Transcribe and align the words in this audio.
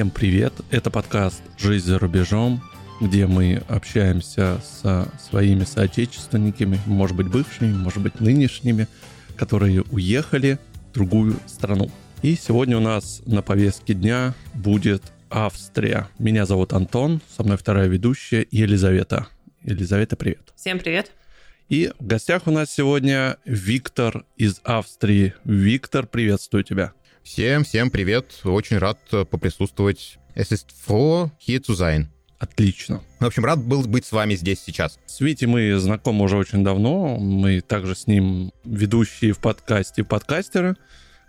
Всем 0.00 0.10
привет! 0.10 0.54
Это 0.70 0.90
подкаст 0.90 1.42
«Жизнь 1.58 1.84
за 1.84 1.98
рубежом», 1.98 2.62
где 3.02 3.26
мы 3.26 3.62
общаемся 3.68 4.58
со 4.64 5.06
своими 5.28 5.64
соотечественниками, 5.64 6.80
может 6.86 7.14
быть, 7.14 7.28
бывшими, 7.28 7.70
может 7.70 8.02
быть, 8.02 8.18
нынешними, 8.18 8.88
которые 9.36 9.82
уехали 9.90 10.58
в 10.88 10.94
другую 10.94 11.36
страну. 11.46 11.90
И 12.22 12.34
сегодня 12.34 12.78
у 12.78 12.80
нас 12.80 13.20
на 13.26 13.42
повестке 13.42 13.92
дня 13.92 14.34
будет 14.54 15.02
Австрия. 15.28 16.08
Меня 16.18 16.46
зовут 16.46 16.72
Антон, 16.72 17.20
со 17.36 17.42
мной 17.42 17.58
вторая 17.58 17.86
ведущая 17.86 18.46
Елизавета. 18.50 19.26
Елизавета, 19.64 20.16
привет. 20.16 20.54
Всем 20.56 20.78
привет. 20.78 21.12
И 21.68 21.92
в 21.98 22.06
гостях 22.06 22.46
у 22.46 22.50
нас 22.50 22.72
сегодня 22.72 23.36
Виктор 23.44 24.24
из 24.38 24.62
Австрии. 24.64 25.34
Виктор, 25.44 26.06
приветствую 26.06 26.64
тебя. 26.64 26.94
Всем, 27.22 27.64
всем 27.64 27.90
привет. 27.90 28.40
Очень 28.44 28.78
рад 28.78 28.98
поприсутствовать. 29.30 30.18
Es 30.34 30.50
ist 30.50 30.68
froh, 30.86 31.30
hier 31.38 31.60
zu 31.60 31.74
sein. 31.74 32.06
Отлично. 32.38 33.02
В 33.18 33.26
общем, 33.26 33.44
рад 33.44 33.62
был 33.62 33.82
быть 33.82 34.06
с 34.06 34.12
вами 34.12 34.34
здесь 34.34 34.60
сейчас. 34.64 34.98
С 35.06 35.20
Витей 35.20 35.46
мы 35.46 35.78
знакомы 35.78 36.24
уже 36.24 36.38
очень 36.38 36.64
давно. 36.64 37.18
Мы 37.18 37.60
также 37.60 37.94
с 37.94 38.06
ним 38.06 38.52
ведущие 38.64 39.32
в 39.32 39.38
подкасте 39.38 40.02
подкастеры. 40.02 40.76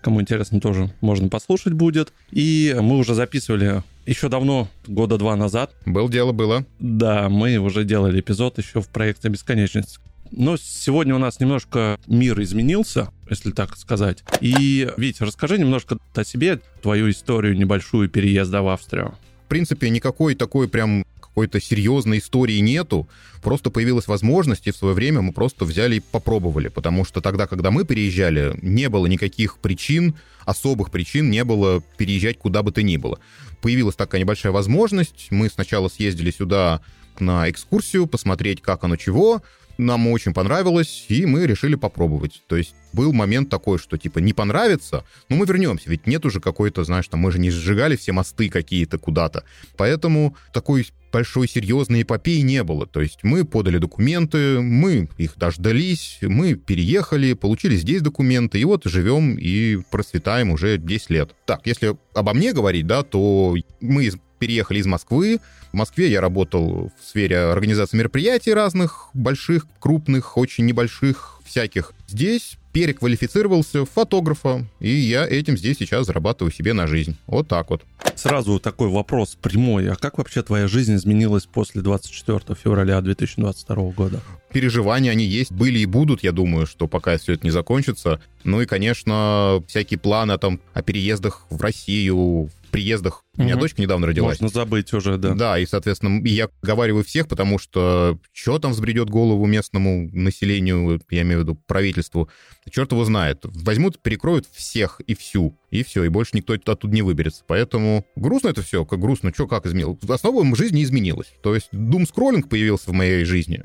Кому 0.01 0.21
интересно, 0.21 0.61
тоже 0.61 0.91
можно 1.01 1.27
послушать 1.27 1.73
будет. 1.73 2.13
И 2.31 2.75
мы 2.79 2.97
уже 2.97 3.13
записывали 3.13 3.83
еще 4.05 4.29
давно, 4.29 4.69
года 4.87 5.17
два 5.17 5.35
назад. 5.35 5.75
Был 5.85 6.09
дело, 6.09 6.31
было. 6.31 6.65
Да, 6.79 7.27
мы 7.29 7.57
уже 7.57 7.83
делали 7.83 8.21
эпизод 8.21 8.57
еще 8.57 8.81
в 8.81 8.87
проекте 8.87 9.27
«Бесконечность». 9.27 9.99
Но 10.31 10.55
сегодня 10.57 11.13
у 11.13 11.17
нас 11.17 11.39
немножко 11.39 11.99
мир 12.07 12.41
изменился, 12.41 13.09
если 13.29 13.51
так 13.51 13.77
сказать. 13.77 14.23
И, 14.39 14.89
Витя, 14.97 15.23
расскажи 15.23 15.57
немножко 15.57 15.97
о 16.15 16.23
себе, 16.23 16.61
твою 16.81 17.09
историю 17.09 17.57
небольшую 17.57 18.09
переезда 18.09 18.61
в 18.61 18.69
Австрию. 18.69 19.15
В 19.45 19.49
принципе, 19.49 19.89
никакой 19.89 20.35
такой 20.35 20.69
прям 20.69 21.05
какой-то 21.19 21.61
серьезной 21.61 22.19
истории 22.19 22.59
нету. 22.59 23.07
Просто 23.41 23.69
появилась 23.69 24.07
возможность, 24.07 24.67
и 24.67 24.71
в 24.71 24.75
свое 24.75 24.93
время 24.93 25.21
мы 25.21 25.31
просто 25.33 25.65
взяли 25.65 25.95
и 25.95 25.99
попробовали. 25.99 26.67
Потому 26.67 27.05
что 27.05 27.21
тогда, 27.21 27.47
когда 27.47 27.71
мы 27.71 27.85
переезжали, 27.85 28.57
не 28.61 28.89
было 28.89 29.07
никаких 29.07 29.57
причин, 29.57 30.15
особых 30.45 30.91
причин 30.91 31.29
не 31.29 31.43
было 31.43 31.81
переезжать 31.97 32.37
куда 32.37 32.63
бы 32.63 32.71
то 32.71 32.83
ни 32.83 32.97
было. 32.97 33.19
Появилась 33.61 33.95
такая 33.95 34.21
небольшая 34.21 34.51
возможность. 34.51 35.27
Мы 35.29 35.49
сначала 35.49 35.87
съездили 35.87 36.31
сюда 36.31 36.81
на 37.19 37.49
экскурсию, 37.49 38.07
посмотреть, 38.07 38.61
как 38.61 38.83
оно 38.83 38.95
чего, 38.95 39.41
нам 39.81 40.07
очень 40.07 40.33
понравилось, 40.33 41.05
и 41.09 41.25
мы 41.25 41.45
решили 41.45 41.75
попробовать. 41.75 42.41
То 42.47 42.55
есть 42.55 42.75
был 42.93 43.13
момент 43.13 43.49
такой, 43.49 43.79
что 43.79 43.97
типа 43.97 44.19
не 44.19 44.33
понравится, 44.33 45.03
но 45.29 45.35
мы 45.35 45.45
вернемся, 45.45 45.89
ведь 45.89 46.07
нет 46.07 46.25
уже 46.25 46.39
какой-то, 46.39 46.83
знаешь, 46.83 47.07
там 47.07 47.21
мы 47.21 47.31
же 47.31 47.39
не 47.39 47.49
сжигали 47.49 47.95
все 47.95 48.11
мосты 48.11 48.49
какие-то 48.49 48.97
куда-то. 48.97 49.43
Поэтому 49.77 50.35
такой 50.53 50.87
большой 51.11 51.47
серьезной 51.47 52.03
эпопеи 52.03 52.39
не 52.39 52.63
было. 52.63 52.87
То 52.87 53.01
есть 53.01 53.19
мы 53.23 53.43
подали 53.43 53.77
документы, 53.77 54.61
мы 54.61 55.09
их 55.17 55.37
дождались, 55.37 56.19
мы 56.21 56.55
переехали, 56.55 57.33
получили 57.33 57.75
здесь 57.75 58.01
документы, 58.01 58.59
и 58.59 58.65
вот 58.65 58.85
живем 58.85 59.37
и 59.37 59.79
процветаем 59.89 60.51
уже 60.51 60.77
10 60.77 61.09
лет. 61.09 61.35
Так, 61.45 61.61
если 61.65 61.97
обо 62.13 62.33
мне 62.33 62.53
говорить, 62.53 62.87
да, 62.87 63.03
то 63.03 63.55
мы 63.81 64.11
переехали 64.41 64.79
из 64.79 64.87
Москвы. 64.87 65.39
В 65.71 65.75
Москве 65.75 66.09
я 66.09 66.19
работал 66.19 66.91
в 66.99 67.07
сфере 67.07 67.37
организации 67.37 67.95
мероприятий 67.95 68.53
разных, 68.53 69.09
больших, 69.13 69.67
крупных, 69.79 70.35
очень 70.35 70.65
небольших, 70.65 71.39
всяких. 71.45 71.93
Здесь 72.07 72.57
переквалифицировался 72.73 73.85
в 73.85 73.89
фотографа, 73.89 74.65
и 74.79 74.89
я 74.89 75.27
этим 75.27 75.57
здесь 75.57 75.77
сейчас 75.77 76.07
зарабатываю 76.07 76.51
себе 76.51 76.73
на 76.73 76.87
жизнь. 76.87 77.17
Вот 77.27 77.47
так 77.47 77.69
вот. 77.69 77.83
Сразу 78.15 78.59
такой 78.59 78.89
вопрос 78.89 79.37
прямой. 79.39 79.89
А 79.91 79.95
как 79.95 80.17
вообще 80.17 80.41
твоя 80.41 80.67
жизнь 80.67 80.95
изменилась 80.95 81.45
после 81.45 81.81
24 81.81 82.57
февраля 82.61 82.99
2022 83.01 83.75
года? 83.91 84.21
Переживания 84.51 85.11
они 85.11 85.25
есть, 85.25 85.51
были 85.51 85.79
и 85.79 85.85
будут, 85.85 86.23
я 86.23 86.31
думаю, 86.31 86.65
что 86.65 86.87
пока 86.87 87.17
все 87.17 87.33
это 87.33 87.45
не 87.45 87.51
закончится. 87.51 88.21
Ну 88.43 88.61
и, 88.61 88.65
конечно, 88.65 89.63
всякие 89.67 89.99
планы 89.99 90.37
там, 90.37 90.59
о 90.73 90.81
переездах 90.81 91.45
в 91.49 91.61
Россию, 91.61 92.49
приездах. 92.71 93.23
У 93.37 93.43
меня 93.43 93.55
дочка 93.55 93.81
недавно 93.81 94.07
родилась. 94.07 94.39
Можно 94.39 94.53
забыть 94.53 94.91
уже, 94.93 95.17
да. 95.17 95.33
Да, 95.33 95.59
и, 95.59 95.65
соответственно, 95.65 96.25
я 96.25 96.49
говорю 96.61 97.03
всех, 97.03 97.27
потому 97.27 97.59
что 97.59 98.19
что 98.33 98.59
там 98.59 98.71
взбредет 98.71 99.09
голову 99.09 99.45
местному 99.45 100.09
населению, 100.11 101.01
я 101.09 101.21
имею 101.21 101.39
в 101.39 101.43
виду 101.43 101.55
правительству, 101.55 102.29
черт 102.69 102.91
его 102.91 103.05
знает. 103.05 103.39
Возьмут, 103.43 104.01
перекроют 104.01 104.47
всех 104.51 104.99
и 105.05 105.15
всю, 105.15 105.57
и 105.69 105.83
все, 105.83 106.03
и 106.03 106.09
больше 106.09 106.31
никто 106.33 106.53
оттуда 106.53 106.93
не 106.93 107.01
выберется. 107.01 107.43
Поэтому 107.47 108.05
грустно 108.15 108.49
это 108.49 108.61
все, 108.61 108.85
как 108.85 108.99
грустно, 108.99 109.31
что 109.33 109.47
как 109.47 109.65
изменилось. 109.65 109.99
Основа 110.07 110.55
жизни 110.55 110.83
изменилась. 110.83 111.33
То 111.43 111.55
есть 111.55 111.69
дум-скроллинг 111.71 112.49
появился 112.49 112.91
в 112.91 112.93
моей 112.93 113.23
жизни. 113.25 113.63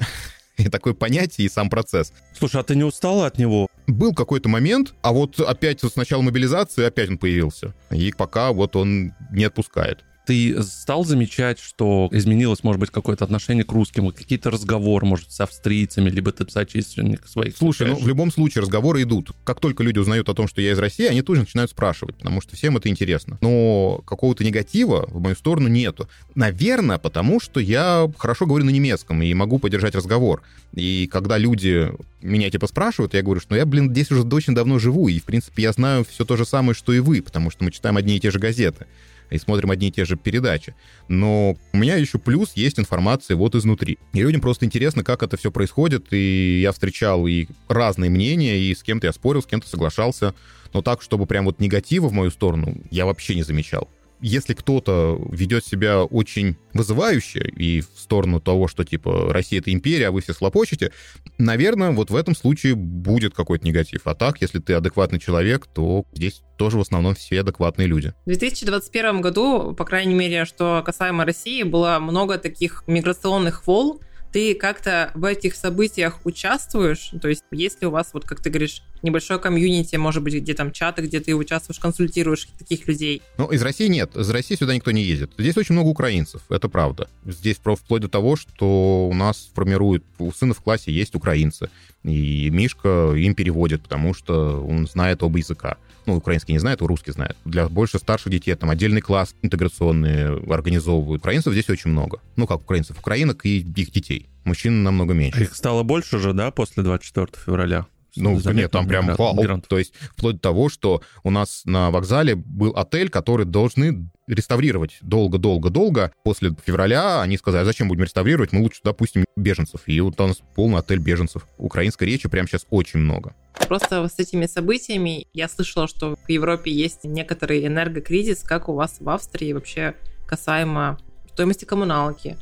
и 0.58 0.68
такое 0.68 0.94
понятие, 0.94 1.46
и 1.46 1.50
сам 1.50 1.68
процесс. 1.68 2.12
Слушай, 2.36 2.60
а 2.60 2.64
ты 2.64 2.74
не 2.74 2.84
устала 2.84 3.26
от 3.26 3.38
него? 3.38 3.68
Был 3.86 4.14
какой-то 4.14 4.48
момент, 4.48 4.94
а 5.02 5.12
вот 5.12 5.38
опять 5.40 5.82
вот 5.82 5.92
с 5.92 5.96
начала 5.96 6.22
мобилизации 6.22 6.84
опять 6.84 7.10
он 7.10 7.18
появился. 7.18 7.74
И 7.90 8.12
пока 8.16 8.52
вот 8.52 8.74
он 8.76 9.12
не 9.30 9.44
отпускает. 9.44 10.04
Ты 10.26 10.60
стал 10.64 11.04
замечать, 11.04 11.60
что 11.60 12.08
изменилось, 12.10 12.64
может 12.64 12.80
быть, 12.80 12.90
какое-то 12.90 13.24
отношение 13.24 13.64
к 13.64 13.70
русским, 13.70 14.10
какие-то 14.10 14.50
разговоры, 14.50 15.06
может, 15.06 15.30
с 15.30 15.40
австрийцами, 15.40 16.10
либо 16.10 16.32
ты 16.32 16.50
соотечественник 16.50 17.26
своих? 17.28 17.56
Слушай, 17.56 17.88
ну, 17.88 17.96
в 17.96 18.08
любом 18.08 18.32
случае 18.32 18.62
разговоры 18.62 19.02
идут. 19.02 19.30
Как 19.44 19.60
только 19.60 19.84
люди 19.84 20.00
узнают 20.00 20.28
о 20.28 20.34
том, 20.34 20.48
что 20.48 20.60
я 20.60 20.72
из 20.72 20.78
России, 20.80 21.06
они 21.06 21.22
тут 21.22 21.36
же 21.36 21.42
начинают 21.42 21.70
спрашивать, 21.70 22.16
потому 22.16 22.40
что 22.40 22.56
всем 22.56 22.76
это 22.76 22.88
интересно. 22.88 23.38
Но 23.40 24.02
какого-то 24.04 24.44
негатива 24.44 25.06
в 25.08 25.20
мою 25.20 25.36
сторону 25.36 25.68
нету. 25.68 26.08
Наверное, 26.34 26.98
потому 26.98 27.40
что 27.40 27.60
я 27.60 28.10
хорошо 28.18 28.46
говорю 28.46 28.64
на 28.64 28.70
немецком 28.70 29.22
и 29.22 29.32
могу 29.32 29.60
поддержать 29.60 29.94
разговор. 29.94 30.42
И 30.74 31.08
когда 31.10 31.38
люди 31.38 31.92
меня 32.20 32.50
типа 32.50 32.66
спрашивают, 32.66 33.14
я 33.14 33.22
говорю, 33.22 33.40
что 33.40 33.52
ну, 33.52 33.58
я, 33.58 33.64
блин, 33.64 33.90
здесь 33.90 34.10
уже 34.10 34.22
очень 34.22 34.54
давно 34.54 34.80
живу, 34.80 35.06
и, 35.06 35.20
в 35.20 35.24
принципе, 35.24 35.62
я 35.62 35.72
знаю 35.72 36.04
все 36.04 36.24
то 36.24 36.36
же 36.36 36.44
самое, 36.44 36.74
что 36.74 36.92
и 36.92 36.98
вы, 36.98 37.22
потому 37.22 37.50
что 37.50 37.62
мы 37.62 37.70
читаем 37.70 37.96
одни 37.96 38.16
и 38.16 38.20
те 38.20 38.32
же 38.32 38.40
газеты 38.40 38.86
и 39.30 39.38
смотрим 39.38 39.70
одни 39.70 39.88
и 39.88 39.92
те 39.92 40.04
же 40.04 40.16
передачи. 40.16 40.74
Но 41.08 41.56
у 41.72 41.76
меня 41.76 41.96
еще 41.96 42.18
плюс 42.18 42.52
есть 42.54 42.78
информация 42.78 43.36
вот 43.36 43.54
изнутри. 43.54 43.98
И 44.12 44.20
людям 44.20 44.40
просто 44.40 44.64
интересно, 44.64 45.04
как 45.04 45.22
это 45.22 45.36
все 45.36 45.50
происходит, 45.50 46.12
и 46.12 46.60
я 46.60 46.72
встречал 46.72 47.26
и 47.26 47.46
разные 47.68 48.10
мнения, 48.10 48.58
и 48.58 48.74
с 48.74 48.82
кем-то 48.82 49.06
я 49.06 49.12
спорил, 49.12 49.42
с 49.42 49.46
кем-то 49.46 49.68
соглашался, 49.68 50.34
но 50.72 50.82
так, 50.82 51.02
чтобы 51.02 51.26
прям 51.26 51.44
вот 51.46 51.60
негатива 51.60 52.08
в 52.08 52.12
мою 52.12 52.30
сторону, 52.30 52.76
я 52.90 53.06
вообще 53.06 53.34
не 53.34 53.42
замечал 53.42 53.88
если 54.20 54.54
кто-то 54.54 55.20
ведет 55.30 55.64
себя 55.64 56.02
очень 56.02 56.56
вызывающе 56.72 57.40
и 57.40 57.80
в 57.80 57.98
сторону 57.98 58.40
того, 58.40 58.68
что 58.68 58.84
типа 58.84 59.32
Россия 59.32 59.60
это 59.60 59.72
империя, 59.72 60.08
а 60.08 60.10
вы 60.10 60.20
все 60.20 60.32
слопочете, 60.32 60.92
наверное, 61.38 61.90
вот 61.92 62.10
в 62.10 62.16
этом 62.16 62.34
случае 62.34 62.74
будет 62.74 63.34
какой-то 63.34 63.66
негатив. 63.66 64.02
А 64.04 64.14
так, 64.14 64.40
если 64.40 64.58
ты 64.58 64.74
адекватный 64.74 65.18
человек, 65.18 65.66
то 65.66 66.04
здесь 66.12 66.42
тоже 66.56 66.78
в 66.78 66.80
основном 66.80 67.14
все 67.14 67.40
адекватные 67.40 67.86
люди. 67.86 68.14
В 68.24 68.28
2021 68.28 69.20
году, 69.20 69.74
по 69.74 69.84
крайней 69.84 70.14
мере, 70.14 70.44
что 70.44 70.82
касаемо 70.84 71.24
России, 71.24 71.62
было 71.62 71.98
много 72.00 72.38
таких 72.38 72.84
миграционных 72.86 73.66
волн, 73.66 74.00
ты 74.32 74.54
как-то 74.54 75.10
в 75.14 75.24
этих 75.24 75.54
событиях 75.54 76.20
участвуешь? 76.24 77.10
То 77.20 77.28
есть, 77.28 77.44
если 77.50 77.86
у 77.86 77.90
вас, 77.90 78.10
вот 78.12 78.24
как 78.24 78.40
ты 78.40 78.50
говоришь, 78.50 78.82
небольшое 79.02 79.38
комьюнити, 79.38 79.96
может 79.96 80.22
быть, 80.22 80.34
где 80.34 80.54
там 80.54 80.72
чаты, 80.72 81.02
где 81.02 81.20
ты 81.20 81.34
участвуешь, 81.34 81.78
консультируешь 81.78 82.48
таких 82.58 82.86
людей? 82.88 83.22
Ну, 83.38 83.46
из 83.46 83.62
России 83.62 83.86
нет. 83.86 84.16
Из 84.16 84.28
России 84.30 84.56
сюда 84.56 84.74
никто 84.74 84.90
не 84.90 85.02
ездит. 85.02 85.32
Здесь 85.38 85.56
очень 85.56 85.74
много 85.74 85.88
украинцев, 85.88 86.42
это 86.48 86.68
правда. 86.68 87.08
Здесь 87.24 87.56
вплоть 87.56 88.02
до 88.02 88.08
того, 88.08 88.36
что 88.36 89.08
у 89.08 89.14
нас 89.14 89.50
формируют, 89.54 90.04
у 90.18 90.32
сына 90.32 90.54
в 90.54 90.60
классе 90.60 90.92
есть 90.92 91.14
украинцы. 91.14 91.70
И 92.02 92.50
Мишка 92.50 93.14
им 93.16 93.34
переводит, 93.34 93.82
потому 93.82 94.14
что 94.14 94.64
он 94.64 94.86
знает 94.86 95.22
оба 95.22 95.38
языка 95.38 95.76
ну, 96.06 96.16
украинский 96.16 96.52
не 96.52 96.58
знает, 96.58 96.82
а 96.82 96.86
русский 96.86 97.12
знает. 97.12 97.36
Для 97.44 97.68
больше 97.68 97.98
старших 97.98 98.32
детей 98.32 98.54
там 98.54 98.70
отдельный 98.70 99.00
класс 99.00 99.34
интеграционный 99.42 100.38
организовывают. 100.52 101.20
Украинцев 101.20 101.52
здесь 101.52 101.68
очень 101.68 101.90
много. 101.90 102.20
Ну, 102.36 102.46
как 102.46 102.60
украинцев, 102.60 102.98
украинок 102.98 103.44
и 103.44 103.58
их 103.58 103.90
детей. 103.90 104.28
Мужчин 104.44 104.82
намного 104.82 105.12
меньше. 105.12 105.42
Их 105.42 105.56
стало 105.56 105.82
больше 105.82 106.18
же, 106.18 106.32
да, 106.32 106.50
после 106.50 106.82
24 106.82 107.28
февраля? 107.44 107.86
Ну, 108.16 108.40
нет, 108.52 108.70
там 108.70 108.86
прям 108.86 109.14
вау. 109.14 109.60
То 109.68 109.78
есть 109.78 109.94
вплоть 110.12 110.36
до 110.36 110.40
того, 110.40 110.68
что 110.68 111.02
у 111.22 111.30
нас 111.30 111.62
на 111.64 111.90
вокзале 111.90 112.34
был 112.34 112.70
отель, 112.70 113.08
который 113.10 113.46
должны 113.46 114.08
реставрировать 114.26 114.98
долго-долго-долго. 115.02 116.12
После 116.24 116.54
февраля 116.64 117.20
они 117.20 117.36
сказали, 117.36 117.62
а 117.62 117.64
зачем 117.64 117.88
будем 117.88 118.02
реставрировать, 118.02 118.52
мы 118.52 118.60
лучше 118.60 118.80
допустим 118.82 119.24
беженцев. 119.36 119.82
И 119.86 120.00
вот 120.00 120.20
у 120.20 120.26
нас 120.26 120.42
полный 120.54 120.78
отель 120.78 120.98
беженцев. 120.98 121.46
Украинской 121.58 122.04
речи 122.04 122.28
прямо 122.28 122.48
сейчас 122.48 122.66
очень 122.70 123.00
много. 123.00 123.34
Просто 123.68 124.06
с 124.08 124.18
этими 124.18 124.46
событиями 124.46 125.26
я 125.32 125.48
слышала, 125.48 125.88
что 125.88 126.16
в 126.16 126.28
Европе 126.28 126.70
есть 126.70 127.04
некоторый 127.04 127.66
энергокризис, 127.66 128.42
как 128.42 128.68
у 128.68 128.74
вас 128.74 128.96
в 129.00 129.08
Австрии 129.08 129.52
вообще 129.52 129.94
касаемо 130.26 130.98
стоимости 131.32 131.64
коммуналки, 131.64 132.36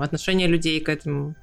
отношения 0.00 0.46
людей 0.46 0.80
к 0.80 0.88
этому 0.88 1.34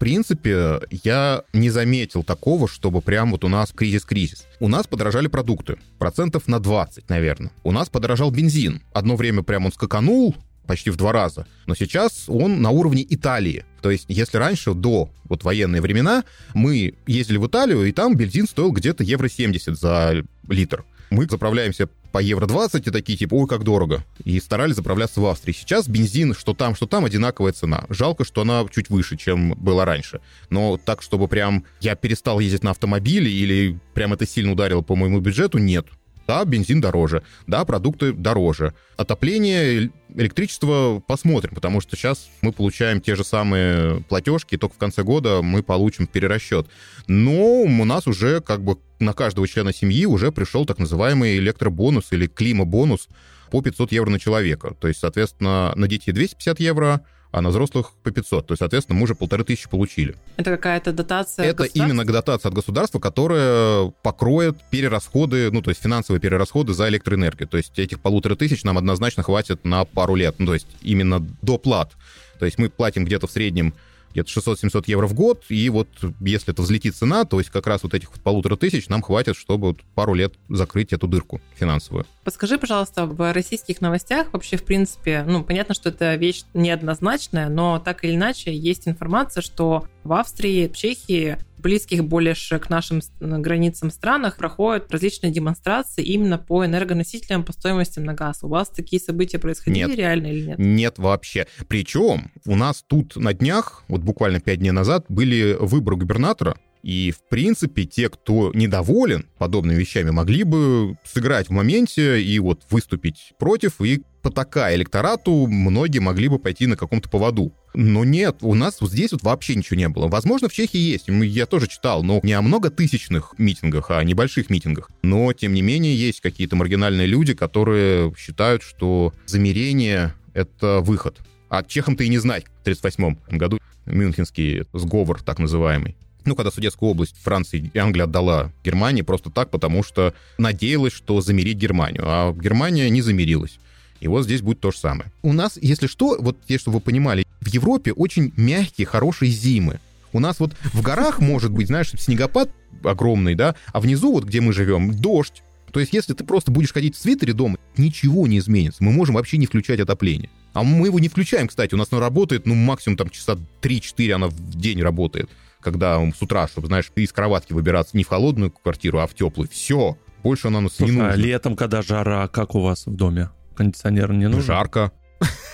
принципе, 0.00 0.80
я 1.04 1.44
не 1.52 1.68
заметил 1.70 2.24
такого, 2.24 2.66
чтобы 2.66 3.02
прям 3.02 3.32
вот 3.32 3.44
у 3.44 3.48
нас 3.48 3.70
кризис-кризис. 3.70 4.46
У 4.58 4.66
нас 4.66 4.86
подорожали 4.86 5.28
продукты, 5.28 5.76
процентов 5.98 6.48
на 6.48 6.58
20, 6.58 7.08
наверное. 7.10 7.52
У 7.62 7.70
нас 7.70 7.90
подорожал 7.90 8.30
бензин. 8.30 8.82
Одно 8.94 9.14
время 9.14 9.42
прям 9.42 9.66
он 9.66 9.72
скаканул, 9.72 10.34
почти 10.66 10.90
в 10.90 10.96
два 10.96 11.12
раза. 11.12 11.46
Но 11.66 11.74
сейчас 11.74 12.24
он 12.28 12.62
на 12.62 12.70
уровне 12.70 13.06
Италии. 13.08 13.66
То 13.82 13.90
есть, 13.90 14.06
если 14.08 14.38
раньше, 14.38 14.72
до 14.72 15.10
вот 15.24 15.44
военные 15.44 15.82
времена, 15.82 16.24
мы 16.54 16.94
ездили 17.06 17.36
в 17.36 17.46
Италию, 17.46 17.84
и 17.84 17.92
там 17.92 18.16
бензин 18.16 18.46
стоил 18.46 18.72
где-то 18.72 19.04
евро 19.04 19.28
70 19.28 19.78
за 19.78 20.24
литр. 20.48 20.84
Мы 21.10 21.26
заправляемся 21.26 21.88
по 22.12 22.18
евро 22.18 22.46
20 22.46 22.86
и 22.86 22.90
такие 22.90 23.18
типа, 23.18 23.34
ой, 23.34 23.48
как 23.48 23.64
дорого. 23.64 24.04
И 24.24 24.38
старались 24.40 24.76
заправляться 24.76 25.20
в 25.20 25.26
Австрии. 25.26 25.52
Сейчас 25.52 25.88
бензин, 25.88 26.34
что 26.34 26.54
там, 26.54 26.74
что 26.74 26.86
там, 26.86 27.04
одинаковая 27.04 27.52
цена. 27.52 27.86
Жалко, 27.88 28.24
что 28.24 28.42
она 28.42 28.66
чуть 28.70 28.90
выше, 28.90 29.16
чем 29.16 29.52
была 29.54 29.84
раньше. 29.84 30.20
Но 30.50 30.76
так, 30.76 31.02
чтобы 31.02 31.28
прям 31.28 31.64
я 31.80 31.94
перестал 31.94 32.40
ездить 32.40 32.64
на 32.64 32.70
автомобиле 32.70 33.30
или 33.30 33.78
прям 33.94 34.12
это 34.12 34.26
сильно 34.26 34.52
ударило 34.52 34.82
по 34.82 34.96
моему 34.96 35.20
бюджету, 35.20 35.58
нет. 35.58 35.86
Да, 36.30 36.44
бензин 36.44 36.80
дороже, 36.80 37.24
да, 37.48 37.64
продукты 37.64 38.12
дороже. 38.12 38.72
Отопление, 38.96 39.90
электричество 40.14 41.02
посмотрим, 41.04 41.56
потому 41.56 41.80
что 41.80 41.96
сейчас 41.96 42.30
мы 42.40 42.52
получаем 42.52 43.00
те 43.00 43.16
же 43.16 43.24
самые 43.24 44.04
платежки, 44.08 44.56
только 44.56 44.76
в 44.76 44.78
конце 44.78 45.02
года 45.02 45.42
мы 45.42 45.64
получим 45.64 46.06
перерасчет. 46.06 46.68
Но 47.08 47.62
у 47.62 47.84
нас 47.84 48.06
уже 48.06 48.40
как 48.40 48.62
бы 48.62 48.78
на 49.00 49.12
каждого 49.12 49.48
члена 49.48 49.72
семьи 49.72 50.06
уже 50.06 50.30
пришел 50.30 50.66
так 50.66 50.78
называемый 50.78 51.36
электробонус 51.38 52.12
или 52.12 52.28
климабонус 52.28 53.08
по 53.50 53.60
500 53.60 53.90
евро 53.90 54.10
на 54.10 54.20
человека. 54.20 54.76
То 54.78 54.86
есть, 54.86 55.00
соответственно, 55.00 55.72
на 55.74 55.88
детей 55.88 56.12
250 56.12 56.60
евро, 56.60 57.00
а 57.32 57.40
на 57.40 57.50
взрослых 57.50 57.92
по 58.02 58.10
500. 58.10 58.46
То 58.46 58.52
есть, 58.52 58.58
соответственно, 58.58 58.98
мы 58.98 59.04
уже 59.04 59.14
полторы 59.14 59.44
тысячи 59.44 59.68
получили. 59.68 60.16
Это 60.36 60.50
какая-то 60.50 60.92
дотация 60.92 61.46
Это 61.46 61.64
именно 61.64 62.04
дотация 62.04 62.48
от 62.50 62.54
государства, 62.54 62.98
которая 62.98 63.92
покроет 64.02 64.56
перерасходы, 64.70 65.50
ну, 65.50 65.62
то 65.62 65.70
есть 65.70 65.82
финансовые 65.82 66.20
перерасходы 66.20 66.72
за 66.72 66.88
электроэнергию. 66.88 67.48
То 67.48 67.56
есть 67.56 67.78
этих 67.78 68.00
полутора 68.00 68.34
тысяч 68.34 68.64
нам 68.64 68.78
однозначно 68.78 69.22
хватит 69.22 69.64
на 69.64 69.84
пару 69.84 70.14
лет. 70.14 70.36
Ну, 70.38 70.46
то 70.46 70.54
есть 70.54 70.66
именно 70.82 71.20
до 71.42 71.58
плат. 71.58 71.92
То 72.38 72.46
есть 72.46 72.58
мы 72.58 72.68
платим 72.68 73.04
где-то 73.04 73.26
в 73.26 73.30
среднем 73.30 73.74
где-то 74.12 74.30
600-700 74.30 74.84
евро 74.86 75.06
в 75.06 75.14
год, 75.14 75.44
и 75.48 75.68
вот 75.68 75.88
если 76.20 76.52
это 76.52 76.62
взлетит 76.62 76.96
цена, 76.96 77.24
то 77.24 77.38
есть 77.38 77.50
как 77.50 77.66
раз 77.66 77.82
вот 77.82 77.94
этих 77.94 78.10
полутора 78.12 78.56
тысяч 78.56 78.88
нам 78.88 79.02
хватит, 79.02 79.36
чтобы 79.36 79.68
вот 79.68 79.80
пару 79.94 80.14
лет 80.14 80.34
закрыть 80.48 80.92
эту 80.92 81.06
дырку 81.06 81.40
финансовую. 81.54 82.06
Подскажи, 82.24 82.58
пожалуйста, 82.58 83.06
в 83.06 83.32
российских 83.32 83.80
новостях 83.80 84.32
вообще, 84.32 84.56
в 84.56 84.64
принципе, 84.64 85.24
ну, 85.26 85.44
понятно, 85.44 85.74
что 85.74 85.90
это 85.90 86.14
вещь 86.16 86.44
неоднозначная, 86.54 87.48
но 87.48 87.78
так 87.78 88.04
или 88.04 88.14
иначе 88.14 88.54
есть 88.54 88.88
информация, 88.88 89.42
что 89.42 89.86
в 90.04 90.12
Австрии, 90.12 90.68
в 90.68 90.76
Чехии 90.76 91.38
близких 91.60 92.04
больше 92.04 92.58
к 92.58 92.70
нашим 92.70 93.00
границам 93.20 93.90
странах 93.90 94.36
проходят 94.36 94.90
различные 94.90 95.32
демонстрации 95.32 96.04
именно 96.04 96.38
по 96.38 96.64
энергоносителям, 96.64 97.44
по 97.44 97.52
стоимости 97.52 97.98
на 97.98 98.14
газ. 98.14 98.40
У 98.42 98.48
вас 98.48 98.68
такие 98.68 99.00
события 99.00 99.38
происходили 99.38 99.86
нет. 99.86 99.96
реально 99.96 100.26
или 100.28 100.46
нет? 100.48 100.58
Нет 100.58 100.98
вообще. 100.98 101.46
Причем 101.68 102.30
у 102.46 102.56
нас 102.56 102.84
тут 102.86 103.16
на 103.16 103.32
днях, 103.32 103.84
вот 103.88 104.02
буквально 104.02 104.40
пять 104.40 104.58
дней 104.58 104.72
назад, 104.72 105.06
были 105.08 105.56
выборы 105.58 105.96
губернатора, 105.96 106.56
и, 106.82 107.12
в 107.12 107.28
принципе, 107.28 107.84
те, 107.84 108.08
кто 108.08 108.50
недоволен 108.54 109.26
подобными 109.38 109.78
вещами, 109.78 110.10
могли 110.10 110.44
бы 110.44 110.96
сыграть 111.04 111.48
в 111.48 111.52
моменте 111.52 112.22
и 112.22 112.38
вот 112.38 112.62
выступить 112.70 113.32
против, 113.38 113.80
и 113.80 114.02
потакая 114.22 114.76
электорату, 114.76 115.46
многие 115.46 115.98
могли 115.98 116.28
бы 116.28 116.38
пойти 116.38 116.66
на 116.66 116.76
каком-то 116.76 117.08
поводу. 117.08 117.52
Но 117.72 118.04
нет, 118.04 118.38
у 118.40 118.54
нас 118.54 118.80
вот 118.80 118.90
здесь 118.90 119.12
вот 119.12 119.22
вообще 119.22 119.54
ничего 119.54 119.78
не 119.78 119.88
было. 119.88 120.08
Возможно, 120.08 120.48
в 120.48 120.52
Чехии 120.52 120.78
есть, 120.78 121.04
я 121.08 121.46
тоже 121.46 121.68
читал, 121.68 122.02
но 122.02 122.20
не 122.22 122.32
о 122.32 122.42
многотысячных 122.42 123.34
митингах, 123.38 123.90
а 123.90 123.98
о 123.98 124.04
небольших 124.04 124.50
митингах. 124.50 124.90
Но, 125.02 125.32
тем 125.32 125.54
не 125.54 125.62
менее, 125.62 125.94
есть 125.94 126.20
какие-то 126.20 126.56
маргинальные 126.56 127.06
люди, 127.06 127.34
которые 127.34 128.12
считают, 128.18 128.62
что 128.62 129.14
замерение— 129.26 130.14
это 130.34 130.80
выход. 130.80 131.18
А 131.48 131.62
чехам-то 131.62 132.04
и 132.04 132.08
не 132.08 132.18
знать 132.18 132.44
в 132.44 132.60
1938 132.62 133.36
году 133.36 133.58
Мюнхенский 133.86 134.64
сговор, 134.72 135.22
так 135.22 135.38
называемый. 135.38 135.96
Ну, 136.24 136.34
когда 136.34 136.50
Судетскую 136.50 136.90
область 136.90 137.16
Франции 137.22 137.70
и 137.72 137.78
Англия 137.78 138.04
отдала 138.04 138.52
Германии 138.64 139.02
просто 139.02 139.30
так, 139.30 139.50
потому 139.50 139.82
что 139.82 140.14
надеялась, 140.38 140.92
что 140.92 141.20
замерить 141.20 141.58
Германию. 141.58 142.02
А 142.06 142.32
Германия 142.32 142.88
не 142.90 143.02
замирилась. 143.02 143.58
И 144.00 144.08
вот 144.08 144.24
здесь 144.24 144.42
будет 144.42 144.60
то 144.60 144.70
же 144.70 144.78
самое. 144.78 145.10
У 145.22 145.32
нас, 145.32 145.58
если 145.60 145.86
что, 145.86 146.16
вот 146.18 146.38
те, 146.46 146.58
чтобы 146.58 146.76
вы 146.76 146.80
понимали, 146.80 147.26
в 147.40 147.48
Европе 147.48 147.92
очень 147.92 148.32
мягкие, 148.36 148.86
хорошие 148.86 149.30
зимы. 149.30 149.78
У 150.12 150.20
нас 150.20 150.40
вот 150.40 150.54
в 150.72 150.82
горах 150.82 151.20
может 151.20 151.52
быть, 151.52 151.68
знаешь, 151.68 151.90
снегопад 151.90 152.50
огромный, 152.82 153.34
да, 153.34 153.54
а 153.72 153.80
внизу, 153.80 154.12
вот 154.12 154.24
где 154.24 154.40
мы 154.40 154.52
живем, 154.52 154.94
дождь. 154.94 155.42
То 155.70 155.78
есть, 155.78 155.92
если 155.92 156.14
ты 156.14 156.24
просто 156.24 156.50
будешь 156.50 156.72
ходить 156.72 156.96
в 156.96 156.98
свитере 156.98 157.32
дома, 157.32 157.58
ничего 157.76 158.26
не 158.26 158.38
изменится. 158.38 158.82
Мы 158.82 158.90
можем 158.90 159.14
вообще 159.14 159.36
не 159.36 159.46
включать 159.46 159.78
отопление. 159.78 160.30
А 160.52 160.64
мы 160.64 160.88
его 160.88 160.98
не 160.98 161.08
включаем, 161.08 161.46
кстати. 161.46 161.74
У 161.74 161.78
нас 161.78 161.88
оно 161.92 162.00
работает, 162.00 162.44
ну, 162.44 162.54
максимум 162.54 162.96
там 162.96 163.08
часа 163.10 163.38
3-4 163.62 164.12
она 164.12 164.28
в 164.28 164.50
день 164.56 164.82
работает. 164.82 165.30
Когда 165.60 166.00
с 166.12 166.22
утра, 166.22 166.48
чтобы, 166.48 166.68
знаешь, 166.68 166.90
из 166.94 167.12
кроватки 167.12 167.52
выбираться 167.52 167.96
не 167.96 168.04
в 168.04 168.08
холодную 168.08 168.50
квартиру, 168.50 168.98
а 169.00 169.06
в 169.06 169.14
теплую. 169.14 169.48
Все. 169.48 169.98
Больше 170.22 170.48
она 170.48 170.60
нас 170.60 170.74
Слушай, 170.76 170.90
не 170.90 170.96
нужна. 170.98 171.12
А 171.12 171.16
летом, 171.16 171.56
когда 171.56 171.82
жара, 171.82 172.28
как 172.28 172.54
у 172.54 172.60
вас 172.60 172.86
в 172.86 172.94
доме? 172.94 173.30
Кондиционер 173.54 174.12
не 174.12 174.26
нужен? 174.26 174.42
Жарко. 174.42 174.92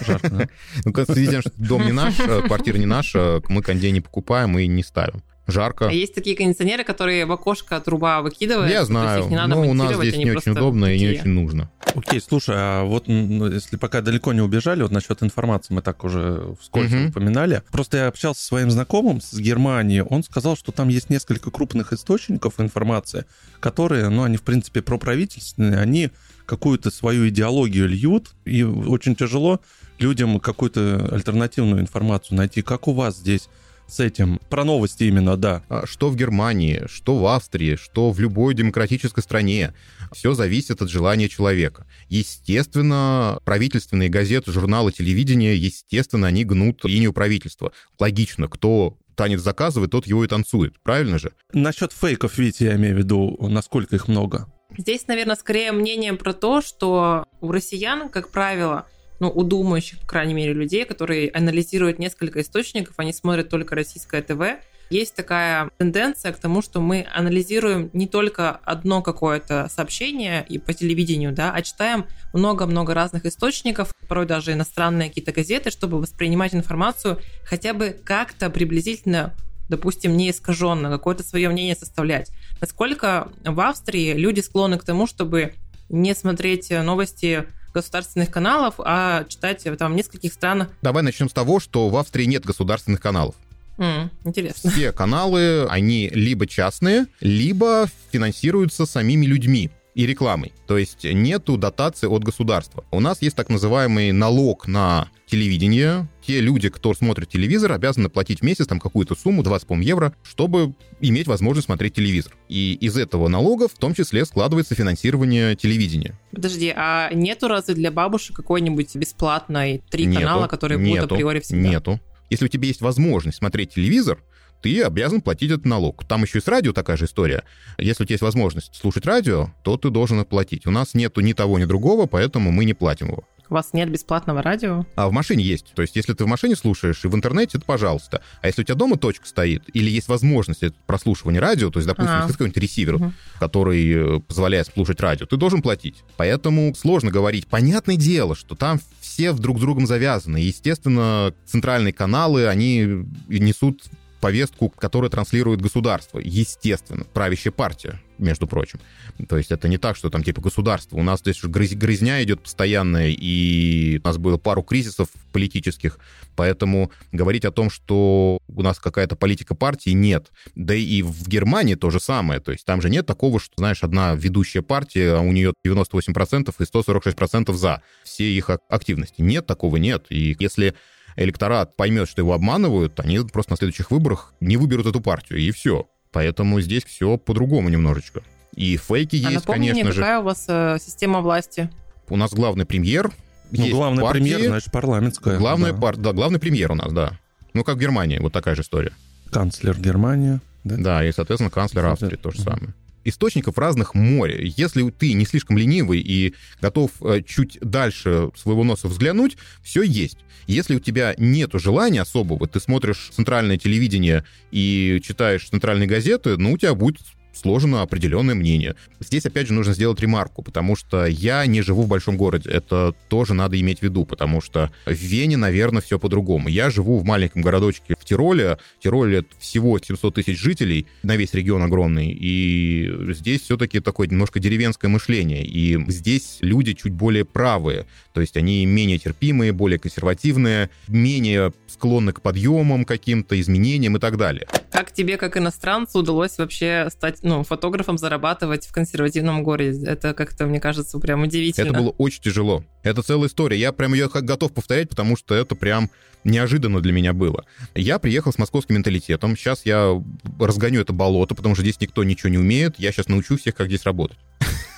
Жарко, 0.00 0.28
да? 0.30 0.48
Ну, 0.84 0.92
когда 0.92 1.14
видим, 1.14 1.40
что 1.40 1.50
дом 1.56 1.84
не 1.84 1.92
наш, 1.92 2.18
э, 2.20 2.42
квартира 2.42 2.78
не 2.78 2.86
наша, 2.86 3.42
мы 3.48 3.62
кондей 3.62 3.90
не 3.90 4.00
покупаем 4.00 4.58
и 4.58 4.66
не 4.66 4.82
ставим 4.82 5.22
жарко. 5.46 5.88
А 5.88 5.92
есть 5.92 6.14
такие 6.14 6.36
кондиционеры, 6.36 6.84
которые 6.84 7.26
в 7.26 7.32
окошко 7.32 7.80
труба 7.80 8.22
выкидывают. 8.22 8.70
Я 8.70 8.84
знаю, 8.84 9.28
но 9.28 9.46
ну, 9.46 9.70
у 9.70 9.74
нас 9.74 9.96
здесь 9.96 10.16
не 10.16 10.30
очень 10.30 10.52
удобно 10.52 10.86
такие. 10.86 10.98
и 10.98 11.12
не 11.12 11.18
очень 11.18 11.30
нужно. 11.30 11.70
Окей, 11.94 12.20
слушай, 12.20 12.54
а 12.56 12.84
вот 12.84 13.08
ну, 13.08 13.50
если 13.50 13.76
пока 13.76 14.02
далеко 14.02 14.32
не 14.32 14.42
убежали, 14.42 14.82
вот 14.82 14.90
насчет 14.90 15.22
информации 15.22 15.72
мы 15.72 15.82
так 15.82 16.04
уже 16.04 16.54
вскользь 16.60 16.92
угу. 16.92 17.08
упоминали. 17.08 17.62
Просто 17.70 17.96
я 17.96 18.06
общался 18.08 18.40
со 18.40 18.48
своим 18.48 18.70
знакомым 18.70 19.20
с 19.20 19.32
Германии, 19.38 20.00
он 20.00 20.22
сказал, 20.22 20.56
что 20.56 20.72
там 20.72 20.88
есть 20.88 21.08
несколько 21.08 21.50
крупных 21.50 21.92
источников 21.92 22.60
информации, 22.60 23.24
которые, 23.60 24.08
ну, 24.08 24.24
они, 24.24 24.36
в 24.36 24.42
принципе, 24.42 24.82
проправительственные, 24.82 25.80
они 25.80 26.10
какую-то 26.44 26.90
свою 26.90 27.28
идеологию 27.28 27.88
льют, 27.88 28.30
и 28.44 28.62
очень 28.62 29.16
тяжело 29.16 29.60
людям 29.98 30.38
какую-то 30.40 31.08
альтернативную 31.10 31.80
информацию 31.80 32.36
найти. 32.36 32.62
Как 32.62 32.88
у 32.88 32.92
вас 32.92 33.16
здесь 33.16 33.48
с 33.88 34.00
этим. 34.00 34.40
Про 34.50 34.64
новости 34.64 35.04
именно, 35.04 35.36
да. 35.36 35.62
А 35.68 35.86
что 35.86 36.08
в 36.08 36.16
Германии, 36.16 36.84
что 36.86 37.16
в 37.16 37.26
Австрии, 37.26 37.76
что 37.76 38.10
в 38.10 38.20
любой 38.20 38.54
демократической 38.54 39.20
стране. 39.20 39.74
Все 40.12 40.34
зависит 40.34 40.82
от 40.82 40.90
желания 40.90 41.28
человека. 41.28 41.86
Естественно, 42.08 43.38
правительственные 43.44 44.08
газеты, 44.08 44.52
журналы, 44.52 44.92
телевидение, 44.92 45.56
естественно, 45.56 46.28
они 46.28 46.44
гнут 46.44 46.84
линию 46.84 47.12
правительства. 47.12 47.72
Логично, 47.98 48.48
кто 48.48 48.96
танец 49.16 49.40
заказывает, 49.40 49.90
тот 49.90 50.06
его 50.06 50.24
и 50.24 50.28
танцует. 50.28 50.78
Правильно 50.82 51.18
же? 51.18 51.32
Насчет 51.52 51.92
фейков, 51.92 52.38
видите, 52.38 52.66
я 52.66 52.76
имею 52.76 52.94
в 52.94 52.98
виду, 52.98 53.36
насколько 53.40 53.96
их 53.96 54.08
много. 54.08 54.46
Здесь, 54.78 55.06
наверное, 55.06 55.36
скорее 55.36 55.72
мнение 55.72 56.12
про 56.12 56.32
то, 56.32 56.60
что 56.60 57.24
у 57.40 57.50
россиян, 57.50 58.08
как 58.08 58.30
правило, 58.30 58.86
ну, 59.20 59.30
у 59.30 59.42
думающих, 59.42 60.00
по 60.00 60.06
крайней 60.06 60.34
мере, 60.34 60.52
людей, 60.52 60.84
которые 60.84 61.30
анализируют 61.30 61.98
несколько 61.98 62.40
источников, 62.40 62.94
они 62.98 63.12
смотрят 63.12 63.48
только 63.48 63.74
российское 63.74 64.22
ТВ, 64.22 64.60
есть 64.88 65.16
такая 65.16 65.68
тенденция 65.78 66.32
к 66.32 66.38
тому, 66.38 66.62
что 66.62 66.80
мы 66.80 67.06
анализируем 67.12 67.90
не 67.92 68.06
только 68.06 68.50
одно 68.64 69.02
какое-то 69.02 69.68
сообщение 69.68 70.46
и 70.48 70.58
по 70.58 70.72
телевидению, 70.72 71.32
да, 71.32 71.52
а 71.52 71.62
читаем 71.62 72.06
много-много 72.32 72.94
разных 72.94 73.26
источников, 73.26 73.92
порой 74.08 74.26
даже 74.26 74.52
иностранные 74.52 75.08
какие-то 75.08 75.32
газеты, 75.32 75.70
чтобы 75.70 75.98
воспринимать 75.98 76.54
информацию 76.54 77.18
хотя 77.44 77.74
бы 77.74 77.96
как-то 78.04 78.48
приблизительно 78.50 79.34
допустим, 79.68 80.16
не 80.16 80.30
искаженно, 80.30 80.90
какое-то 80.90 81.24
свое 81.24 81.48
мнение 81.48 81.74
составлять. 81.74 82.30
Насколько 82.60 83.32
в 83.44 83.60
Австрии 83.60 84.12
люди 84.12 84.38
склонны 84.38 84.78
к 84.78 84.84
тому, 84.84 85.08
чтобы 85.08 85.54
не 85.88 86.14
смотреть 86.14 86.70
новости 86.70 87.48
государственных 87.76 88.30
каналов, 88.30 88.74
а 88.78 89.24
читать 89.28 89.66
там 89.78 89.92
в 89.92 89.96
нескольких 89.96 90.32
странах. 90.32 90.68
Давай 90.82 91.02
начнем 91.02 91.28
с 91.28 91.32
того, 91.32 91.60
что 91.60 91.88
в 91.88 91.96
Австрии 91.96 92.24
нет 92.24 92.44
государственных 92.44 93.00
каналов. 93.00 93.34
Mm, 93.76 94.08
интересно. 94.24 94.70
Все 94.70 94.92
каналы, 94.92 95.66
они 95.66 96.08
либо 96.08 96.46
частные, 96.46 97.06
либо 97.20 97.86
финансируются 98.10 98.86
самими 98.86 99.26
людьми 99.26 99.70
и 99.94 100.06
рекламой. 100.06 100.52
То 100.66 100.78
есть 100.78 101.04
нету 101.04 101.58
дотации 101.58 102.06
от 102.06 102.24
государства. 102.24 102.84
У 102.90 103.00
нас 103.00 103.20
есть 103.20 103.36
так 103.36 103.50
называемый 103.50 104.12
налог 104.12 104.66
на 104.66 105.08
телевидение. 105.26 106.08
Те 106.24 106.40
люди, 106.40 106.68
кто 106.68 106.94
смотрит 106.94 107.28
телевизор, 107.28 107.72
обязаны 107.72 108.08
платить 108.08 108.40
в 108.40 108.42
месяц 108.42 108.66
там 108.66 108.80
какую-то 108.80 109.14
сумму, 109.14 109.42
20, 109.42 109.66
по 109.66 109.74
евро, 109.74 110.14
чтобы 110.22 110.74
иметь 111.00 111.26
возможность 111.26 111.66
смотреть 111.66 111.94
телевизор. 111.94 112.32
И 112.48 112.74
из 112.74 112.96
этого 112.96 113.28
налога 113.28 113.68
в 113.68 113.74
том 113.74 113.94
числе 113.94 114.24
складывается 114.24 114.74
финансирование 114.74 115.56
телевидения. 115.56 116.18
Подожди, 116.32 116.72
а 116.74 117.10
нету 117.12 117.48
разве 117.48 117.74
для 117.74 117.90
бабушек 117.90 118.36
какой-нибудь 118.36 118.94
бесплатной 118.94 119.82
три 119.90 120.06
нету, 120.06 120.20
канала, 120.20 120.46
которые 120.46 120.78
нету, 120.78 121.02
будут 121.02 121.12
априори 121.12 121.40
всегда? 121.40 121.68
Нету. 121.68 122.00
Если 122.30 122.44
у 122.44 122.48
тебя 122.48 122.68
есть 122.68 122.80
возможность 122.80 123.38
смотреть 123.38 123.74
телевизор, 123.74 124.22
ты 124.62 124.82
обязан 124.82 125.20
платить 125.20 125.50
этот 125.50 125.66
налог. 125.66 126.04
Там 126.06 126.22
еще 126.22 126.38
и 126.38 126.40
с 126.40 126.48
радио 126.48 126.72
такая 126.72 126.96
же 126.96 127.04
история. 127.04 127.44
Если 127.78 128.02
у 128.02 128.06
тебя 128.06 128.14
есть 128.14 128.22
возможность 128.22 128.74
слушать 128.74 129.06
радио, 129.06 129.50
то 129.62 129.76
ты 129.76 129.90
должен 129.90 130.18
оплатить. 130.18 130.66
У 130.66 130.70
нас 130.70 130.94
нету 130.94 131.20
ни 131.20 131.32
того, 131.34 131.58
ни 131.58 131.64
другого, 131.64 132.06
поэтому 132.06 132.50
мы 132.50 132.64
не 132.64 132.74
платим 132.74 133.08
его. 133.08 133.24
У 133.48 133.54
вас 133.54 133.72
нет 133.72 133.90
бесплатного 133.90 134.42
радио? 134.42 134.86
А 134.96 135.08
в 135.08 135.12
машине 135.12 135.44
есть. 135.44 135.72
То 135.74 135.82
есть, 135.82 135.96
если 135.96 136.12
ты 136.12 136.24
в 136.24 136.26
машине 136.26 136.56
слушаешь 136.56 137.04
и 137.04 137.08
в 137.08 137.14
интернете, 137.14 137.58
то 137.58 137.64
пожалуйста. 137.64 138.22
А 138.42 138.46
если 138.46 138.62
у 138.62 138.64
тебя 138.64 138.74
дома 138.74 138.96
точка 138.96 139.26
стоит, 139.26 139.64
или 139.72 139.90
есть 139.90 140.08
возможность 140.08 140.62
прослушивания 140.86 141.40
радио, 141.40 141.70
то 141.70 141.78
есть, 141.78 141.86
допустим, 141.86 142.14
а. 142.14 142.28
какой-нибудь 142.28 142.62
ресивер, 142.62 142.94
угу. 142.96 143.12
который 143.38 144.16
э, 144.16 144.20
позволяет 144.20 144.66
слушать 144.66 145.00
радио, 145.00 145.26
ты 145.26 145.36
должен 145.36 145.62
платить. 145.62 146.02
Поэтому 146.16 146.74
сложно 146.74 147.10
говорить. 147.10 147.46
Понятное 147.46 147.96
дело, 147.96 148.34
что 148.34 148.54
там 148.54 148.80
все 149.00 149.32
друг 149.32 149.58
с 149.58 149.60
другом 149.60 149.86
завязаны. 149.86 150.38
Естественно, 150.38 151.32
центральные 151.46 151.92
каналы, 151.92 152.48
они 152.48 153.06
несут 153.28 153.84
повестку, 154.20 154.68
которую 154.70 155.10
транслирует 155.10 155.60
государство. 155.60 156.18
Естественно, 156.18 157.04
правящая 157.04 157.52
партия, 157.52 158.00
между 158.18 158.46
прочим. 158.46 158.80
То 159.28 159.36
есть 159.36 159.50
это 159.50 159.68
не 159.68 159.78
так, 159.78 159.96
что 159.96 160.10
там 160.10 160.22
типа 160.22 160.40
государство. 160.40 160.96
У 160.96 161.02
нас 161.02 161.20
здесь 161.20 161.42
грыз, 161.42 161.74
грызня 161.74 162.22
идет 162.22 162.42
постоянная, 162.42 163.08
и 163.10 164.00
у 164.02 164.06
нас 164.06 164.18
было 164.18 164.38
пару 164.38 164.62
кризисов 164.62 165.08
политических, 165.32 165.98
поэтому 166.34 166.90
говорить 167.12 167.44
о 167.44 167.52
том, 167.52 167.70
что 167.70 168.38
у 168.48 168.62
нас 168.62 168.78
какая-то 168.78 169.16
политика 169.16 169.54
партии, 169.54 169.90
нет. 169.90 170.32
Да 170.54 170.74
и 170.74 171.02
в 171.02 171.28
Германии 171.28 171.74
то 171.74 171.90
же 171.90 172.00
самое. 172.00 172.40
То 172.40 172.52
есть 172.52 172.64
там 172.64 172.80
же 172.80 172.90
нет 172.90 173.06
такого, 173.06 173.38
что, 173.38 173.54
знаешь, 173.56 173.82
одна 173.82 174.14
ведущая 174.14 174.62
партия, 174.62 175.14
а 175.16 175.20
у 175.20 175.32
нее 175.32 175.52
98% 175.66 176.54
и 176.58 176.62
146% 176.62 177.52
за 177.52 177.82
все 178.04 178.24
их 178.24 178.50
активности. 178.68 179.20
Нет, 179.20 179.46
такого 179.46 179.76
нет. 179.76 180.06
И 180.10 180.36
если 180.38 180.74
электорат 181.16 181.76
поймет, 181.76 182.08
что 182.08 182.20
его 182.20 182.32
обманывают, 182.32 183.00
они 183.00 183.18
просто 183.32 183.52
на 183.52 183.56
следующих 183.56 183.90
выборах 183.90 184.34
не 184.40 184.56
выберут 184.56 184.86
эту 184.86 185.00
партию, 185.00 185.38
и 185.38 185.50
все. 185.50 185.88
Поэтому 186.12 186.60
здесь 186.60 186.84
все 186.84 187.18
по-другому 187.18 187.68
немножечко. 187.68 188.22
И 188.54 188.76
фейки 188.76 189.16
а 189.16 189.30
есть, 189.30 189.46
напомни 189.46 189.68
конечно 189.68 189.92
же. 189.92 190.00
какая 190.00 190.20
у 190.20 190.22
вас 190.22 190.46
э, 190.48 190.78
система 190.80 191.20
власти? 191.20 191.70
У 192.08 192.16
нас 192.16 192.32
главный 192.32 192.64
премьер. 192.64 193.10
Ну, 193.50 193.62
есть 193.62 193.74
главный 193.74 194.02
партии, 194.02 194.20
премьер, 194.20 194.40
значит, 194.46 194.72
парламентская. 194.72 195.38
Главный, 195.38 195.72
да. 195.72 195.78
Пар... 195.78 195.96
да, 195.96 196.12
главный 196.12 196.38
премьер 196.38 196.72
у 196.72 196.74
нас, 196.74 196.92
да. 196.92 197.18
Ну, 197.52 197.64
как 197.64 197.76
в 197.76 197.80
Германии, 197.80 198.18
вот 198.18 198.32
такая 198.32 198.54
же 198.54 198.62
история. 198.62 198.92
Канцлер 199.30 199.78
Германии, 199.78 200.40
да? 200.64 200.76
Да, 200.78 201.04
и, 201.04 201.12
соответственно, 201.12 201.50
канцлер 201.50 201.84
Австрии 201.86 202.16
то 202.16 202.30
же 202.30 202.40
самое 202.40 202.72
источников 203.08 203.58
разных 203.58 203.94
море. 203.94 204.52
Если 204.56 204.88
ты 204.90 205.12
не 205.12 205.24
слишком 205.24 205.56
ленивый 205.56 206.00
и 206.00 206.34
готов 206.60 206.90
э, 207.02 207.22
чуть 207.26 207.58
дальше 207.60 208.30
своего 208.36 208.64
носа 208.64 208.88
взглянуть, 208.88 209.36
все 209.62 209.82
есть. 209.82 210.18
Если 210.46 210.76
у 210.76 210.80
тебя 210.80 211.14
нет 211.18 211.50
желания 211.54 212.02
особого, 212.02 212.46
ты 212.46 212.60
смотришь 212.60 213.10
центральное 213.12 213.58
телевидение 213.58 214.24
и 214.50 215.00
читаешь 215.04 215.48
центральные 215.48 215.88
газеты, 215.88 216.36
ну, 216.36 216.52
у 216.52 216.58
тебя 216.58 216.74
будет 216.74 217.02
сложено 217.36 217.82
определенное 217.82 218.34
мнение. 218.34 218.74
Здесь, 219.00 219.26
опять 219.26 219.48
же, 219.48 219.52
нужно 219.52 219.74
сделать 219.74 220.00
ремарку, 220.00 220.42
потому 220.42 220.76
что 220.76 221.06
я 221.06 221.44
не 221.46 221.62
живу 221.62 221.82
в 221.82 221.88
большом 221.88 222.16
городе. 222.16 222.50
Это 222.50 222.94
тоже 223.08 223.34
надо 223.34 223.60
иметь 223.60 223.80
в 223.80 223.82
виду, 223.82 224.04
потому 224.04 224.40
что 224.40 224.70
в 224.84 224.92
Вене, 224.92 225.36
наверное, 225.36 225.82
все 225.82 225.98
по-другому. 225.98 226.48
Я 226.48 226.70
живу 226.70 226.98
в 226.98 227.04
маленьком 227.04 227.42
городочке 227.42 227.94
в 227.98 228.04
Тироле. 228.04 228.58
Тироле 228.82 229.24
всего 229.38 229.78
700 229.78 230.14
тысяч 230.14 230.38
жителей, 230.38 230.86
на 231.02 231.16
весь 231.16 231.34
регион 231.34 231.62
огромный. 231.62 232.10
И 232.10 232.90
здесь 233.10 233.42
все-таки 233.42 233.80
такое 233.80 234.08
немножко 234.08 234.40
деревенское 234.40 234.90
мышление. 234.90 235.44
И 235.44 235.78
здесь 235.88 236.38
люди 236.40 236.72
чуть 236.74 236.92
более 236.92 237.24
правые. 237.24 237.86
То 238.16 238.22
есть 238.22 238.34
они 238.38 238.64
менее 238.64 238.96
терпимые, 238.96 239.52
более 239.52 239.78
консервативные, 239.78 240.70
менее 240.88 241.52
склонны 241.66 242.14
к 242.14 242.22
подъемам 242.22 242.86
каким-то, 242.86 243.38
изменениям 243.38 243.98
и 243.98 244.00
так 244.00 244.16
далее. 244.16 244.48
Как 244.72 244.90
тебе, 244.90 245.18
как 245.18 245.36
иностранцу, 245.36 245.98
удалось 245.98 246.38
вообще 246.38 246.88
стать 246.90 247.18
ну, 247.20 247.44
фотографом, 247.44 247.98
зарабатывать 247.98 248.64
в 248.64 248.72
консервативном 248.72 249.42
городе? 249.42 249.86
Это 249.86 250.14
как-то, 250.14 250.46
мне 250.46 250.60
кажется, 250.60 250.98
прям 250.98 251.24
удивительно. 251.24 251.68
Это 251.68 251.78
было 251.78 251.90
очень 251.90 252.22
тяжело. 252.22 252.64
Это 252.82 253.02
целая 253.02 253.28
история. 253.28 253.58
Я 253.58 253.72
прям 253.72 253.92
ее 253.92 254.08
готов 254.08 254.50
повторять, 254.54 254.88
потому 254.88 255.18
что 255.18 255.34
это 255.34 255.54
прям 255.54 255.90
неожиданно 256.24 256.80
для 256.80 256.94
меня 256.94 257.12
было. 257.12 257.44
Я 257.74 257.98
приехал 257.98 258.32
с 258.32 258.38
московским 258.38 258.76
менталитетом. 258.76 259.36
Сейчас 259.36 259.66
я 259.66 260.02
разгоню 260.40 260.80
это 260.80 260.94
болото, 260.94 261.34
потому 261.34 261.54
что 261.54 261.60
здесь 261.60 261.78
никто 261.82 262.02
ничего 262.02 262.30
не 262.30 262.38
умеет. 262.38 262.76
Я 262.78 262.92
сейчас 262.92 263.08
научу 263.08 263.36
всех, 263.36 263.54
как 263.54 263.66
здесь 263.66 263.84
работать. 263.84 264.16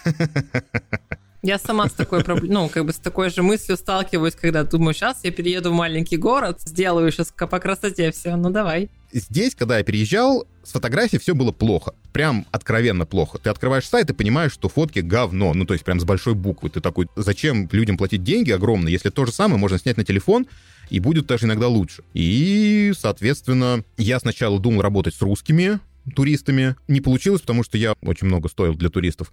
Я 1.42 1.58
сама 1.58 1.88
с 1.88 1.92
такой 1.92 2.24
ну, 2.42 2.68
как 2.68 2.84
бы 2.84 2.92
с 2.92 2.96
такой 2.96 3.30
же 3.30 3.42
мыслью 3.42 3.76
сталкиваюсь, 3.76 4.34
когда 4.34 4.64
думаю, 4.64 4.92
сейчас 4.92 5.18
я 5.22 5.30
перееду 5.30 5.70
в 5.70 5.74
маленький 5.74 6.16
город, 6.16 6.60
сделаю 6.64 7.12
сейчас 7.12 7.32
по 7.32 7.58
красоте 7.60 8.10
все, 8.10 8.34
ну 8.34 8.50
давай. 8.50 8.88
Здесь, 9.12 9.54
когда 9.54 9.78
я 9.78 9.84
переезжал, 9.84 10.46
с 10.64 10.72
фотографией 10.72 11.20
все 11.20 11.34
было 11.34 11.52
плохо. 11.52 11.94
Прям 12.12 12.44
откровенно 12.50 13.06
плохо. 13.06 13.38
Ты 13.38 13.50
открываешь 13.50 13.88
сайт 13.88 14.10
и 14.10 14.12
понимаешь, 14.12 14.52
что 14.52 14.68
фотки 14.68 14.98
говно. 14.98 15.54
Ну, 15.54 15.64
то 15.64 15.72
есть 15.72 15.84
прям 15.84 15.98
с 15.98 16.04
большой 16.04 16.34
буквы. 16.34 16.68
Ты 16.68 16.80
такой, 16.80 17.06
зачем 17.16 17.68
людям 17.72 17.96
платить 17.96 18.22
деньги 18.22 18.50
огромные, 18.50 18.92
если 18.92 19.08
то 19.08 19.24
же 19.24 19.32
самое 19.32 19.58
можно 19.58 19.78
снять 19.78 19.96
на 19.96 20.04
телефон, 20.04 20.46
и 20.90 21.00
будет 21.00 21.26
даже 21.26 21.46
иногда 21.46 21.68
лучше. 21.68 22.02
И, 22.12 22.92
соответственно, 22.98 23.82
я 23.96 24.20
сначала 24.20 24.58
думал 24.58 24.82
работать 24.82 25.14
с 25.14 25.22
русскими 25.22 25.80
туристами. 26.14 26.76
Не 26.88 27.00
получилось, 27.00 27.40
потому 27.40 27.62
что 27.62 27.78
я 27.78 27.94
очень 28.02 28.26
много 28.26 28.48
стоил 28.48 28.74
для 28.74 28.88
туристов. 28.88 29.32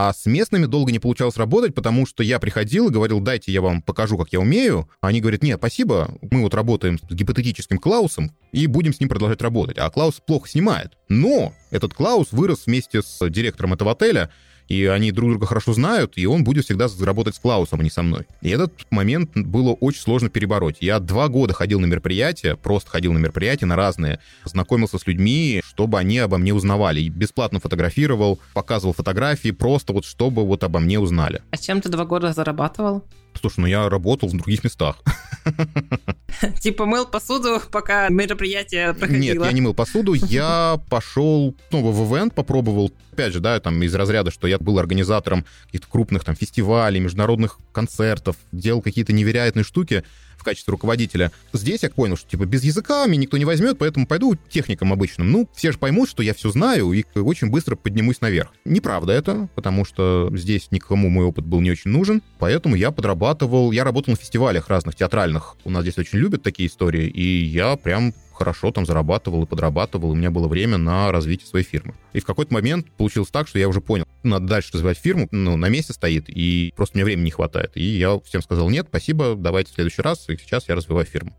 А 0.00 0.12
с 0.12 0.26
местными 0.26 0.66
долго 0.66 0.92
не 0.92 1.00
получалось 1.00 1.36
работать, 1.38 1.74
потому 1.74 2.06
что 2.06 2.22
я 2.22 2.38
приходил 2.38 2.86
и 2.88 2.92
говорил, 2.92 3.18
дайте 3.18 3.50
я 3.50 3.60
вам 3.60 3.82
покажу, 3.82 4.16
как 4.16 4.28
я 4.32 4.38
умею. 4.38 4.88
Они 5.00 5.20
говорят, 5.20 5.42
нет, 5.42 5.58
спасибо, 5.58 6.16
мы 6.22 6.42
вот 6.42 6.54
работаем 6.54 7.00
с 7.00 7.12
гипотетическим 7.12 7.78
Клаусом 7.78 8.30
и 8.52 8.68
будем 8.68 8.94
с 8.94 9.00
ним 9.00 9.08
продолжать 9.08 9.42
работать. 9.42 9.76
А 9.76 9.90
Клаус 9.90 10.22
плохо 10.24 10.48
снимает. 10.48 10.92
Но 11.08 11.52
этот 11.72 11.94
Клаус 11.94 12.28
вырос 12.30 12.66
вместе 12.66 13.02
с 13.02 13.28
директором 13.28 13.72
этого 13.72 13.90
отеля, 13.90 14.30
и 14.68 14.84
они 14.84 15.12
друг 15.12 15.30
друга 15.30 15.46
хорошо 15.46 15.72
знают, 15.72 16.12
и 16.16 16.26
он 16.26 16.44
будет 16.44 16.64
всегда 16.64 16.86
работать 17.00 17.34
с 17.34 17.38
Клаусом, 17.38 17.80
а 17.80 17.82
не 17.82 17.90
со 17.90 18.02
мной. 18.02 18.26
И 18.42 18.50
этот 18.50 18.72
момент 18.90 19.30
было 19.34 19.72
очень 19.72 20.00
сложно 20.00 20.28
перебороть. 20.28 20.76
Я 20.80 21.00
два 21.00 21.28
года 21.28 21.54
ходил 21.54 21.80
на 21.80 21.86
мероприятия, 21.86 22.56
просто 22.56 22.90
ходил 22.90 23.12
на 23.12 23.18
мероприятия, 23.18 23.66
на 23.66 23.76
разные, 23.76 24.20
знакомился 24.44 24.98
с 24.98 25.06
людьми, 25.06 25.62
чтобы 25.66 25.98
они 25.98 26.18
обо 26.18 26.38
мне 26.38 26.52
узнавали. 26.52 27.00
И 27.00 27.08
бесплатно 27.08 27.60
фотографировал, 27.60 28.38
показывал 28.54 28.92
фотографии, 28.92 29.50
просто 29.50 29.92
вот 29.92 30.04
чтобы 30.04 30.46
вот 30.46 30.62
обо 30.64 30.80
мне 30.80 30.98
узнали. 30.98 31.42
А 31.50 31.56
чем 31.56 31.80
ты 31.80 31.88
два 31.88 32.04
года 32.04 32.32
зарабатывал? 32.32 33.04
Слушай, 33.40 33.60
ну 33.60 33.66
я 33.66 33.88
работал 33.88 34.28
в 34.28 34.36
других 34.36 34.64
местах. 34.64 34.96
Типа 36.60 36.86
мыл 36.86 37.06
посуду, 37.06 37.60
пока 37.70 38.08
мероприятие 38.08 38.94
проходило? 38.94 39.20
Нет, 39.20 39.44
я 39.44 39.52
не 39.52 39.60
мыл 39.60 39.74
посуду, 39.74 40.14
я 40.14 40.80
пошел, 40.88 41.54
ну, 41.70 41.90
в 41.90 42.14
ивент 42.14 42.34
попробовал, 42.34 42.92
опять 43.12 43.32
же, 43.32 43.40
да, 43.40 43.58
там 43.60 43.82
из 43.82 43.94
разряда, 43.94 44.30
что 44.30 44.46
я 44.46 44.58
был 44.58 44.78
организатором 44.78 45.44
каких-то 45.66 45.88
крупных 45.88 46.24
там 46.24 46.36
фестивалей, 46.36 47.00
международных 47.00 47.58
концертов, 47.72 48.36
делал 48.52 48.82
какие-то 48.82 49.12
невероятные 49.12 49.64
штуки, 49.64 50.04
в 50.38 50.44
качестве 50.44 50.70
руководителя. 50.70 51.32
Здесь 51.52 51.82
я 51.82 51.90
понял, 51.90 52.16
что 52.16 52.30
типа 52.30 52.46
без 52.46 52.62
языка 52.64 53.06
меня 53.06 53.22
никто 53.22 53.36
не 53.36 53.44
возьмет, 53.44 53.76
поэтому 53.78 54.06
пойду 54.06 54.36
техником 54.48 54.92
обычным. 54.92 55.30
Ну, 55.30 55.48
все 55.54 55.72
же 55.72 55.78
поймут, 55.78 56.08
что 56.08 56.22
я 56.22 56.32
все 56.32 56.50
знаю 56.50 56.92
и 56.92 57.04
очень 57.14 57.50
быстро 57.50 57.76
поднимусь 57.76 58.20
наверх. 58.20 58.52
Неправда 58.64 59.12
это, 59.12 59.48
потому 59.54 59.84
что 59.84 60.30
здесь 60.34 60.70
никому 60.70 61.08
мой 61.08 61.26
опыт 61.26 61.44
был 61.44 61.60
не 61.60 61.70
очень 61.70 61.90
нужен, 61.90 62.22
поэтому 62.38 62.76
я 62.76 62.90
подрабатывал, 62.90 63.72
я 63.72 63.84
работал 63.84 64.12
на 64.12 64.16
фестивалях 64.16 64.68
разных 64.68 64.94
театральных. 64.94 65.56
У 65.64 65.70
нас 65.70 65.82
здесь 65.82 65.98
очень 65.98 66.18
любят 66.18 66.42
такие 66.42 66.68
истории, 66.68 67.06
и 67.06 67.44
я 67.44 67.76
прям 67.76 68.14
хорошо 68.38 68.70
там 68.70 68.86
зарабатывал 68.86 69.42
и 69.42 69.46
подрабатывал, 69.46 70.10
и 70.10 70.12
у 70.12 70.14
меня 70.14 70.30
было 70.30 70.46
время 70.46 70.78
на 70.78 71.10
развитие 71.10 71.48
своей 71.48 71.64
фирмы. 71.64 71.94
И 72.12 72.20
в 72.20 72.24
какой-то 72.24 72.54
момент 72.54 72.90
получилось 72.92 73.30
так, 73.30 73.48
что 73.48 73.58
я 73.58 73.68
уже 73.68 73.80
понял, 73.80 74.06
надо 74.22 74.46
дальше 74.46 74.70
развивать 74.72 74.98
фирму, 74.98 75.28
ну, 75.32 75.56
на 75.56 75.68
месте 75.68 75.92
стоит, 75.92 76.26
и 76.28 76.72
просто 76.76 76.96
мне 76.96 77.04
времени 77.04 77.26
не 77.26 77.30
хватает. 77.30 77.72
И 77.74 77.82
я 77.82 78.18
всем 78.20 78.42
сказал, 78.42 78.70
нет, 78.70 78.86
спасибо, 78.88 79.34
давайте 79.36 79.72
в 79.72 79.74
следующий 79.74 80.02
раз, 80.02 80.28
и 80.28 80.36
сейчас 80.36 80.68
я 80.68 80.76
развиваю 80.76 81.04
фирму. 81.04 81.36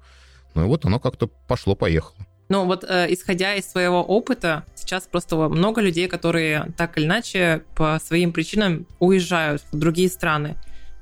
Ну 0.56 0.66
и 0.66 0.68
вот 0.68 0.86
оно 0.86 1.00
как-то 1.00 1.28
пошло-поехало. 1.48 2.18
Ну 2.50 2.66
вот, 2.66 2.84
э, 2.84 3.06
исходя 3.14 3.54
из 3.56 3.70
своего 3.70 4.04
опыта, 4.04 4.66
сейчас 4.76 5.04
просто 5.04 5.36
много 5.36 5.82
людей, 5.82 6.08
которые 6.08 6.74
так 6.76 6.98
или 6.98 7.06
иначе 7.06 7.64
по 7.76 8.00
своим 8.04 8.34
причинам 8.34 8.88
уезжают 9.00 9.64
в 9.72 9.78
другие 9.78 10.10
страны. 10.10 10.56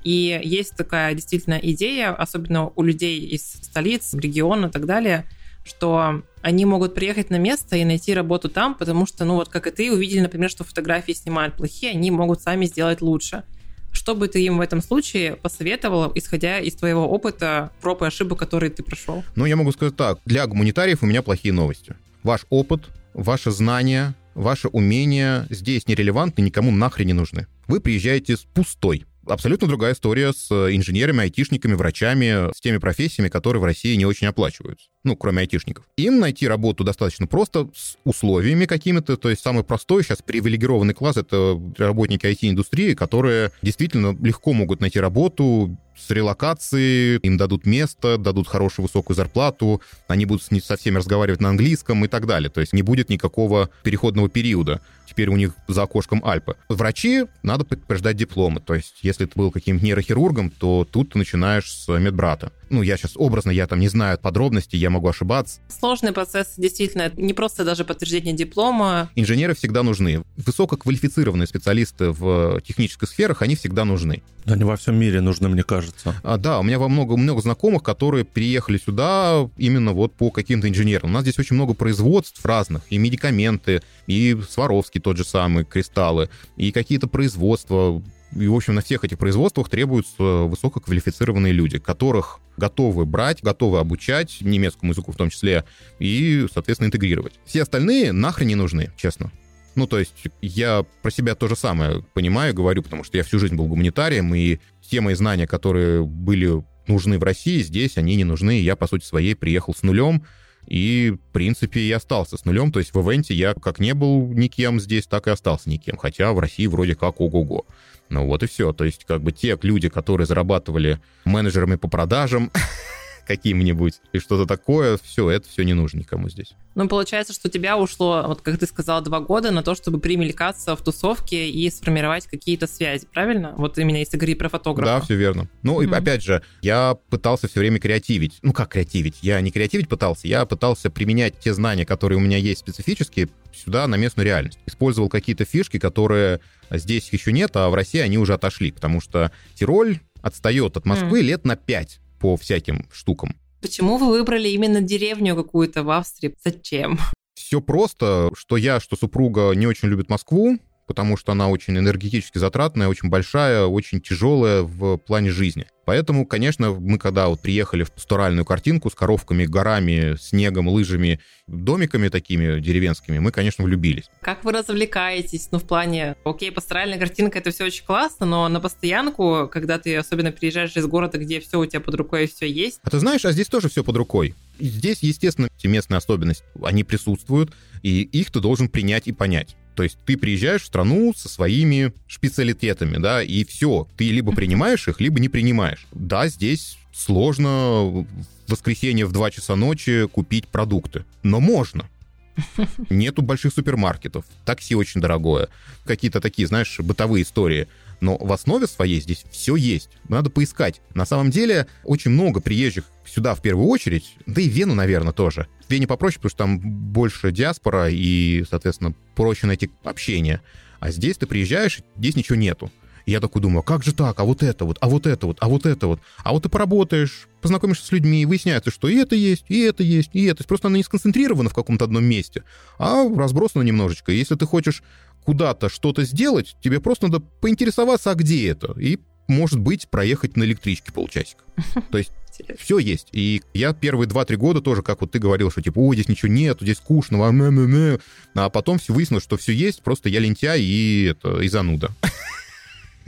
И 0.04 0.40
есть 0.44 0.76
такая 0.76 1.14
действительно 1.14 1.58
идея, 1.60 2.12
особенно 2.12 2.70
у 2.76 2.82
людей 2.82 3.18
из 3.20 3.42
столиц, 3.42 4.14
региона 4.14 4.66
и 4.66 4.70
так 4.70 4.86
далее, 4.86 5.24
что 5.68 6.22
они 6.42 6.64
могут 6.64 6.94
приехать 6.94 7.30
на 7.30 7.38
место 7.38 7.76
и 7.76 7.84
найти 7.84 8.14
работу 8.14 8.48
там, 8.48 8.74
потому 8.74 9.06
что, 9.06 9.24
ну 9.24 9.34
вот 9.34 9.48
как 9.48 9.66
и 9.66 9.70
ты, 9.70 9.92
увидели, 9.92 10.20
например, 10.20 10.50
что 10.50 10.64
фотографии 10.64 11.12
снимают 11.12 11.54
плохие, 11.54 11.92
они 11.92 12.10
могут 12.10 12.40
сами 12.40 12.66
сделать 12.66 13.00
лучше. 13.00 13.44
Что 13.92 14.14
бы 14.14 14.28
ты 14.28 14.44
им 14.44 14.58
в 14.58 14.60
этом 14.60 14.82
случае 14.82 15.36
посоветовал, 15.36 16.12
исходя 16.14 16.60
из 16.60 16.74
твоего 16.74 17.08
опыта, 17.08 17.72
проб 17.80 18.02
и 18.02 18.06
ошибок, 18.06 18.38
которые 18.38 18.70
ты 18.70 18.82
прошел? 18.82 19.24
Ну, 19.34 19.46
я 19.46 19.56
могу 19.56 19.72
сказать 19.72 19.96
так. 19.96 20.18
Для 20.24 20.46
гуманитариев 20.46 21.02
у 21.02 21.06
меня 21.06 21.22
плохие 21.22 21.52
новости. 21.52 21.94
Ваш 22.22 22.46
опыт, 22.50 22.82
ваши 23.14 23.50
знания, 23.50 24.14
ваши 24.34 24.68
умения 24.68 25.46
здесь 25.50 25.86
нерелевантны, 25.86 26.42
никому 26.42 26.70
нахрен 26.70 27.06
не 27.06 27.12
нужны. 27.12 27.46
Вы 27.66 27.80
приезжаете 27.80 28.36
с 28.36 28.40
пустой 28.40 29.04
Абсолютно 29.28 29.68
другая 29.68 29.92
история 29.92 30.32
с 30.32 30.50
инженерами, 30.50 31.20
айтишниками, 31.20 31.74
врачами, 31.74 32.52
с 32.54 32.60
теми 32.60 32.78
профессиями, 32.78 33.28
которые 33.28 33.60
в 33.60 33.64
России 33.64 33.94
не 33.94 34.06
очень 34.06 34.26
оплачиваются. 34.26 34.88
Ну, 35.04 35.16
кроме 35.16 35.40
айтишников. 35.40 35.84
Им 35.96 36.18
найти 36.18 36.48
работу 36.48 36.84
достаточно 36.84 37.26
просто 37.26 37.70
с 37.74 37.96
условиями 38.04 38.64
какими-то. 38.64 39.16
То 39.16 39.30
есть 39.30 39.42
самый 39.42 39.64
простой 39.64 40.02
сейчас 40.02 40.22
привилегированный 40.22 40.94
класс— 40.94 41.16
это 41.18 41.60
работники 41.76 42.26
IT-индустрии, 42.26 42.94
которые 42.94 43.52
действительно 43.62 44.16
легко 44.20 44.52
могут 44.52 44.80
найти 44.80 44.98
работу 44.98 45.78
с 45.98 46.10
релокацией, 46.10 47.18
им 47.18 47.36
дадут 47.36 47.66
место, 47.66 48.18
дадут 48.18 48.48
хорошую 48.48 48.86
высокую 48.86 49.16
зарплату, 49.16 49.82
они 50.06 50.26
будут 50.26 50.42
с, 50.42 50.64
со 50.64 50.76
всеми 50.76 50.96
разговаривать 50.96 51.40
на 51.40 51.50
английском 51.50 52.04
и 52.04 52.08
так 52.08 52.26
далее. 52.26 52.50
То 52.50 52.60
есть 52.60 52.72
не 52.72 52.82
будет 52.82 53.08
никакого 53.08 53.70
переходного 53.82 54.28
периода. 54.28 54.80
Теперь 55.06 55.28
у 55.28 55.36
них 55.36 55.54
за 55.66 55.82
окошком 55.82 56.24
Альпы. 56.24 56.56
Врачи 56.68 57.24
надо 57.42 57.64
подтверждать 57.64 58.16
дипломы. 58.16 58.60
То 58.60 58.74
есть 58.74 58.98
если 59.02 59.24
ты 59.24 59.32
был 59.34 59.50
каким-то 59.50 59.84
нейрохирургом, 59.84 60.50
то 60.50 60.86
тут 60.90 61.12
ты 61.12 61.18
начинаешь 61.18 61.72
с 61.72 61.88
медбрата 61.98 62.52
ну, 62.70 62.82
я 62.82 62.96
сейчас 62.96 63.12
образно, 63.16 63.50
я 63.50 63.66
там 63.66 63.80
не 63.80 63.88
знаю 63.88 64.18
подробностей, 64.18 64.78
я 64.78 64.90
могу 64.90 65.08
ошибаться. 65.08 65.60
Сложный 65.68 66.12
процесс, 66.12 66.54
действительно, 66.56 67.10
не 67.16 67.32
просто 67.32 67.64
даже 67.64 67.84
подтверждение 67.84 68.34
диплома. 68.34 69.10
Инженеры 69.14 69.54
всегда 69.54 69.82
нужны. 69.82 70.22
Высококвалифицированные 70.36 71.46
специалисты 71.46 72.10
в 72.10 72.60
технических 72.62 73.08
сферах, 73.08 73.42
они 73.42 73.56
всегда 73.56 73.84
нужны. 73.84 74.22
Они 74.46 74.64
во 74.64 74.76
всем 74.76 74.96
мире 74.96 75.20
нужны, 75.20 75.48
мне 75.48 75.62
кажется. 75.62 76.14
А, 76.22 76.38
да, 76.38 76.58
у 76.58 76.62
меня 76.62 76.78
во 76.78 76.88
много, 76.88 77.16
много 77.16 77.42
знакомых, 77.42 77.82
которые 77.82 78.24
переехали 78.24 78.78
сюда 78.78 79.48
именно 79.56 79.92
вот 79.92 80.14
по 80.14 80.30
каким-то 80.30 80.68
инженерам. 80.68 81.10
У 81.10 81.12
нас 81.12 81.22
здесь 81.22 81.38
очень 81.38 81.56
много 81.56 81.74
производств 81.74 82.44
разных, 82.44 82.82
и 82.90 82.98
медикаменты, 82.98 83.82
и 84.06 84.36
Сваровский 84.48 85.00
тот 85.00 85.16
же 85.16 85.24
самый, 85.24 85.64
кристаллы, 85.64 86.30
и 86.56 86.72
какие-то 86.72 87.08
производства, 87.08 88.02
и, 88.36 88.46
в 88.46 88.54
общем, 88.54 88.74
на 88.74 88.82
всех 88.82 89.04
этих 89.04 89.18
производствах 89.18 89.68
требуются 89.68 90.22
высококвалифицированные 90.22 91.52
люди, 91.52 91.78
которых 91.78 92.40
готовы 92.56 93.06
брать, 93.06 93.42
готовы 93.42 93.78
обучать 93.78 94.38
немецкому 94.40 94.92
языку 94.92 95.12
в 95.12 95.16
том 95.16 95.30
числе 95.30 95.64
и, 95.98 96.46
соответственно, 96.52 96.88
интегрировать. 96.88 97.38
Все 97.46 97.62
остальные 97.62 98.12
нахрен 98.12 98.48
не 98.48 98.54
нужны, 98.54 98.90
честно. 98.96 99.32
Ну, 99.74 99.86
то 99.86 99.98
есть 99.98 100.14
я 100.42 100.84
про 101.02 101.10
себя 101.10 101.34
то 101.34 101.46
же 101.46 101.56
самое 101.56 102.02
понимаю, 102.12 102.52
говорю, 102.52 102.82
потому 102.82 103.04
что 103.04 103.16
я 103.16 103.22
всю 103.22 103.38
жизнь 103.38 103.54
был 103.54 103.66
гуманитарием, 103.66 104.34
и 104.34 104.58
те 104.82 105.00
мои 105.00 105.14
знания, 105.14 105.46
которые 105.46 106.04
были 106.04 106.64
нужны 106.88 107.18
в 107.18 107.22
России, 107.22 107.62
здесь 107.62 107.96
они 107.96 108.16
не 108.16 108.24
нужны, 108.24 108.60
я, 108.60 108.74
по 108.76 108.86
сути 108.86 109.04
своей, 109.04 109.34
приехал 109.34 109.74
с 109.74 109.82
нулем, 109.82 110.24
и, 110.66 111.14
в 111.14 111.32
принципе, 111.32 111.80
и 111.80 111.92
остался 111.92 112.36
с 112.36 112.44
нулем. 112.44 112.72
То 112.72 112.78
есть 112.78 112.92
в 112.92 113.00
ивенте 113.00 113.34
я 113.34 113.54
как 113.54 113.78
не 113.78 113.94
был 113.94 114.28
никем 114.28 114.80
здесь, 114.80 115.06
так 115.06 115.26
и 115.26 115.30
остался 115.30 115.70
никем. 115.70 115.96
Хотя 115.96 116.32
в 116.32 116.38
России 116.38 116.66
вроде 116.66 116.94
как 116.94 117.20
ого-го. 117.20 117.64
Ну 118.08 118.26
вот 118.26 118.42
и 118.42 118.46
все. 118.46 118.72
То 118.72 118.84
есть 118.84 119.04
как 119.04 119.22
бы 119.22 119.32
те 119.32 119.58
люди, 119.62 119.88
которые 119.88 120.26
зарабатывали 120.26 121.00
менеджерами 121.24 121.76
по 121.76 121.88
продажам, 121.88 122.50
каким-нибудь 123.28 124.00
и 124.12 124.18
что-то 124.18 124.46
такое, 124.46 124.98
все, 125.04 125.30
это 125.30 125.48
все 125.48 125.62
не 125.62 125.74
нужно 125.74 125.98
никому 125.98 126.28
здесь. 126.30 126.54
Ну, 126.74 126.88
получается, 126.88 127.34
что 127.34 127.48
у 127.48 127.50
тебя 127.50 127.76
ушло, 127.76 128.24
вот 128.26 128.40
как 128.40 128.58
ты 128.58 128.66
сказал, 128.66 129.02
два 129.02 129.20
года 129.20 129.50
на 129.50 129.62
то, 129.62 129.74
чтобы 129.74 130.00
примелькаться 130.00 130.74
в 130.74 130.82
тусовке 130.82 131.50
и 131.50 131.70
сформировать 131.70 132.26
какие-то 132.26 132.66
связи, 132.66 133.06
правильно? 133.12 133.54
Вот 133.56 133.78
именно 133.78 133.98
если 133.98 134.16
говорить 134.16 134.38
про 134.38 134.48
фотографа. 134.48 134.98
Да, 134.98 135.00
все 135.04 135.14
верно. 135.14 135.48
Ну, 135.62 135.80
mm-hmm. 135.80 135.90
и 135.90 135.94
опять 135.94 136.22
же, 136.22 136.42
я 136.62 136.96
пытался 137.10 137.48
все 137.48 137.60
время 137.60 137.78
креативить. 137.78 138.38
Ну, 138.42 138.52
как 138.52 138.70
креативить? 138.70 139.18
Я 139.22 139.40
не 139.42 139.50
креативить 139.50 139.88
пытался, 139.88 140.26
я 140.26 140.46
пытался 140.46 140.88
применять 140.90 141.38
те 141.38 141.52
знания, 141.52 141.84
которые 141.84 142.16
у 142.16 142.22
меня 142.22 142.38
есть 142.38 142.60
специфические, 142.60 143.28
сюда, 143.52 143.86
на 143.86 143.96
местную 143.96 144.24
реальность. 144.24 144.58
Использовал 144.66 145.08
какие-то 145.08 145.44
фишки, 145.44 145.78
которые 145.78 146.40
здесь 146.70 147.12
еще 147.12 147.32
нет, 147.32 147.50
а 147.56 147.68
в 147.68 147.74
России 147.74 148.00
они 148.00 148.16
уже 148.16 148.34
отошли, 148.34 148.72
потому 148.72 149.00
что 149.00 149.32
Тироль 149.54 150.00
отстает 150.22 150.76
от 150.76 150.86
Москвы 150.86 151.20
mm. 151.20 151.24
лет 151.24 151.44
на 151.44 151.56
5 151.56 152.00
по 152.18 152.36
всяким 152.36 152.86
штукам. 152.92 153.36
Почему 153.60 153.96
вы 153.96 154.08
выбрали 154.08 154.48
именно 154.48 154.80
деревню 154.80 155.34
какую-то 155.34 155.82
в 155.82 155.90
Австрии? 155.90 156.34
Зачем? 156.44 156.98
Все 157.34 157.60
просто, 157.60 158.30
что 158.34 158.56
я, 158.56 158.80
что 158.80 158.96
супруга 158.96 159.52
не 159.52 159.66
очень 159.66 159.88
любит 159.88 160.08
Москву, 160.08 160.58
потому 160.88 161.16
что 161.16 161.32
она 161.32 161.48
очень 161.48 161.78
энергетически 161.78 162.38
затратная, 162.38 162.88
очень 162.88 163.10
большая, 163.10 163.66
очень 163.66 164.00
тяжелая 164.00 164.62
в 164.62 164.96
плане 164.96 165.30
жизни. 165.30 165.66
Поэтому, 165.84 166.26
конечно, 166.26 166.72
мы 166.72 166.98
когда 166.98 167.28
вот 167.28 167.40
приехали 167.40 167.82
в 167.82 167.92
пасторальную 167.92 168.44
картинку 168.44 168.90
с 168.90 168.94
коровками, 168.94 169.46
горами, 169.46 170.16
снегом, 170.20 170.68
лыжами, 170.68 171.18
домиками 171.46 172.08
такими 172.08 172.60
деревенскими, 172.60 173.18
мы, 173.18 173.30
конечно, 173.30 173.64
влюбились. 173.64 174.10
Как 174.20 174.44
вы 174.44 174.52
развлекаетесь? 174.52 175.48
Ну, 175.50 175.58
в 175.58 175.64
плане, 175.64 176.16
окей, 176.24 176.52
пасторальная 176.52 176.98
картинка, 176.98 177.38
это 177.38 177.52
все 177.52 177.64
очень 177.64 177.86
классно, 177.86 178.26
но 178.26 178.48
на 178.48 178.60
постоянку, 178.60 179.48
когда 179.50 179.78
ты 179.78 179.96
особенно 179.96 180.30
приезжаешь 180.30 180.76
из 180.76 180.86
города, 180.86 181.16
где 181.16 181.40
все 181.40 181.58
у 181.58 181.64
тебя 181.64 181.80
под 181.80 181.94
рукой 181.94 182.24
и 182.24 182.26
все 182.26 182.50
есть. 182.50 182.80
А 182.82 182.90
ты 182.90 182.98
знаешь, 182.98 183.24
а 183.24 183.32
здесь 183.32 183.46
тоже 183.46 183.70
все 183.70 183.82
под 183.82 183.96
рукой. 183.96 184.34
Здесь, 184.58 185.02
естественно, 185.02 185.48
эти 185.58 185.68
местные 185.68 185.98
особенности, 185.98 186.44
они 186.62 186.84
присутствуют, 186.84 187.52
и 187.82 188.02
их 188.02 188.30
ты 188.30 188.40
должен 188.40 188.68
принять 188.68 189.06
и 189.08 189.12
понять. 189.12 189.56
То 189.78 189.84
есть 189.84 189.96
ты 190.04 190.16
приезжаешь 190.16 190.62
в 190.62 190.66
страну 190.66 191.14
со 191.16 191.28
своими 191.28 191.92
специалитетами, 192.08 192.96
да, 192.96 193.22
и 193.22 193.44
все. 193.44 193.86
Ты 193.96 194.10
либо 194.10 194.32
принимаешь 194.32 194.88
их, 194.88 195.00
либо 195.00 195.20
не 195.20 195.28
принимаешь. 195.28 195.86
Да, 195.92 196.26
здесь 196.26 196.78
сложно 196.92 197.84
в 197.84 198.06
воскресенье 198.48 199.06
в 199.06 199.12
2 199.12 199.30
часа 199.30 199.54
ночи 199.54 200.08
купить 200.08 200.48
продукты, 200.48 201.04
но 201.22 201.38
можно. 201.38 201.88
Нету 202.90 203.22
больших 203.22 203.52
супермаркетов, 203.54 204.24
такси 204.44 204.74
очень 204.74 205.00
дорогое, 205.00 205.48
какие-то 205.84 206.20
такие, 206.20 206.48
знаешь, 206.48 206.80
бытовые 206.80 207.22
истории. 207.22 207.68
Но 208.00 208.16
в 208.16 208.32
основе 208.32 208.66
своей 208.66 209.00
здесь 209.00 209.24
все 209.30 209.56
есть. 209.56 209.90
Надо 210.08 210.30
поискать. 210.30 210.80
На 210.94 211.04
самом 211.04 211.30
деле, 211.30 211.66
очень 211.84 212.10
много 212.10 212.40
приезжих 212.40 212.84
сюда 213.06 213.34
в 213.34 213.42
первую 213.42 213.68
очередь, 213.68 214.14
да 214.26 214.40
и 214.40 214.48
Вену, 214.48 214.74
наверное, 214.74 215.12
тоже. 215.12 215.48
В 215.66 215.70
Вене 215.70 215.86
попроще, 215.86 216.20
потому 216.20 216.30
что 216.30 216.38
там 216.38 216.58
больше 216.60 217.32
диаспора 217.32 217.88
и, 217.90 218.44
соответственно, 218.48 218.94
проще 219.14 219.46
найти 219.46 219.70
общение. 219.82 220.40
А 220.80 220.90
здесь 220.90 221.16
ты 221.16 221.26
приезжаешь, 221.26 221.80
здесь 221.96 222.16
ничего 222.16 222.36
нету. 222.36 222.70
И 223.08 223.10
я 223.10 223.20
такой 223.20 223.40
думаю, 223.40 223.60
а 223.60 223.62
как 223.62 223.84
же 223.84 223.94
так, 223.94 224.20
а 224.20 224.24
вот 224.24 224.42
это 224.42 224.66
вот, 224.66 224.76
а 224.82 224.88
вот 224.90 225.06
это 225.06 225.26
вот, 225.28 225.38
а 225.40 225.48
вот 225.48 225.64
это 225.64 225.86
вот. 225.86 225.98
А 226.18 226.30
вот 226.34 226.42
ты 226.42 226.50
поработаешь, 226.50 227.26
познакомишься 227.40 227.86
с 227.86 227.90
людьми, 227.90 228.20
и 228.20 228.26
выясняется, 228.26 228.70
что 228.70 228.86
и 228.86 228.96
это 228.96 229.14
есть, 229.16 229.46
и 229.48 229.60
это 229.60 229.82
есть, 229.82 230.10
и 230.12 230.24
это. 230.26 230.44
Просто 230.44 230.68
оно 230.68 230.76
не 230.76 230.82
сконцентрировано 230.82 231.48
в 231.48 231.54
каком-то 231.54 231.86
одном 231.86 232.04
месте, 232.04 232.42
а 232.78 233.08
разбросано 233.08 233.62
немножечко. 233.62 234.12
Если 234.12 234.34
ты 234.34 234.44
хочешь 234.44 234.82
куда-то 235.24 235.70
что-то 235.70 236.04
сделать, 236.04 236.54
тебе 236.62 236.80
просто 236.80 237.06
надо 237.06 237.20
поинтересоваться, 237.40 238.10
а 238.10 238.14
где 238.14 238.46
это, 238.50 238.78
и, 238.78 238.98
может 239.26 239.58
быть, 239.58 239.88
проехать 239.88 240.36
на 240.36 240.44
электричке 240.44 240.92
полчасика. 240.92 241.44
То 241.90 241.96
есть 241.96 242.12
все 242.58 242.78
есть. 242.78 243.08
И 243.12 243.40
я 243.54 243.72
первые 243.72 244.06
2-3 244.06 244.36
года 244.36 244.60
тоже, 244.60 244.82
как 244.82 245.00
вот 245.00 245.12
ты 245.12 245.18
говорил, 245.18 245.50
что 245.50 245.62
типа, 245.62 245.78
ой, 245.78 245.96
здесь 245.96 246.08
ничего 246.08 246.30
нет, 246.30 246.58
здесь 246.60 246.76
скучно, 246.76 247.26
а, 247.26 247.98
а 248.34 248.50
потом 248.50 248.78
все 248.78 248.92
выяснилось, 248.92 249.24
что 249.24 249.38
все 249.38 249.54
есть, 249.54 249.82
просто 249.82 250.10
я 250.10 250.20
лентяй 250.20 250.60
и, 250.60 251.04
это, 251.04 251.40
и 251.40 251.48
зануда. 251.48 251.90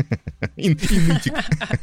И, 0.56 0.70
нытик. 0.70 1.34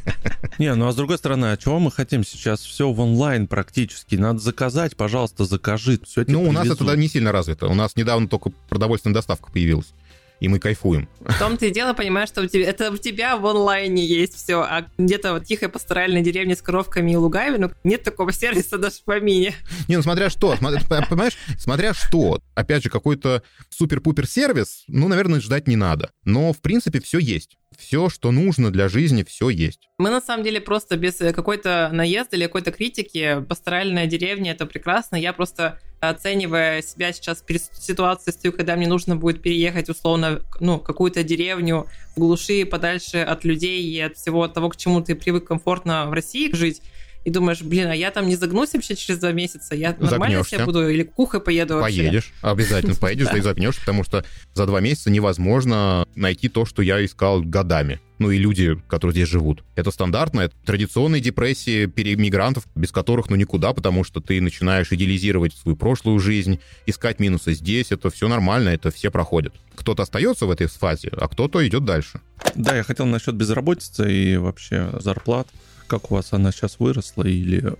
Не, 0.60 0.74
ну 0.76 0.88
а 0.88 0.92
с 0.92 0.96
другой 0.96 1.18
стороны, 1.18 1.48
а 1.48 1.58
чего 1.58 1.80
мы 1.80 1.92
хотим 1.92 2.24
сейчас? 2.24 2.62
Все 2.62 2.92
в 2.92 3.00
онлайн 3.00 3.48
практически. 3.48 4.16
Надо 4.16 4.40
заказать, 4.40 4.96
пожалуйста, 4.96 5.46
закажи. 5.46 6.00
Все 6.04 6.24
ну, 6.28 6.44
у 6.44 6.52
нас 6.52 6.68
это 6.68 6.96
не 6.96 7.08
сильно 7.08 7.32
развито. 7.32 7.68
У 7.68 7.76
нас 7.76 7.96
недавно 7.96 8.28
только 8.28 8.52
продовольственная 8.70 9.16
доставка 9.16 9.52
появилась 9.52 9.94
и 10.40 10.48
мы 10.48 10.60
кайфуем. 10.60 11.08
В 11.20 11.40
том-то 11.40 11.66
и 11.66 11.72
дело, 11.72 11.94
понимаешь, 11.94 12.30
что 12.30 12.42
у 12.42 12.48
тебя, 12.48 12.68
это 12.68 12.92
у 12.92 12.98
тебя 12.98 13.38
в 13.38 13.46
онлайне 13.46 14.06
есть 14.06 14.36
все, 14.36 14.62
а 14.62 14.86
где-то 14.98 15.34
вот 15.34 15.46
тихой 15.46 15.70
пасторальной 15.70 16.22
деревне 16.22 16.56
с 16.56 16.62
коровками 16.62 17.12
и 17.12 17.16
лугами, 17.16 17.58
ну, 17.58 17.72
нет 17.84 18.04
такого 18.04 18.32
сервиса 18.32 18.78
даже 18.78 18.98
в 18.98 19.04
помине. 19.04 19.56
Не, 19.88 19.98
ну 19.98 20.04
смотря 20.04 20.30
что, 20.30 20.56
понимаешь, 20.60 21.38
смотря 21.58 21.94
что. 21.94 22.40
Опять 22.56 22.84
же, 22.84 22.90
какой-то 22.90 23.44
супер-пупер 23.70 24.28
сервис, 24.28 24.84
ну, 24.88 25.08
наверное, 25.08 25.40
ждать 25.40 25.68
не 25.68 25.76
надо. 25.76 26.12
Но, 26.24 26.54
в 26.54 26.60
принципе, 26.60 27.00
все 27.00 27.20
есть 27.20 27.58
все, 27.78 28.10
что 28.10 28.32
нужно 28.32 28.72
для 28.72 28.90
жизни, 28.90 29.24
все 29.24 29.50
есть. 29.50 29.90
Мы 29.98 30.10
на 30.10 30.22
самом 30.22 30.44
деле 30.44 30.60
просто 30.60 30.98
без 30.98 31.16
какой-то 31.16 31.90
наезда 31.94 32.36
или 32.36 32.44
какой-то 32.46 32.72
критики, 32.72 33.44
пасторальная 33.48 34.08
деревня 34.08 34.52
это 34.52 34.66
прекрасно. 34.66 35.16
Я 35.16 35.34
просто 35.34 35.80
оценивая 36.00 36.82
себя 36.82 37.12
сейчас 37.14 37.42
перед 37.42 37.62
ситуацией, 37.62 38.52
когда 38.52 38.76
мне 38.76 38.88
нужно 38.88 39.16
будет 39.16 39.42
переехать 39.42 39.90
условно, 39.90 40.42
ну, 40.60 40.80
какую-то 40.80 41.24
деревню 41.24 41.88
в 42.16 42.20
глуши, 42.20 42.66
подальше 42.66 43.18
от 43.18 43.44
людей 43.44 43.84
и 43.84 44.00
от 44.00 44.18
всего 44.18 44.48
того, 44.48 44.70
к 44.70 44.78
чему 44.78 45.02
ты 45.02 45.16
привык 45.16 45.46
комфортно 45.46 46.08
в 46.08 46.14
России 46.14 46.54
жить, 46.54 46.82
и 47.26 47.30
думаешь, 47.30 47.62
блин, 47.62 47.88
а 47.88 47.96
я 47.96 48.12
там 48.12 48.28
не 48.28 48.36
загнусь 48.36 48.74
вообще 48.74 48.96
через 48.96 49.20
два 49.20 49.32
месяца, 49.32 49.76
я 49.76 49.96
нормально 50.00 50.44
себя 50.44 50.66
буду 50.66 50.88
или 50.90 51.04
кухой 51.04 51.42
поеду 51.42 51.76
вообще? 51.76 52.04
Поедешь, 52.04 52.34
обязательно 52.42 52.96
поедешь, 53.00 53.28
да 53.28 53.38
и 53.38 53.42
загнешь, 53.42 53.80
потому 53.80 54.04
что 54.04 54.24
за 54.54 54.66
два 54.66 54.80
месяца 54.80 55.10
невозможно 55.10 56.08
найти 56.16 56.50
то, 56.50 56.66
что 56.66 56.82
я 56.82 57.04
искал 57.04 57.42
годами. 57.42 58.00
ну 58.20 58.32
и 58.32 58.38
люди, 58.38 58.82
которые 58.88 59.14
здесь 59.14 59.30
живут. 59.30 59.64
Это 59.76 59.92
стандартная, 59.92 60.50
традиционная 60.66 61.20
депрессия 61.20 61.88
перемигрантов, 61.88 62.64
без 62.76 62.92
которых 62.92 63.30
ну 63.30 63.36
никуда, 63.36 63.74
потому 63.74 64.04
что 64.04 64.22
ты 64.22 64.42
начинаешь 64.42 64.92
идеализировать 64.92 65.54
свою 65.54 65.76
прошлую 65.76 66.20
жизнь, 66.20 66.60
искать 66.86 67.20
минусы 67.20 67.54
здесь, 67.54 67.92
это 67.92 68.10
все 68.10 68.28
нормально, 68.28 68.70
это 68.70 68.90
все 68.92 69.12
проходят. 69.12 69.54
Кто-то 69.76 70.04
остается 70.04 70.46
в 70.46 70.52
этой 70.52 70.68
фазе, 70.68 71.10
а 71.12 71.28
кто-то 71.28 71.66
идет 71.68 71.86
дальше. 71.86 72.22
Да, 72.56 72.76
я 72.76 72.84
хотел 72.84 73.06
насчет 73.06 73.36
безработицы 73.36 74.12
и 74.12 74.38
вообще 74.38 74.92
зарплат. 75.00 75.48
Как 75.88 76.12
у 76.12 76.16
вас 76.16 76.34
она 76.34 76.52
сейчас 76.52 76.80
выросла 76.80 77.24
или 77.24 77.76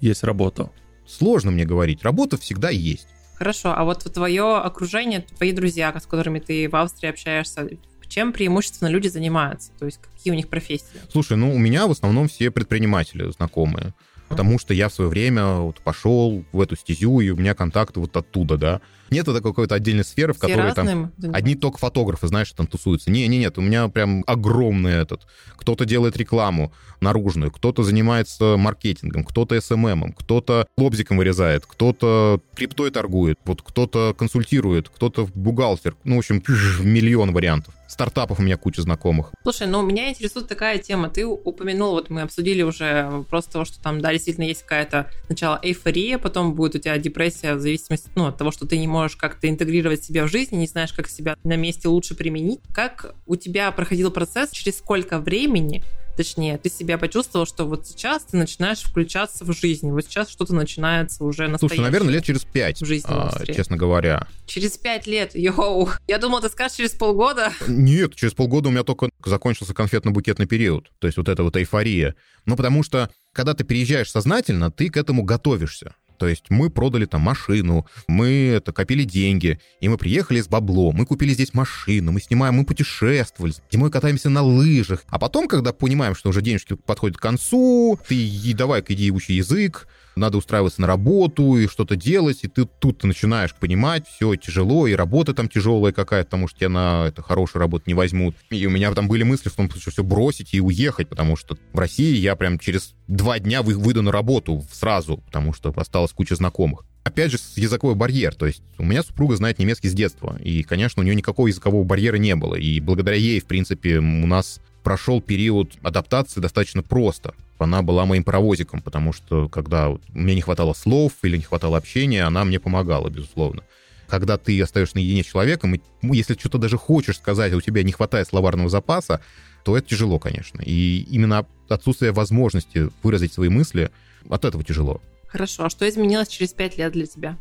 есть 0.00 0.22
работа? 0.24 0.70
Сложно 1.06 1.50
мне 1.50 1.64
говорить, 1.64 2.02
работа 2.02 2.36
всегда 2.36 2.70
есть. 2.70 3.08
Хорошо, 3.36 3.74
а 3.76 3.84
вот 3.84 4.04
твое 4.12 4.56
окружение, 4.56 5.20
твои 5.20 5.52
друзья, 5.52 5.94
с 5.98 6.06
которыми 6.06 6.38
ты 6.38 6.68
в 6.68 6.76
Австрии 6.76 7.10
общаешься, 7.10 7.68
чем 8.08 8.32
преимущественно 8.32 8.88
люди 8.88 9.08
занимаются? 9.08 9.72
То 9.78 9.86
есть 9.86 10.00
какие 10.00 10.32
у 10.32 10.36
них 10.36 10.48
профессии? 10.48 10.86
Слушай, 11.10 11.36
ну 11.36 11.54
у 11.54 11.58
меня 11.58 11.86
в 11.86 11.90
основном 11.90 12.28
все 12.28 12.50
предприниматели 12.50 13.30
знакомые. 13.30 13.94
Потому 14.28 14.58
что 14.58 14.74
я 14.74 14.88
в 14.88 14.92
свое 14.92 15.08
время 15.08 15.46
вот 15.58 15.80
пошел 15.80 16.44
в 16.50 16.60
эту 16.60 16.76
стезю, 16.76 17.20
и 17.20 17.30
у 17.30 17.36
меня 17.36 17.54
контакты 17.54 18.00
вот 18.00 18.16
оттуда, 18.16 18.56
да. 18.56 18.80
Нет 19.10 19.26
такой 19.26 19.52
какой-то 19.52 19.74
отдельной 19.74 20.04
сферы, 20.04 20.32
в 20.32 20.38
которой 20.38 20.72
там 20.74 21.12
одни 21.32 21.54
только 21.54 21.78
фотографы, 21.78 22.28
знаешь, 22.28 22.50
там 22.52 22.66
тусуются. 22.66 23.10
Не, 23.10 23.26
не, 23.28 23.38
нет, 23.38 23.58
у 23.58 23.60
меня 23.60 23.88
прям 23.88 24.24
огромный 24.26 24.92
этот. 24.92 25.26
Кто-то 25.56 25.84
делает 25.84 26.16
рекламу 26.16 26.72
наружную, 27.00 27.50
кто-то 27.50 27.82
занимается 27.82 28.56
маркетингом, 28.56 29.24
кто-то 29.24 29.60
СММом, 29.60 30.12
кто-то 30.12 30.66
лобзиком 30.76 31.18
вырезает, 31.18 31.66
кто-то 31.66 32.40
криптой 32.54 32.90
торгует, 32.90 33.38
вот 33.44 33.62
кто-то 33.62 34.14
консультирует, 34.16 34.88
кто-то 34.88 35.28
бухгалтер. 35.34 35.96
Ну, 36.04 36.16
в 36.16 36.18
общем, 36.18 36.42
миллион 36.82 37.32
вариантов. 37.32 37.74
Стартапов 37.88 38.40
у 38.40 38.42
меня 38.42 38.56
куча 38.56 38.82
знакомых. 38.82 39.32
Слушай, 39.42 39.68
ну 39.68 39.80
меня 39.82 40.10
интересует 40.10 40.48
такая 40.48 40.78
тема. 40.78 41.08
Ты 41.08 41.24
упомянул, 41.24 41.92
вот 41.92 42.10
мы 42.10 42.22
обсудили 42.22 42.62
уже 42.62 43.24
просто 43.30 43.52
того, 43.52 43.64
что 43.64 43.80
там, 43.80 44.00
да, 44.00 44.12
действительно 44.12 44.44
есть 44.44 44.62
какая-то 44.62 45.08
сначала 45.26 45.58
эйфория, 45.62 46.18
потом 46.18 46.54
будет 46.54 46.74
у 46.74 46.78
тебя 46.78 46.98
депрессия 46.98 47.54
в 47.54 47.60
зависимости 47.60 48.10
ну, 48.16 48.26
от 48.26 48.36
того, 48.36 48.50
что 48.50 48.66
ты 48.66 48.78
не 48.78 48.88
можешь 48.88 48.95
как-то 49.16 49.48
интегрировать 49.48 50.04
себя 50.04 50.24
в 50.24 50.28
жизнь, 50.28 50.56
не 50.56 50.66
знаешь, 50.66 50.92
как 50.92 51.08
себя 51.08 51.36
на 51.44 51.56
месте 51.56 51.88
лучше 51.88 52.14
применить. 52.14 52.60
Как 52.74 53.14
у 53.26 53.36
тебя 53.36 53.70
проходил 53.72 54.10
процесс, 54.10 54.50
через 54.50 54.78
сколько 54.78 55.18
времени 55.18 55.84
Точнее, 56.16 56.56
ты 56.56 56.70
себя 56.70 56.96
почувствовал, 56.96 57.44
что 57.44 57.66
вот 57.66 57.86
сейчас 57.86 58.24
ты 58.24 58.38
начинаешь 58.38 58.80
включаться 58.80 59.44
в 59.44 59.52
жизнь. 59.52 59.90
Вот 59.90 60.06
сейчас 60.06 60.30
что-то 60.30 60.54
начинается 60.54 61.22
уже 61.22 61.46
настоящее. 61.46 61.76
Слушай, 61.76 61.86
наверное, 61.86 62.14
лет 62.14 62.24
через 62.24 62.44
пять, 62.44 62.80
в 62.80 62.86
жизни 62.86 63.10
а, 63.12 63.44
честно 63.44 63.76
говоря. 63.76 64.26
Через 64.46 64.78
пять 64.78 65.06
лет, 65.06 65.34
йоу. 65.34 65.90
Я 66.08 66.16
думал, 66.18 66.40
ты 66.40 66.48
скажешь 66.48 66.78
через 66.78 66.92
полгода. 66.92 67.52
Нет, 67.68 68.14
через 68.14 68.32
полгода 68.32 68.70
у 68.70 68.72
меня 68.72 68.82
только 68.82 69.10
закончился 69.24 69.74
конфетно-букетный 69.74 70.46
период. 70.46 70.90
То 71.00 71.06
есть 71.06 71.18
вот 71.18 71.28
эта 71.28 71.42
вот 71.42 71.54
эйфория. 71.56 72.14
Ну, 72.46 72.56
потому 72.56 72.82
что, 72.82 73.10
когда 73.32 73.52
ты 73.52 73.64
переезжаешь 73.64 74.10
сознательно, 74.10 74.70
ты 74.70 74.88
к 74.88 74.96
этому 74.96 75.22
готовишься. 75.22 75.94
То 76.18 76.28
есть 76.28 76.44
мы 76.48 76.70
продали 76.70 77.04
там 77.06 77.22
машину, 77.22 77.86
мы 78.06 78.52
это 78.56 78.72
копили 78.72 79.04
деньги, 79.04 79.60
и 79.80 79.88
мы 79.88 79.98
приехали 79.98 80.40
с 80.40 80.48
баблом, 80.48 80.96
мы 80.96 81.06
купили 81.06 81.32
здесь 81.32 81.54
машину, 81.54 82.12
мы 82.12 82.20
снимаем, 82.20 82.54
мы 82.54 82.64
путешествовали, 82.64 83.54
зимой 83.70 83.90
катаемся 83.90 84.28
на 84.30 84.42
лыжах. 84.42 85.04
А 85.08 85.18
потом, 85.18 85.48
когда 85.48 85.72
понимаем, 85.72 86.14
что 86.14 86.30
уже 86.30 86.42
денежки 86.42 86.74
подходят 86.74 87.18
к 87.18 87.22
концу, 87.22 87.98
ты 88.08 88.54
давай-ка 88.54 88.94
иди 88.94 89.10
учи 89.10 89.34
язык, 89.34 89.86
надо 90.16 90.38
устраиваться 90.38 90.80
на 90.80 90.86
работу 90.86 91.56
и 91.58 91.68
что-то 91.68 91.94
делать, 91.94 92.40
и 92.42 92.48
ты 92.48 92.64
тут 92.64 93.04
начинаешь 93.04 93.54
понимать, 93.54 94.08
все 94.08 94.34
тяжело, 94.34 94.86
и 94.86 94.94
работа 94.94 95.34
там 95.34 95.48
тяжелая 95.48 95.92
какая-то, 95.92 96.26
потому 96.26 96.48
что 96.48 96.58
тебя 96.58 96.70
на 96.70 97.06
это 97.06 97.22
хорошую 97.22 97.60
работу 97.60 97.84
не 97.86 97.94
возьмут. 97.94 98.34
И 98.50 98.66
у 98.66 98.70
меня 98.70 98.92
там 98.92 99.08
были 99.08 99.22
мысли 99.22 99.50
что 99.50 99.90
все 99.90 100.02
бросить 100.02 100.54
и 100.54 100.60
уехать, 100.60 101.08
потому 101.08 101.36
что 101.36 101.56
в 101.72 101.78
России 101.78 102.16
я 102.16 102.34
прям 102.34 102.58
через 102.58 102.94
два 103.06 103.38
дня 103.38 103.62
вы- 103.62 103.74
выйду 103.74 104.02
на 104.02 104.10
работу 104.10 104.64
сразу, 104.72 105.18
потому 105.18 105.52
что 105.52 105.72
осталась 105.76 106.12
куча 106.12 106.34
знакомых. 106.34 106.84
Опять 107.04 107.30
же, 107.30 107.38
языковой 107.54 107.94
барьер. 107.94 108.34
То 108.34 108.46
есть 108.46 108.62
у 108.78 108.84
меня 108.84 109.04
супруга 109.04 109.36
знает 109.36 109.60
немецкий 109.60 109.88
с 109.88 109.92
детства, 109.92 110.36
и, 110.42 110.64
конечно, 110.64 111.02
у 111.02 111.04
нее 111.04 111.14
никакого 111.14 111.46
языкового 111.46 111.84
барьера 111.84 112.16
не 112.16 112.34
было. 112.34 112.56
И 112.56 112.80
благодаря 112.80 113.16
ей, 113.16 113.38
в 113.38 113.44
принципе, 113.44 113.98
у 113.98 114.26
нас 114.26 114.60
прошел 114.86 115.20
период 115.20 115.72
адаптации 115.82 116.38
достаточно 116.38 116.80
просто. 116.80 117.34
Она 117.58 117.82
была 117.82 118.06
моим 118.06 118.22
паровозиком, 118.22 118.80
потому 118.80 119.12
что 119.12 119.48
когда 119.48 119.92
мне 120.10 120.36
не 120.36 120.42
хватало 120.42 120.74
слов 120.74 121.12
или 121.22 121.36
не 121.36 121.42
хватало 121.42 121.76
общения, 121.76 122.22
она 122.22 122.44
мне 122.44 122.60
помогала, 122.60 123.08
безусловно. 123.08 123.64
Когда 124.06 124.38
ты 124.38 124.62
остаешься 124.62 124.94
наедине 124.94 125.24
с 125.24 125.26
человеком, 125.26 125.74
и 125.74 125.80
ну, 126.02 126.12
если 126.12 126.34
что-то 126.34 126.58
даже 126.58 126.76
хочешь 126.76 127.16
сказать, 127.16 127.52
а 127.52 127.56
у 127.56 127.60
тебя 127.60 127.82
не 127.82 127.90
хватает 127.90 128.28
словарного 128.28 128.68
запаса, 128.68 129.20
то 129.64 129.76
это 129.76 129.88
тяжело, 129.88 130.20
конечно. 130.20 130.62
И 130.64 131.04
именно 131.10 131.44
отсутствие 131.68 132.12
возможности 132.12 132.88
выразить 133.02 133.32
свои 133.32 133.48
мысли, 133.48 133.90
от 134.30 134.44
этого 134.44 134.62
тяжело. 134.62 135.02
Хорошо, 135.26 135.64
а 135.64 135.68
что 135.68 135.88
изменилось 135.88 136.28
через 136.28 136.52
пять 136.52 136.78
лет 136.78 136.92
для 136.92 137.06
тебя? 137.06 137.36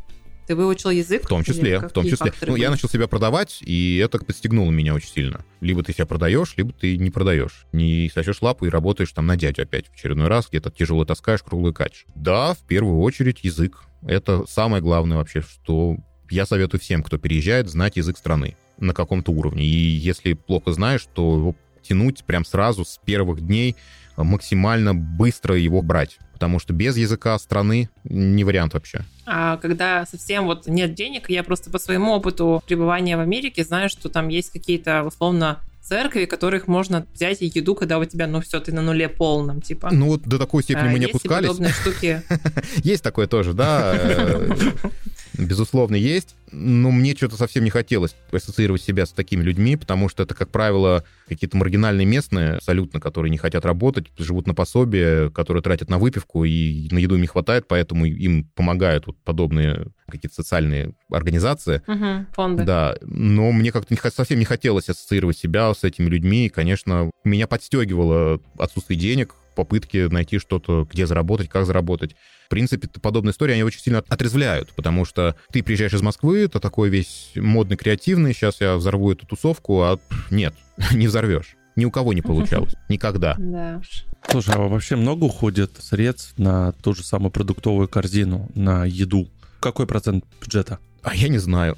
Ты 0.47 0.55
выучил 0.55 0.91
язык? 0.91 1.23
В 1.23 1.27
том 1.27 1.43
числе, 1.43 1.79
в 1.79 1.89
том 1.89 2.05
числе. 2.05 2.31
Ну, 2.45 2.55
я 2.55 2.69
начал 2.69 2.87
себя 2.87 3.07
продавать, 3.07 3.59
и 3.61 3.97
это 3.97 4.19
подстегнуло 4.19 4.69
меня 4.71 4.93
очень 4.93 5.09
сильно. 5.09 5.43
Либо 5.59 5.83
ты 5.83 5.93
себя 5.93 6.05
продаешь, 6.05 6.53
либо 6.57 6.71
ты 6.71 6.97
не 6.97 7.09
продаешь. 7.09 7.65
Не 7.71 8.11
сосешь 8.13 8.41
лапу 8.41 8.65
и 8.65 8.69
работаешь 8.69 9.11
там 9.11 9.25
на 9.25 9.37
дядю 9.37 9.63
опять 9.63 9.87
в 9.87 9.93
очередной 9.93 10.27
раз, 10.27 10.47
где-то 10.49 10.69
тяжело 10.69 11.03
таскаешь, 11.05 11.41
круглый 11.41 11.73
кач. 11.73 12.05
Да, 12.15 12.53
в 12.53 12.59
первую 12.59 12.99
очередь 12.99 13.39
язык. 13.43 13.83
Это 14.05 14.45
самое 14.47 14.83
главное 14.83 15.17
вообще, 15.17 15.41
что 15.41 15.97
я 16.29 16.45
советую 16.45 16.79
всем, 16.79 17.01
кто 17.01 17.17
переезжает, 17.17 17.69
знать 17.69 17.97
язык 17.97 18.17
страны 18.17 18.55
на 18.77 18.93
каком-то 18.93 19.31
уровне. 19.31 19.65
И 19.65 19.67
если 19.67 20.33
плохо 20.33 20.73
знаешь, 20.73 21.07
то 21.13 21.37
его 21.37 21.55
тянуть 21.81 22.23
прям 22.23 22.45
сразу 22.45 22.83
с 22.85 22.99
первых 23.03 23.41
дней 23.41 23.75
максимально 24.17 24.93
быстро 24.93 25.55
его 25.55 25.81
брать. 25.81 26.17
Потому 26.35 26.59
что 26.59 26.73
без 26.73 26.97
языка 26.97 27.39
страны 27.39 27.89
не 28.03 28.43
вариант 28.43 28.73
вообще. 28.73 29.05
А 29.25 29.55
когда 29.55 30.05
совсем 30.05 30.43
вот 30.45 30.67
нет 30.67 30.93
денег, 30.93 31.29
я 31.29 31.43
просто 31.43 31.69
по 31.71 31.79
своему 31.79 32.11
опыту 32.11 32.61
пребывания 32.67 33.15
в 33.15 33.21
Америке 33.21 33.63
знаю, 33.63 33.89
что 33.89 34.09
там 34.09 34.27
есть 34.27 34.51
какие-то 34.51 35.03
условно 35.03 35.59
церкви, 35.81 36.25
которых 36.25 36.67
можно 36.67 37.05
взять 37.13 37.41
и 37.41 37.45
еду, 37.45 37.73
когда 37.73 37.99
у 37.99 38.05
тебя, 38.05 38.27
ну 38.27 38.41
все, 38.41 38.59
ты 38.59 38.73
на 38.73 38.81
нуле 38.81 39.07
полном, 39.07 39.61
типа. 39.61 39.89
Ну 39.93 40.07
вот 40.07 40.23
до 40.23 40.37
такой 40.37 40.61
степени 40.61 40.87
А 40.87 40.89
мы 40.89 40.99
не 40.99 41.05
есть 41.05 41.11
опускались. 41.15 41.47
подобные 41.47 41.71
штуки. 41.71 42.21
Есть 42.83 43.01
такое 43.03 43.27
тоже, 43.27 43.53
да. 43.53 43.93
э, 43.95 44.49
Безусловно, 45.37 45.95
есть. 45.95 46.35
Но 46.57 46.89
мне 46.91 47.15
что-то 47.15 47.35
совсем 47.35 47.63
не 47.65 47.69
хотелось 47.69 48.15
ассоциировать 48.31 48.81
себя 48.81 49.05
с 49.05 49.11
такими 49.11 49.43
людьми, 49.43 49.75
потому 49.75 50.07
что 50.07 50.23
это, 50.23 50.33
как 50.33 50.49
правило, 50.49 51.03
какие-то 51.27 51.57
маргинальные 51.57 52.05
местные, 52.05 52.53
абсолютно, 52.53 52.99
которые 53.01 53.29
не 53.29 53.37
хотят 53.37 53.65
работать, 53.65 54.07
живут 54.17 54.47
на 54.47 54.53
пособие, 54.53 55.31
которые 55.31 55.61
тратят 55.61 55.89
на 55.89 55.97
выпивку, 55.97 56.45
и 56.45 56.87
на 56.91 56.99
еду 56.99 57.15
им 57.15 57.21
не 57.21 57.27
хватает, 57.27 57.67
поэтому 57.67 58.05
им 58.05 58.45
помогают 58.55 59.07
вот 59.07 59.17
подобные 59.23 59.87
какие-то 60.07 60.35
социальные 60.35 60.93
организации. 61.11 61.81
Мгм, 61.87 62.27
Фонды. 62.33 62.63
Да, 62.63 62.95
но 63.01 63.51
мне 63.51 63.71
как-то 63.71 63.93
не 63.93 64.09
совсем 64.09 64.39
не 64.39 64.45
хотелось 64.45 64.89
ассоциировать 64.89 65.37
себя 65.37 65.73
с 65.73 65.83
этими 65.83 66.07
людьми, 66.07 66.45
и, 66.45 66.49
конечно, 66.49 67.11
меня 67.25 67.47
подстегивало 67.47 68.39
отсутствие 68.57 68.97
денег, 68.97 69.35
попытки 69.55 70.07
найти 70.07 70.37
что-то, 70.37 70.87
где 70.89 71.07
заработать, 71.07 71.49
как 71.49 71.65
заработать. 71.65 72.15
В 72.45 72.49
принципе, 72.49 72.87
подобные 72.87 73.31
истории, 73.31 73.53
они 73.53 73.63
очень 73.63 73.79
сильно 73.79 74.03
отрезвляют, 74.07 74.73
потому 74.75 75.05
что 75.05 75.35
ты 75.51 75.63
приезжаешь 75.63 75.93
из 75.93 76.01
Москвы, 76.01 76.47
ты 76.47 76.59
такой 76.59 76.89
весь 76.89 77.31
модный, 77.35 77.77
креативный, 77.77 78.33
сейчас 78.33 78.61
я 78.61 78.75
взорву 78.75 79.11
эту 79.11 79.25
тусовку, 79.25 79.81
а 79.81 79.99
нет, 80.29 80.53
не 80.91 81.07
взорвешь. 81.07 81.55
Ни 81.75 81.85
у 81.85 81.91
кого 81.91 82.13
не 82.13 82.21
получалось. 82.21 82.73
Никогда. 82.89 83.35
Да 83.37 83.79
уж. 83.81 84.05
Слушай, 84.29 84.55
а 84.55 84.59
вообще 84.59 84.95
много 84.95 85.25
уходит 85.25 85.71
средств 85.79 86.37
на 86.37 86.71
ту 86.71 86.93
же 86.93 87.03
самую 87.03 87.31
продуктовую 87.31 87.87
корзину, 87.87 88.49
на 88.55 88.85
еду? 88.85 89.27
Какой 89.59 89.87
процент 89.87 90.25
бюджета? 90.41 90.79
А 91.01 91.15
я 91.15 91.27
не 91.27 91.37
знаю. 91.37 91.75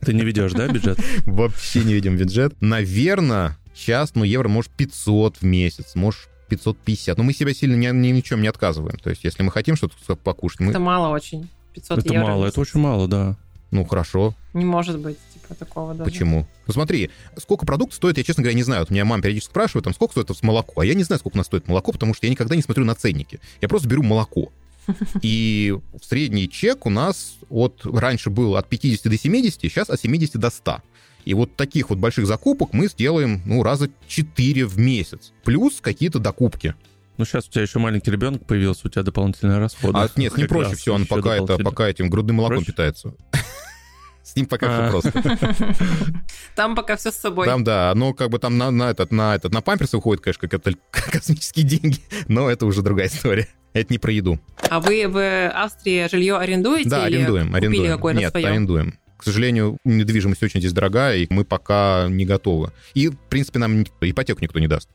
Ты 0.00 0.12
не 0.12 0.22
ведешь, 0.22 0.52
да, 0.52 0.68
бюджет? 0.68 0.98
Вообще 1.26 1.84
не 1.84 1.94
видим 1.94 2.16
бюджет. 2.16 2.54
Наверное, 2.60 3.56
сейчас, 3.74 4.14
ну, 4.14 4.24
евро, 4.24 4.48
может, 4.48 4.70
500 4.72 5.38
в 5.38 5.42
месяц, 5.42 5.94
может, 5.94 6.28
550. 6.48 7.16
Но 7.18 7.24
мы 7.24 7.32
себя 7.32 7.54
сильно 7.54 7.74
ни, 7.74 7.86
ни, 7.86 8.12
ни 8.12 8.20
в 8.20 8.24
чем 8.24 8.42
не 8.42 8.48
отказываем. 8.48 8.96
То 8.98 9.10
есть, 9.10 9.24
если 9.24 9.42
мы 9.42 9.50
хотим 9.50 9.76
что-то 9.76 10.16
покушать, 10.16 10.60
мы... 10.60 10.70
Это 10.70 10.80
мало 10.80 11.08
очень. 11.08 11.48
500 11.74 11.98
Это 11.98 12.14
евро 12.14 12.26
мало, 12.26 12.46
это 12.46 12.60
очень 12.60 12.80
мало, 12.80 13.08
да. 13.08 13.36
Ну, 13.70 13.84
хорошо. 13.84 14.34
Не 14.52 14.64
может 14.64 15.00
быть, 15.00 15.18
типа, 15.32 15.54
такого 15.54 15.94
даже. 15.94 16.08
Почему? 16.08 16.46
Ну, 16.66 16.72
смотри, 16.72 17.10
сколько 17.36 17.66
продуктов 17.66 17.96
стоит, 17.96 18.18
я, 18.18 18.24
честно 18.24 18.42
говоря, 18.42 18.56
не 18.56 18.62
знаю. 18.62 18.82
Вот 18.82 18.90
меня 18.90 19.04
мама 19.04 19.22
периодически 19.22 19.50
спрашивает, 19.50 19.84
там, 19.84 19.94
сколько 19.94 20.12
стоит 20.12 20.30
это 20.30 20.46
молоко. 20.46 20.80
А 20.80 20.84
я 20.84 20.94
не 20.94 21.02
знаю, 21.02 21.18
сколько 21.18 21.36
у 21.36 21.38
нас 21.38 21.46
стоит 21.46 21.66
молоко, 21.66 21.90
потому 21.90 22.14
что 22.14 22.26
я 22.26 22.30
никогда 22.30 22.54
не 22.54 22.62
смотрю 22.62 22.84
на 22.84 22.94
ценники. 22.94 23.40
Я 23.60 23.68
просто 23.68 23.88
беру 23.88 24.04
молоко. 24.04 24.52
И 25.22 25.76
средний 26.02 26.48
чек 26.48 26.86
у 26.86 26.90
нас 26.90 27.36
от 27.50 27.80
раньше 27.84 28.30
был 28.30 28.56
от 28.56 28.68
50 28.68 29.10
до 29.10 29.18
70, 29.18 29.60
сейчас 29.60 29.90
от 29.90 30.00
70 30.00 30.36
до 30.38 30.50
100. 30.50 30.82
И 31.24 31.34
вот 31.34 31.56
таких 31.56 31.90
вот 31.90 31.98
больших 31.98 32.26
закупок 32.26 32.72
мы 32.72 32.86
сделаем, 32.86 33.42
ну, 33.46 33.62
раза 33.62 33.90
4 34.08 34.66
в 34.66 34.78
месяц. 34.78 35.32
Плюс 35.44 35.80
какие-то 35.80 36.18
докупки. 36.18 36.74
Ну, 37.16 37.24
сейчас 37.24 37.46
у 37.48 37.50
тебя 37.50 37.62
еще 37.62 37.78
маленький 37.78 38.10
ребенок 38.10 38.44
появился, 38.44 38.88
у 38.88 38.90
тебя 38.90 39.02
дополнительные 39.02 39.58
расходы. 39.58 39.96
А 39.98 40.08
нет, 40.16 40.36
не 40.36 40.44
проще 40.44 40.74
все, 40.74 40.92
он 40.94 41.06
пока 41.06 41.36
это, 41.36 41.58
пока 41.58 41.88
этим 41.88 42.10
грудным 42.10 42.36
молоком 42.36 42.58
Проще? 42.58 42.72
питается. 42.72 43.14
С 44.24 44.34
ним 44.36 44.46
пока 44.46 44.66
все 44.68 44.86
А. 44.86 44.90
просто. 44.90 45.12
Там 46.56 46.74
пока 46.74 46.96
все 46.96 47.10
с 47.12 47.16
собой. 47.16 47.46
Там, 47.46 47.62
да, 47.62 47.90
оно 47.90 48.14
как 48.14 48.30
бы 48.30 48.38
там 48.38 48.56
на, 48.56 48.70
на 48.70 48.90
этот, 48.90 49.12
на 49.12 49.34
этот, 49.34 49.52
на 49.52 49.60
памперсы 49.60 49.98
уходит, 49.98 50.22
конечно, 50.22 50.48
как 50.48 50.54
это 50.54 50.72
космические 50.90 51.66
деньги, 51.66 51.98
но 52.26 52.48
это 52.48 52.64
уже 52.64 52.80
другая 52.80 53.08
история. 53.08 53.48
Это 53.74 53.92
не 53.92 53.98
про 53.98 54.12
еду. 54.12 54.40
А 54.70 54.80
вы 54.80 55.06
в 55.08 55.48
Австрии 55.50 56.08
жилье 56.08 56.36
арендуете? 56.36 56.88
Да, 56.88 57.06
или 57.06 57.16
арендуем, 57.16 57.52
купили 57.52 57.86
арендуем. 57.86 58.16
Нет, 58.16 58.30
свое? 58.30 58.46
арендуем. 58.46 58.98
К 59.16 59.24
сожалению, 59.24 59.78
недвижимость 59.84 60.42
очень 60.42 60.60
здесь 60.60 60.72
дорогая, 60.72 61.18
и 61.18 61.26
мы 61.30 61.44
пока 61.44 62.06
не 62.08 62.26
готовы. 62.26 62.72
И, 62.94 63.08
в 63.08 63.16
принципе, 63.16 63.58
нам 63.58 63.84
ипотеку 64.00 64.42
никто 64.42 64.58
не 64.58 64.68
даст. 64.68 64.88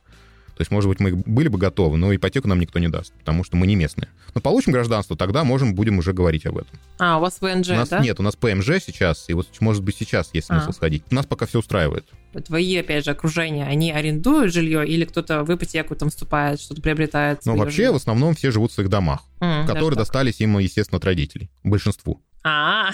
То 0.60 0.62
есть, 0.64 0.72
может 0.72 0.90
быть, 0.90 1.00
мы 1.00 1.14
были 1.16 1.48
бы 1.48 1.58
готовы, 1.58 1.96
но 1.96 2.14
ипотеку 2.14 2.50
нам 2.50 2.60
никто 2.60 2.80
не 2.80 2.90
даст, 2.90 3.14
потому 3.14 3.46
что 3.46 3.56
мы 3.56 3.66
не 3.66 3.78
местные. 3.78 4.10
Но 4.36 4.42
получим 4.42 4.74
гражданство, 4.74 5.16
тогда 5.16 5.46
можем, 5.46 5.74
будем 5.74 6.00
уже 6.00 6.12
говорить 6.12 6.46
об 6.46 6.58
этом. 6.58 6.78
А, 6.98 7.18
у 7.18 7.22
вас 7.22 7.38
ВНЖ, 7.40 7.70
у 7.70 7.74
нас 7.76 7.88
да? 7.88 8.00
нет, 8.00 8.20
у 8.20 8.24
нас 8.24 8.36
ПМЖ 8.36 8.84
сейчас, 8.86 9.30
и 9.30 9.34
вот, 9.34 9.48
может 9.62 9.82
быть, 9.84 9.96
сейчас 9.98 10.32
есть 10.34 10.48
смысл 10.48 10.72
А. 10.72 10.74
сходить. 10.74 11.04
У 11.12 11.16
нас 11.16 11.26
пока 11.26 11.46
все 11.46 11.60
устраивает. 11.60 12.06
Твои, 12.46 12.76
опять 12.76 13.06
же, 13.06 13.12
окружения, 13.12 13.66
они 13.68 13.94
арендуют 13.94 14.54
жилье 14.54 14.86
или 14.86 15.06
кто-то 15.06 15.46
в 15.46 15.56
ипотеку 15.56 15.96
там 15.96 16.10
вступает, 16.10 16.60
что-то 16.60 16.82
приобретает? 16.82 17.42
Своё 17.42 17.58
вообще, 17.58 17.76
жилье? 17.76 17.92
в 17.94 17.96
основном, 17.96 18.36
все 18.36 18.52
живут 18.52 18.72
в 18.72 18.74
своих 18.74 18.90
домах, 18.90 19.22
даже 19.40 19.66
которые 19.66 19.98
достались 19.98 20.42
им, 20.42 20.58
естественно, 20.58 20.98
от 20.98 21.06
родителей. 21.06 21.50
Большинству. 21.64 22.22
А, 22.44 22.92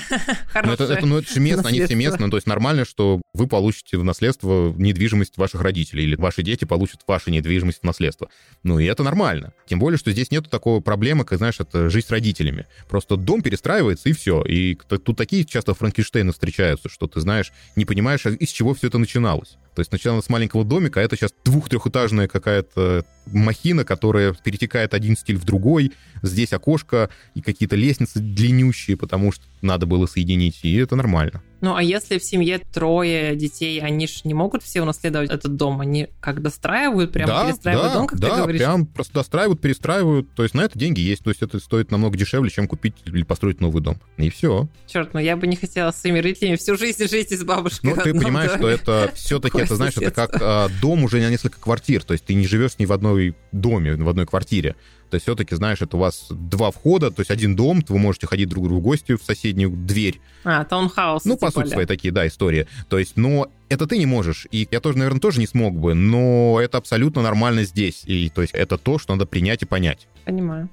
хорошо. 0.47 0.73
это, 0.73 0.83
это, 0.85 1.05
ну, 1.05 1.19
это 1.19 1.31
же 1.31 1.39
местно, 1.39 1.69
они 1.69 1.85
все 1.85 1.95
местные. 1.95 2.29
То 2.29 2.37
есть 2.37 2.47
нормально, 2.47 2.85
что 2.85 3.21
вы 3.33 3.47
получите 3.47 3.97
в 3.97 4.03
наследство 4.03 4.73
недвижимость 4.75 5.37
ваших 5.37 5.61
родителей, 5.61 6.03
или 6.03 6.15
ваши 6.15 6.41
дети 6.41 6.65
получат 6.65 7.01
вашу 7.07 7.29
недвижимость 7.29 7.79
в 7.81 7.83
наследство. 7.83 8.29
Ну 8.63 8.79
и 8.79 8.85
это 8.85 9.03
нормально. 9.03 9.53
Тем 9.67 9.79
более, 9.79 9.97
что 9.97 10.11
здесь 10.11 10.31
нету 10.31 10.49
такого 10.49 10.79
проблемы, 10.79 11.25
как, 11.25 11.37
знаешь, 11.37 11.59
это 11.59 11.89
жизнь 11.89 12.07
с 12.07 12.11
родителями. 12.11 12.65
Просто 12.89 13.17
дом 13.17 13.41
перестраивается, 13.41 14.09
и 14.09 14.13
все. 14.13 14.41
И 14.43 14.75
тут 14.75 15.17
такие 15.17 15.45
часто 15.45 15.73
Франкенштейны 15.73 16.31
встречаются, 16.31 16.89
что 16.89 17.07
ты, 17.07 17.19
знаешь, 17.21 17.51
не 17.75 17.85
понимаешь, 17.85 18.25
а 18.25 18.31
из 18.31 18.49
чего 18.49 18.73
все 18.73 18.87
это 18.87 18.97
начиналось. 18.97 19.57
То 19.75 19.81
есть 19.81 19.91
начиналось 19.91 20.25
с 20.25 20.29
маленького 20.29 20.63
домика, 20.63 21.01
а 21.01 21.03
это 21.03 21.17
сейчас 21.17 21.33
двух-трехэтажная 21.43 22.29
какая-то 22.29 23.05
махина, 23.25 23.83
которая 23.83 24.33
перетекает 24.33 24.93
один 24.93 25.17
стиль 25.17 25.37
в 25.37 25.43
другой. 25.43 25.91
Здесь 26.21 26.53
окошко 26.53 27.09
и 27.33 27.41
какие-то 27.41 27.75
лестницы 27.75 28.19
длиннющие, 28.19 28.95
потому 28.95 29.33
что 29.33 29.43
надо 29.61 29.85
было 29.85 30.05
соединить, 30.05 30.61
и 30.63 30.75
это 30.77 30.95
нормально. 30.95 31.43
Ну, 31.61 31.75
а 31.75 31.81
если 31.81 32.17
в 32.17 32.23
семье 32.23 32.59
трое 32.73 33.35
детей, 33.35 33.79
они 33.81 34.07
же 34.07 34.21
не 34.23 34.33
могут 34.33 34.63
все 34.63 34.81
унаследовать 34.81 35.29
этот 35.29 35.55
дом? 35.55 35.81
Они 35.81 36.07
как 36.19 36.41
достраивают, 36.41 37.11
прямо 37.11 37.27
да, 37.27 37.45
перестраивают 37.45 37.91
да, 37.91 37.97
дом, 37.97 38.07
как 38.07 38.19
да, 38.19 38.29
ты 38.29 38.41
говоришь? 38.41 38.61
прям 38.61 38.85
просто 38.85 39.13
достраивают, 39.13 39.61
перестраивают. 39.61 40.33
То 40.35 40.43
есть 40.43 40.55
на 40.55 40.61
это 40.61 40.77
деньги 40.77 40.99
есть. 40.99 41.23
То 41.23 41.29
есть 41.29 41.41
это 41.41 41.59
стоит 41.59 41.91
намного 41.91 42.17
дешевле, 42.17 42.49
чем 42.49 42.67
купить 42.67 42.95
или 43.05 43.23
построить 43.23 43.61
новый 43.61 43.81
дом. 43.81 43.99
И 44.17 44.29
все. 44.29 44.67
Черт, 44.87 45.13
ну 45.13 45.19
я 45.19 45.35
бы 45.37 45.47
не 45.47 45.55
хотела 45.55 45.91
с 45.91 46.01
своими 46.01 46.19
родителями 46.19 46.55
всю 46.55 46.77
жизнь 46.77 47.07
жить 47.07 47.31
с 47.31 47.43
бабушкой. 47.43 47.93
Ну, 47.95 48.01
ты 48.01 48.13
понимаешь, 48.13 48.51
что 48.51 48.61
доме. 48.61 48.73
это 48.75 49.11
все-таки, 49.15 49.59
это, 49.59 49.75
знаешь, 49.75 49.97
это 49.97 50.11
как 50.11 50.37
а, 50.41 50.69
дом 50.81 51.03
уже 51.03 51.19
на 51.19 51.29
несколько 51.29 51.59
квартир. 51.59 52.03
То 52.03 52.13
есть 52.13 52.25
ты 52.25 52.33
не 52.33 52.47
живешь 52.47 52.77
ней 52.79 52.85
в 52.85 52.93
одной 52.93 53.35
доме, 53.51 53.95
в 53.95 54.09
одной 54.09 54.25
квартире. 54.25 54.75
То 55.15 55.17
есть 55.17 55.27
все-таки, 55.27 55.55
знаешь, 55.55 55.81
это 55.81 55.95
у 55.95 55.99
вас 56.01 56.25
два 56.29 56.71
входа, 56.71 57.09
то 57.09 57.21
есть 57.21 57.31
один 57.31 57.55
дом, 57.55 57.81
вы 57.87 57.97
можете 57.99 58.27
ходить 58.27 58.49
друг 58.49 58.65
к 58.65 58.67
другу 58.67 58.81
в 58.81 58.83
гости 58.83 59.15
в 59.15 59.23
соседнюю 59.23 59.71
дверь. 59.71 60.19
А, 60.43 60.65
таунхаус. 60.65 61.23
Ну, 61.23 61.37
по 61.37 61.51
сути 61.51 61.69
своей, 61.69 61.87
такие, 61.87 62.11
да, 62.11 62.27
истории. 62.27 62.67
То 62.89 62.99
есть, 62.99 63.15
но 63.15 63.49
это 63.69 63.87
ты 63.87 63.97
не 63.97 64.05
можешь. 64.05 64.45
И 64.51 64.67
я 64.69 64.81
тоже, 64.81 64.97
наверное, 64.97 65.21
тоже 65.21 65.39
не 65.39 65.47
смог 65.47 65.73
бы, 65.73 65.93
но 65.93 66.59
это 66.61 66.79
абсолютно 66.79 67.21
нормально 67.21 67.63
здесь. 67.63 68.03
И 68.03 68.29
то 68.29 68.41
есть 68.41 68.53
это 68.53 68.77
то, 68.77 68.99
что 68.99 69.13
надо 69.13 69.25
принять 69.25 69.61
и 69.61 69.65
понять. 69.65 70.05
Понимаю. 70.25 70.67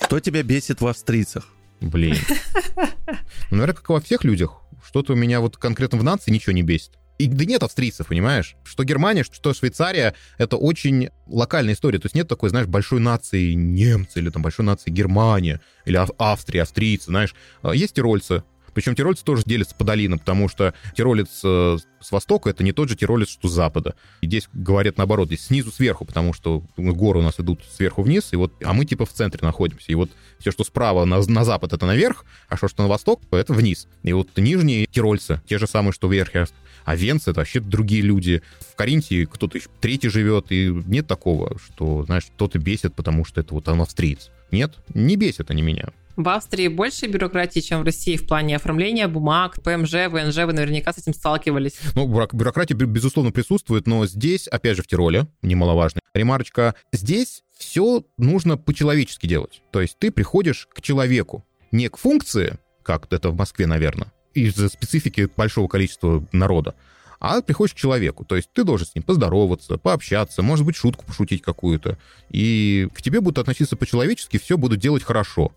Что 0.00 0.20
тебя 0.20 0.44
бесит 0.44 0.80
в 0.80 0.86
австрийцах? 0.86 1.48
Блин. 1.80 2.14
Ну, 3.50 3.56
наверное, 3.56 3.74
как 3.74 3.90
и 3.90 3.92
во 3.92 4.00
всех 4.00 4.22
людях. 4.22 4.60
Что-то 4.86 5.14
у 5.14 5.16
меня 5.16 5.40
вот 5.40 5.56
конкретно 5.56 5.98
в 5.98 6.04
нации 6.04 6.30
ничего 6.30 6.52
не 6.52 6.62
бесит. 6.62 6.92
И 7.18 7.26
да 7.26 7.44
нет 7.44 7.62
австрийцев, 7.64 8.06
понимаешь? 8.06 8.54
Что 8.64 8.84
Германия, 8.84 9.24
что 9.24 9.52
Швейцария, 9.52 10.14
это 10.38 10.56
очень 10.56 11.08
локальная 11.26 11.74
история. 11.74 11.98
То 11.98 12.06
есть 12.06 12.14
нет 12.14 12.28
такой, 12.28 12.48
знаешь, 12.50 12.68
большой 12.68 13.00
нации 13.00 13.52
немцы 13.54 14.20
или 14.20 14.30
там 14.30 14.42
большой 14.42 14.64
нации 14.64 14.90
Германия 14.90 15.60
или 15.84 15.96
Ав- 15.96 16.10
Австрия, 16.18 16.62
австрийцы, 16.62 17.06
знаешь. 17.06 17.34
А, 17.62 17.74
Есть 17.74 17.94
тирольцы. 17.94 18.44
Причем 18.78 18.94
тирольцы 18.94 19.24
тоже 19.24 19.42
делятся 19.44 19.74
по 19.74 19.82
долинам, 19.82 20.20
потому 20.20 20.48
что 20.48 20.72
тиролец 20.96 21.40
э, 21.42 21.78
с 22.00 22.12
востока— 22.12 22.48
это 22.50 22.62
не 22.62 22.70
тот 22.70 22.88
же 22.88 22.94
тиролец, 22.94 23.28
что 23.28 23.48
с 23.48 23.52
запада. 23.52 23.96
И 24.20 24.28
здесь 24.28 24.48
говорят 24.52 24.98
наоборот, 24.98 25.26
здесь 25.26 25.46
снизу 25.46 25.72
сверху, 25.72 26.04
потому 26.04 26.32
что 26.32 26.62
горы 26.76 27.18
у 27.18 27.22
нас 27.22 27.40
идут 27.40 27.60
сверху 27.74 28.02
вниз, 28.02 28.28
и 28.30 28.36
вот, 28.36 28.52
а 28.62 28.72
мы 28.74 28.84
типа 28.84 29.04
в 29.04 29.12
центре 29.12 29.40
находимся. 29.42 29.90
И 29.90 29.96
вот 29.96 30.12
все, 30.38 30.52
что 30.52 30.62
справа 30.62 31.04
на, 31.06 31.20
на 31.20 31.44
запад, 31.44 31.72
это 31.72 31.86
наверх, 31.86 32.24
а 32.48 32.56
что, 32.56 32.68
что 32.68 32.84
на 32.84 32.88
восток, 32.88 33.22
это 33.32 33.52
вниз. 33.52 33.88
И 34.04 34.12
вот 34.12 34.28
нижние 34.36 34.86
тирольцы, 34.86 35.42
те 35.48 35.58
же 35.58 35.66
самые, 35.66 35.92
что 35.92 36.06
вверхе, 36.06 36.46
а 36.84 36.94
венцы— 36.94 37.30
это 37.32 37.40
вообще 37.40 37.58
другие 37.58 38.02
люди. 38.02 38.42
В 38.60 38.76
Каринте 38.76 39.26
кто-то 39.26 39.58
еще 39.58 39.70
третий 39.80 40.08
живет, 40.08 40.52
и 40.52 40.68
нет 40.86 41.08
такого, 41.08 41.58
что, 41.58 42.04
знаешь, 42.04 42.26
кто-то 42.32 42.60
бесит, 42.60 42.94
потому 42.94 43.24
что 43.24 43.40
это 43.40 43.54
вот 43.54 43.66
он 43.66 43.80
австриец. 43.80 44.30
Нет, 44.52 44.76
не 44.94 45.16
бесят 45.16 45.50
они 45.50 45.62
меня. 45.62 45.88
В 46.18 46.28
Австрии 46.30 46.66
больше 46.66 47.06
бюрократии, 47.06 47.60
чем 47.60 47.80
в 47.80 47.84
России 47.84 48.16
в 48.16 48.26
плане 48.26 48.56
оформления 48.56 49.06
бумаг, 49.06 49.62
ПМЖ, 49.62 50.08
ВНЖ, 50.08 50.38
вы 50.46 50.52
наверняка 50.52 50.92
с 50.92 50.98
этим 50.98 51.14
сталкивались. 51.14 51.78
Ну, 51.94 52.08
бюрок- 52.08 52.34
бюрократия, 52.34 52.74
бю- 52.74 52.86
безусловно, 52.86 53.30
присутствует, 53.30 53.86
но 53.86 54.04
здесь, 54.04 54.48
опять 54.48 54.76
же, 54.76 54.82
в 54.82 54.88
Тироле, 54.88 55.28
немаловажно, 55.42 56.00
ремарочка, 56.14 56.74
здесь 56.92 57.44
все 57.56 58.02
нужно 58.16 58.56
по-человечески 58.56 59.28
делать. 59.28 59.62
То 59.70 59.80
есть 59.80 59.96
ты 60.00 60.10
приходишь 60.10 60.66
к 60.74 60.80
человеку, 60.80 61.44
не 61.70 61.88
к 61.88 61.96
функции, 61.96 62.58
как 62.82 63.06
это 63.12 63.30
в 63.30 63.36
Москве, 63.36 63.68
наверное, 63.68 64.12
из-за 64.34 64.68
специфики 64.70 65.28
большого 65.36 65.68
количества 65.68 66.26
народа, 66.32 66.74
а 67.20 67.42
приходишь 67.42 67.74
к 67.74 67.78
человеку. 67.78 68.24
То 68.24 68.34
есть 68.34 68.52
ты 68.52 68.64
должен 68.64 68.88
с 68.88 68.94
ним 68.96 69.04
поздороваться, 69.04 69.78
пообщаться, 69.78 70.42
может 70.42 70.66
быть, 70.66 70.74
шутку 70.74 71.04
пошутить 71.06 71.42
какую-то. 71.42 71.96
И 72.30 72.88
к 72.92 73.02
тебе 73.02 73.20
будут 73.20 73.38
относиться 73.38 73.76
по-человечески, 73.76 74.36
все 74.38 74.58
будут 74.58 74.80
делать 74.80 75.04
хорошо. 75.04 75.52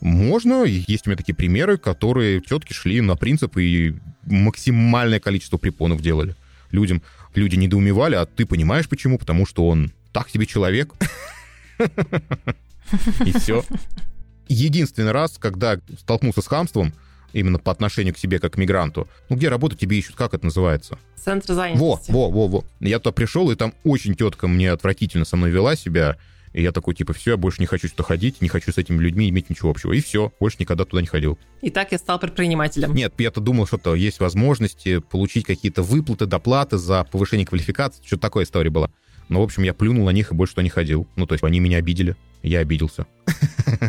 Можно, 0.00 0.64
есть 0.64 1.06
у 1.06 1.10
меня 1.10 1.16
такие 1.16 1.34
примеры, 1.34 1.76
которые 1.76 2.40
тетки 2.40 2.72
шли 2.72 3.00
на 3.00 3.16
принцип 3.16 3.56
и 3.58 3.94
максимальное 4.24 5.20
количество 5.20 5.58
препонов 5.58 6.00
делали 6.00 6.34
людям. 6.70 7.02
Люди 7.34 7.56
недоумевали, 7.56 8.14
а 8.14 8.26
ты 8.26 8.46
понимаешь 8.46 8.88
почему? 8.88 9.18
Потому 9.18 9.46
что 9.46 9.68
он 9.68 9.92
так 10.12 10.28
себе 10.28 10.46
человек. 10.46 10.94
И 13.24 13.32
все. 13.32 13.64
Единственный 14.48 15.12
раз, 15.12 15.38
когда 15.38 15.78
столкнулся 15.98 16.42
с 16.42 16.46
хамством, 16.46 16.92
именно 17.32 17.58
по 17.58 17.70
отношению 17.70 18.14
к 18.14 18.18
себе 18.18 18.40
как 18.40 18.54
к 18.54 18.56
мигранту, 18.56 19.08
ну 19.28 19.36
где 19.36 19.48
работу 19.48 19.76
тебе 19.76 19.98
ищут, 19.98 20.16
как 20.16 20.34
это 20.34 20.44
называется? 20.44 20.98
Центр 21.14 21.52
Во, 21.52 21.54
занятости. 21.54 22.10
во, 22.10 22.30
во, 22.30 22.48
во. 22.48 22.64
Я 22.80 22.98
туда 22.98 23.12
пришел, 23.12 23.50
и 23.50 23.54
там 23.54 23.74
очень 23.84 24.14
тетка 24.14 24.48
мне 24.48 24.72
отвратительно 24.72 25.24
со 25.24 25.36
мной 25.36 25.50
вела 25.50 25.76
себя. 25.76 26.16
И 26.52 26.62
я 26.62 26.72
такой, 26.72 26.94
типа, 26.94 27.12
все, 27.12 27.32
я 27.32 27.36
больше 27.36 27.60
не 27.60 27.66
хочу 27.66 27.88
сюда 27.88 28.02
ходить, 28.02 28.40
не 28.40 28.48
хочу 28.48 28.72
с 28.72 28.78
этими 28.78 29.00
людьми 29.00 29.28
иметь 29.28 29.50
ничего 29.50 29.70
общего. 29.70 29.92
И 29.92 30.00
все, 30.00 30.32
больше 30.40 30.56
никогда 30.60 30.84
туда 30.84 31.00
не 31.00 31.06
ходил. 31.06 31.38
И 31.62 31.70
так 31.70 31.92
я 31.92 31.98
стал 31.98 32.18
предпринимателем. 32.18 32.94
Нет, 32.94 33.14
я-то 33.18 33.40
думал, 33.40 33.66
что-то 33.66 33.94
есть 33.94 34.20
возможности 34.20 34.98
получить 34.98 35.44
какие-то 35.44 35.82
выплаты, 35.82 36.26
доплаты 36.26 36.76
за 36.76 37.04
повышение 37.04 37.46
квалификации. 37.46 38.02
Что-то 38.04 38.22
такая 38.22 38.44
история 38.44 38.70
была. 38.70 38.90
Но, 39.28 39.40
в 39.40 39.44
общем, 39.44 39.62
я 39.62 39.74
плюнул 39.74 40.06
на 40.06 40.10
них 40.10 40.32
и 40.32 40.34
больше 40.34 40.54
туда 40.54 40.64
не 40.64 40.70
ходил. 40.70 41.06
Ну, 41.14 41.26
то 41.26 41.34
есть 41.34 41.44
они 41.44 41.60
меня 41.60 41.78
обидели, 41.78 42.16
я 42.42 42.60
обиделся. 42.60 43.06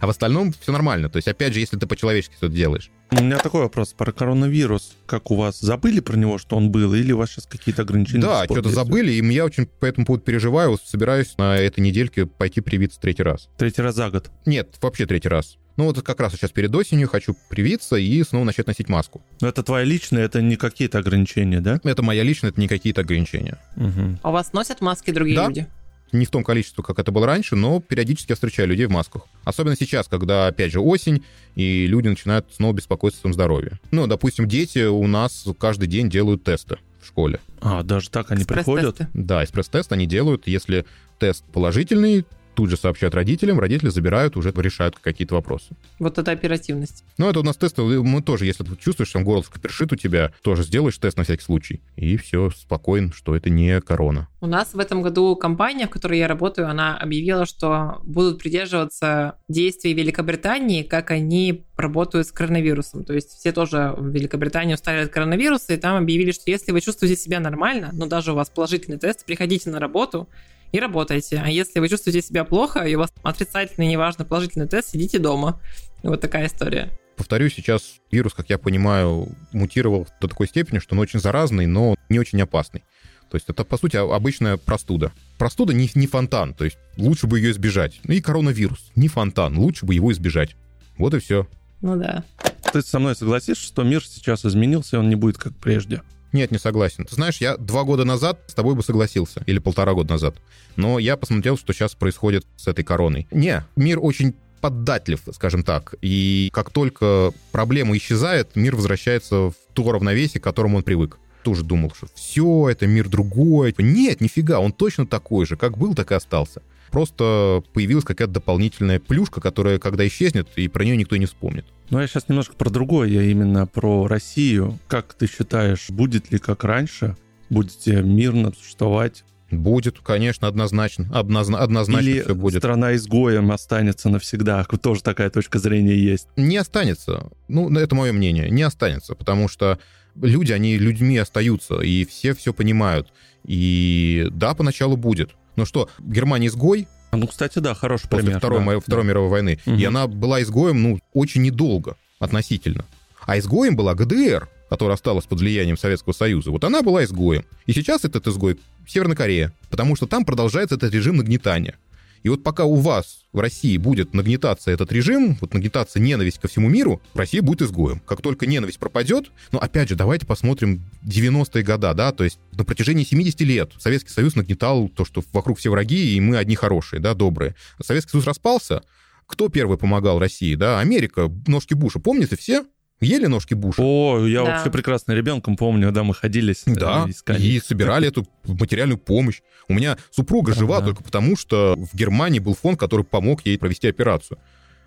А 0.00 0.06
в 0.06 0.10
остальном 0.10 0.52
все 0.58 0.72
нормально. 0.72 1.08
То 1.10 1.16
есть, 1.16 1.28
опять 1.28 1.52
же, 1.52 1.60
если 1.60 1.76
ты 1.76 1.86
по-человечески 1.86 2.34
это 2.36 2.48
делаешь. 2.48 2.90
У 3.10 3.16
меня 3.22 3.36
такой 3.38 3.60
вопрос 3.62 3.92
про 3.92 4.12
коронавирус. 4.12 4.94
Как 5.06 5.30
у 5.30 5.36
вас? 5.36 5.60
Забыли 5.60 6.00
про 6.00 6.16
него, 6.16 6.38
что 6.38 6.56
он 6.56 6.70
был? 6.70 6.94
Или 6.94 7.12
у 7.12 7.18
вас 7.18 7.30
сейчас 7.30 7.46
какие-то 7.46 7.82
ограничения? 7.82 8.22
Да, 8.22 8.44
что-то 8.46 8.70
забыли, 8.70 9.12
и 9.12 9.32
я 9.32 9.44
очень 9.44 9.66
по 9.66 9.84
этому 9.86 10.06
поводу 10.06 10.24
переживаю. 10.24 10.78
Собираюсь 10.82 11.36
на 11.36 11.56
этой 11.56 11.80
недельке 11.80 12.26
пойти 12.26 12.60
привиться 12.60 12.98
третий 13.00 13.22
раз. 13.22 13.48
Третий 13.58 13.82
раз 13.82 13.94
за 13.94 14.10
год. 14.10 14.30
Нет, 14.46 14.74
вообще 14.80 15.06
третий 15.06 15.28
раз. 15.28 15.58
Ну 15.76 15.84
вот 15.84 16.00
как 16.02 16.20
раз 16.20 16.32
сейчас 16.32 16.50
перед 16.52 16.74
осенью 16.74 17.08
хочу 17.08 17.36
привиться 17.50 17.96
и 17.96 18.22
снова 18.22 18.44
начать 18.44 18.66
носить 18.68 18.88
маску. 18.88 19.22
Но 19.40 19.48
это 19.48 19.62
твоя 19.64 19.84
личная, 19.84 20.24
это 20.24 20.40
не 20.40 20.56
какие-то 20.56 20.98
ограничения, 20.98 21.60
да? 21.60 21.80
Это 21.82 22.02
моя 22.02 22.22
личная, 22.22 22.50
это 22.50 22.60
не 22.60 22.68
какие-то 22.68 23.00
ограничения. 23.00 23.58
Мгм. 23.74 24.20
А 24.22 24.30
у 24.30 24.32
вас 24.32 24.52
носят 24.52 24.80
маски 24.80 25.10
другие 25.10 25.36
Да. 25.36 25.48
люди? 25.48 25.66
Не 26.14 26.26
в 26.26 26.30
том 26.30 26.44
количестве, 26.44 26.84
как 26.84 27.00
это 27.00 27.10
было 27.10 27.26
раньше, 27.26 27.56
но 27.56 27.80
периодически 27.80 28.30
я 28.30 28.36
встречаю 28.36 28.68
людей 28.68 28.86
в 28.86 28.90
масках. 28.90 29.22
Особенно 29.42 29.74
сейчас, 29.74 30.06
когда, 30.06 30.46
опять 30.46 30.70
же, 30.70 30.78
осень, 30.78 31.24
и 31.56 31.88
люди 31.88 32.06
начинают 32.06 32.46
снова 32.54 32.72
беспокоиться 32.72 33.18
о 33.18 33.22
своем 33.22 33.34
здоровье. 33.34 33.80
Ну, 33.90 34.06
допустим, 34.06 34.46
дети 34.46 34.84
у 34.86 35.04
нас 35.08 35.44
каждый 35.58 35.88
день 35.88 36.08
делают 36.08 36.44
тесты 36.44 36.78
в 37.02 37.06
школе. 37.08 37.40
А, 37.60 37.82
даже 37.82 38.10
так 38.10 38.30
они 38.30 38.44
приходят? 38.44 39.08
Да, 39.12 39.42
экспресс-тест 39.42 39.90
они 39.90 40.06
делают. 40.06 40.46
Если 40.46 40.86
тест 41.18 41.44
положительный, 41.52 42.24
тут 42.54 42.70
же 42.70 42.76
сообщают 42.76 43.14
родителям, 43.14 43.60
родители 43.60 43.88
забирают, 43.88 44.36
уже 44.36 44.52
решают 44.56 44.98
какие-то 44.98 45.34
вопросы. 45.34 45.74
Вот 45.98 46.18
это 46.18 46.30
оперативность. 46.30 47.04
Ну, 47.18 47.28
это 47.28 47.40
у 47.40 47.42
нас 47.42 47.56
тесты, 47.56 47.82
мы 47.82 48.22
тоже, 48.22 48.46
если 48.46 48.64
ты 48.64 48.76
чувствуешь, 48.76 49.08
что 49.08 49.20
горлышко 49.20 49.60
першит 49.60 49.92
у 49.92 49.96
тебя, 49.96 50.32
тоже 50.42 50.62
сделаешь 50.62 50.98
тест 50.98 51.16
на 51.16 51.24
всякий 51.24 51.42
случай. 51.42 51.80
И 51.96 52.16
все, 52.16 52.50
спокоен, 52.50 53.12
что 53.12 53.34
это 53.36 53.50
не 53.50 53.80
корона. 53.80 54.28
У 54.40 54.46
нас 54.46 54.74
в 54.74 54.78
этом 54.78 55.02
году 55.02 55.36
компания, 55.36 55.86
в 55.86 55.90
которой 55.90 56.18
я 56.18 56.28
работаю, 56.28 56.68
она 56.68 56.96
объявила, 56.96 57.46
что 57.46 58.00
будут 58.04 58.38
придерживаться 58.40 59.36
действий 59.48 59.94
Великобритании, 59.94 60.82
как 60.82 61.10
они 61.10 61.64
работают 61.76 62.26
с 62.26 62.32
коронавирусом. 62.32 63.04
То 63.04 63.14
есть 63.14 63.30
все 63.30 63.52
тоже 63.52 63.94
в 63.96 64.08
Великобритании 64.08 64.74
устали 64.74 65.04
от 65.04 65.10
коронавируса, 65.10 65.74
и 65.74 65.76
там 65.76 65.96
объявили, 65.96 66.32
что 66.32 66.50
если 66.50 66.72
вы 66.72 66.80
чувствуете 66.80 67.16
себя 67.16 67.40
нормально, 67.40 67.90
но 67.92 68.06
даже 68.06 68.32
у 68.32 68.34
вас 68.34 68.50
положительный 68.50 68.98
тест, 68.98 69.24
приходите 69.24 69.70
на 69.70 69.80
работу, 69.80 70.28
и 70.74 70.80
работайте. 70.80 71.40
А 71.42 71.48
если 71.48 71.78
вы 71.78 71.88
чувствуете 71.88 72.20
себя 72.20 72.42
плохо, 72.42 72.80
и 72.80 72.96
у 72.96 72.98
вас 72.98 73.12
отрицательный, 73.22 73.86
неважно, 73.86 74.24
положительный 74.24 74.66
тест, 74.66 74.90
сидите 74.90 75.20
дома. 75.20 75.60
Вот 76.02 76.20
такая 76.20 76.48
история. 76.48 76.90
Повторю, 77.16 77.48
сейчас 77.48 78.00
вирус, 78.10 78.34
как 78.34 78.50
я 78.50 78.58
понимаю, 78.58 79.28
мутировал 79.52 80.08
до 80.20 80.26
такой 80.26 80.48
степени, 80.48 80.80
что 80.80 80.96
он 80.96 80.98
очень 80.98 81.20
заразный, 81.20 81.66
но 81.66 81.94
не 82.08 82.18
очень 82.18 82.42
опасный. 82.42 82.82
То 83.30 83.36
есть 83.36 83.48
это, 83.48 83.62
по 83.62 83.78
сути, 83.78 83.96
обычная 83.96 84.56
простуда. 84.56 85.12
Простуда 85.38 85.72
не, 85.72 85.88
не 85.94 86.08
фонтан, 86.08 86.54
то 86.54 86.64
есть 86.64 86.76
лучше 86.96 87.28
бы 87.28 87.38
ее 87.38 87.52
избежать. 87.52 88.00
Ну 88.02 88.12
и 88.12 88.20
коронавирус, 88.20 88.90
не 88.96 89.06
фонтан, 89.06 89.56
лучше 89.56 89.86
бы 89.86 89.94
его 89.94 90.12
избежать. 90.12 90.56
Вот 90.98 91.14
и 91.14 91.20
все. 91.20 91.46
Ну 91.82 91.96
да. 91.96 92.24
Ты 92.72 92.82
со 92.82 92.98
мной 92.98 93.14
согласишься, 93.14 93.64
что 93.64 93.84
мир 93.84 94.04
сейчас 94.04 94.44
изменился, 94.44 94.96
и 94.96 94.98
он 94.98 95.08
не 95.08 95.14
будет 95.14 95.38
как 95.38 95.54
прежде? 95.54 96.02
Нет, 96.34 96.50
не 96.50 96.58
согласен. 96.58 97.04
Ты 97.04 97.14
знаешь, 97.14 97.36
я 97.38 97.56
два 97.56 97.84
года 97.84 98.04
назад 98.04 98.40
с 98.48 98.54
тобой 98.54 98.74
бы 98.74 98.82
согласился, 98.82 99.44
или 99.46 99.60
полтора 99.60 99.94
года 99.94 100.14
назад. 100.14 100.34
Но 100.74 100.98
я 100.98 101.16
посмотрел, 101.16 101.56
что 101.56 101.72
сейчас 101.72 101.94
происходит 101.94 102.44
с 102.56 102.66
этой 102.66 102.84
короной. 102.84 103.28
Не, 103.30 103.64
мир 103.76 104.00
очень 104.02 104.34
поддатлив, 104.60 105.20
скажем 105.32 105.62
так. 105.62 105.94
И 106.02 106.50
как 106.52 106.70
только 106.70 107.32
проблема 107.52 107.96
исчезает, 107.96 108.56
мир 108.56 108.74
возвращается 108.74 109.50
в 109.50 109.54
то 109.74 109.92
равновесие, 109.92 110.40
к 110.40 110.44
которому 110.44 110.78
он 110.78 110.82
привык. 110.82 111.18
Тоже 111.44 111.62
думал, 111.62 111.92
что 111.94 112.08
все, 112.16 112.68
это 112.68 112.88
мир 112.88 113.08
другой. 113.08 113.72
Нет, 113.78 114.20
нифига, 114.20 114.58
он 114.58 114.72
точно 114.72 115.06
такой 115.06 115.46
же, 115.46 115.56
как 115.56 115.78
был, 115.78 115.94
так 115.94 116.10
и 116.10 116.14
остался. 116.14 116.62
Просто 116.90 117.62
появилась 117.72 118.04
какая-то 118.04 118.34
дополнительная 118.34 119.00
плюшка, 119.00 119.40
которая, 119.40 119.78
когда 119.78 120.06
исчезнет, 120.06 120.48
и 120.56 120.68
про 120.68 120.84
нее 120.84 120.96
никто 120.96 121.16
не 121.16 121.26
вспомнит. 121.26 121.66
Ну, 121.90 122.00
я 122.00 122.06
сейчас 122.06 122.28
немножко 122.28 122.54
про 122.54 122.70
другое, 122.70 123.08
я 123.08 123.22
именно 123.22 123.66
про 123.66 124.06
Россию. 124.06 124.78
Как 124.88 125.14
ты 125.14 125.26
считаешь, 125.26 125.90
будет 125.90 126.30
ли 126.32 126.38
как 126.38 126.64
раньше? 126.64 127.16
Будете 127.50 128.02
мирно 128.02 128.52
существовать? 128.52 129.24
Будет, 129.50 129.98
конечно, 130.00 130.48
однозначно. 130.48 131.04
Однозна- 131.12 131.58
однозначно 131.58 132.08
Или 132.08 132.22
все 132.22 132.34
будет. 132.34 132.58
страна 132.58 132.94
изгоем 132.96 133.52
останется 133.52 134.08
навсегда? 134.08 134.64
Тоже 134.64 135.02
такая 135.02 135.30
точка 135.30 135.58
зрения 135.58 135.94
есть. 135.96 136.26
Не 136.36 136.56
останется. 136.56 137.30
Ну, 137.48 137.70
это 137.78 137.94
мое 137.94 138.12
мнение. 138.12 138.50
Не 138.50 138.62
останется, 138.62 139.14
потому 139.14 139.48
что 139.48 139.78
люди, 140.20 140.52
они 140.52 140.78
людьми 140.78 141.18
остаются, 141.18 141.80
и 141.80 142.04
все 142.04 142.34
все 142.34 142.52
понимают. 142.52 143.12
И 143.44 144.26
да, 144.30 144.54
поначалу 144.54 144.96
будет. 144.96 145.30
Но 145.56 145.64
что, 145.64 145.88
Германия 145.98 146.48
изгой, 146.48 146.88
Ну, 147.12 147.26
кстати, 147.28 147.60
да, 147.60 147.74
хороший 147.74 148.08
после 148.08 148.24
пример. 148.24 148.38
Второй, 148.38 148.64
да, 148.64 148.80
Второй 148.80 149.04
мировой 149.04 149.28
войны. 149.30 149.60
Мгм. 149.66 149.78
И 149.78 149.84
она 149.84 150.06
была 150.08 150.42
изгоем, 150.42 150.82
ну, 150.82 150.98
очень 151.12 151.42
недолго 151.42 151.96
относительно. 152.18 152.84
А 153.26 153.38
изгоем 153.38 153.76
была 153.76 153.94
ГДР, 153.94 154.48
которая 154.68 154.94
осталась 154.94 155.24
под 155.24 155.40
влиянием 155.40 155.76
Советского 155.76 156.12
Союза. 156.12 156.50
Вот 156.50 156.64
она 156.64 156.82
была 156.82 157.04
изгоем. 157.04 157.44
И 157.66 157.72
сейчас 157.72 158.04
этот 158.04 158.26
изгой 158.26 158.58
Северная 158.86 159.16
Корея, 159.16 159.52
потому 159.70 159.96
что 159.96 160.06
там 160.06 160.24
продолжается 160.24 160.74
этот 160.74 160.92
режим 160.92 161.16
нагнетания. 161.16 161.76
И 162.24 162.28
вот 162.30 162.42
пока 162.42 162.64
у 162.64 162.76
вас 162.76 163.26
в 163.34 163.38
России 163.38 163.76
будет 163.76 164.14
нагнетаться 164.14 164.70
этот 164.70 164.90
режим, 164.90 165.36
вот 165.42 165.52
нагнетаться 165.52 166.00
ненависть 166.00 166.40
ко 166.40 166.48
всему 166.48 166.70
миру, 166.70 167.02
Россия 167.12 167.42
будет 167.42 167.62
изгоем. 167.62 168.00
Как 168.00 168.22
только 168.22 168.46
ненависть 168.46 168.78
пропадет, 168.78 169.30
ну, 169.52 169.58
опять 169.58 169.90
же, 169.90 169.94
давайте 169.94 170.24
посмотрим 170.24 170.82
90-е 171.04 171.62
года, 171.62 171.92
да, 171.92 172.12
то 172.12 172.24
есть 172.24 172.38
на 172.52 172.64
протяжении 172.64 173.04
70 173.04 173.40
лет 173.42 173.72
Советский 173.78 174.10
Союз 174.10 174.36
нагнетал 174.36 174.88
то, 174.88 175.04
что 175.04 175.22
вокруг 175.34 175.58
все 175.58 175.70
враги, 175.70 176.16
и 176.16 176.20
мы 176.20 176.38
одни 176.38 176.56
хорошие, 176.56 176.98
да, 176.98 177.12
добрые. 177.12 177.54
Советский 177.82 178.12
Союз 178.12 178.26
распался, 178.26 178.82
кто 179.26 179.50
первый 179.50 179.76
помогал 179.76 180.18
России, 180.18 180.54
да, 180.54 180.80
Америка, 180.80 181.30
ножки 181.46 181.74
Буша, 181.74 181.98
помните 181.98 182.36
все? 182.36 182.64
Ели 183.04 183.26
ножки 183.26 183.54
Буша? 183.54 183.82
О, 183.82 184.26
я 184.26 184.44
Да. 184.44 184.50
вообще 184.52 184.70
прекрасно 184.70 185.12
ребенком 185.12 185.56
помню, 185.56 185.92
да, 185.92 186.02
мы 186.04 186.14
ходили 186.14 186.52
с- 186.52 186.64
Да, 186.66 187.06
искали. 187.08 187.40
и 187.42 187.60
собирали 187.60 188.08
эту 188.08 188.26
материальную 188.46 188.98
помощь. 188.98 189.40
У 189.68 189.74
меня 189.74 189.96
супруга 190.10 190.52
Да, 190.52 190.58
жива 190.58 190.80
да. 190.80 190.86
только 190.86 191.02
потому, 191.04 191.36
что 191.36 191.76
в 191.76 191.96
Германии 191.96 192.38
был 192.38 192.54
фонд, 192.54 192.78
который 192.78 193.04
помог 193.04 193.44
ей 193.46 193.58
провести 193.58 193.88
операцию 193.88 194.38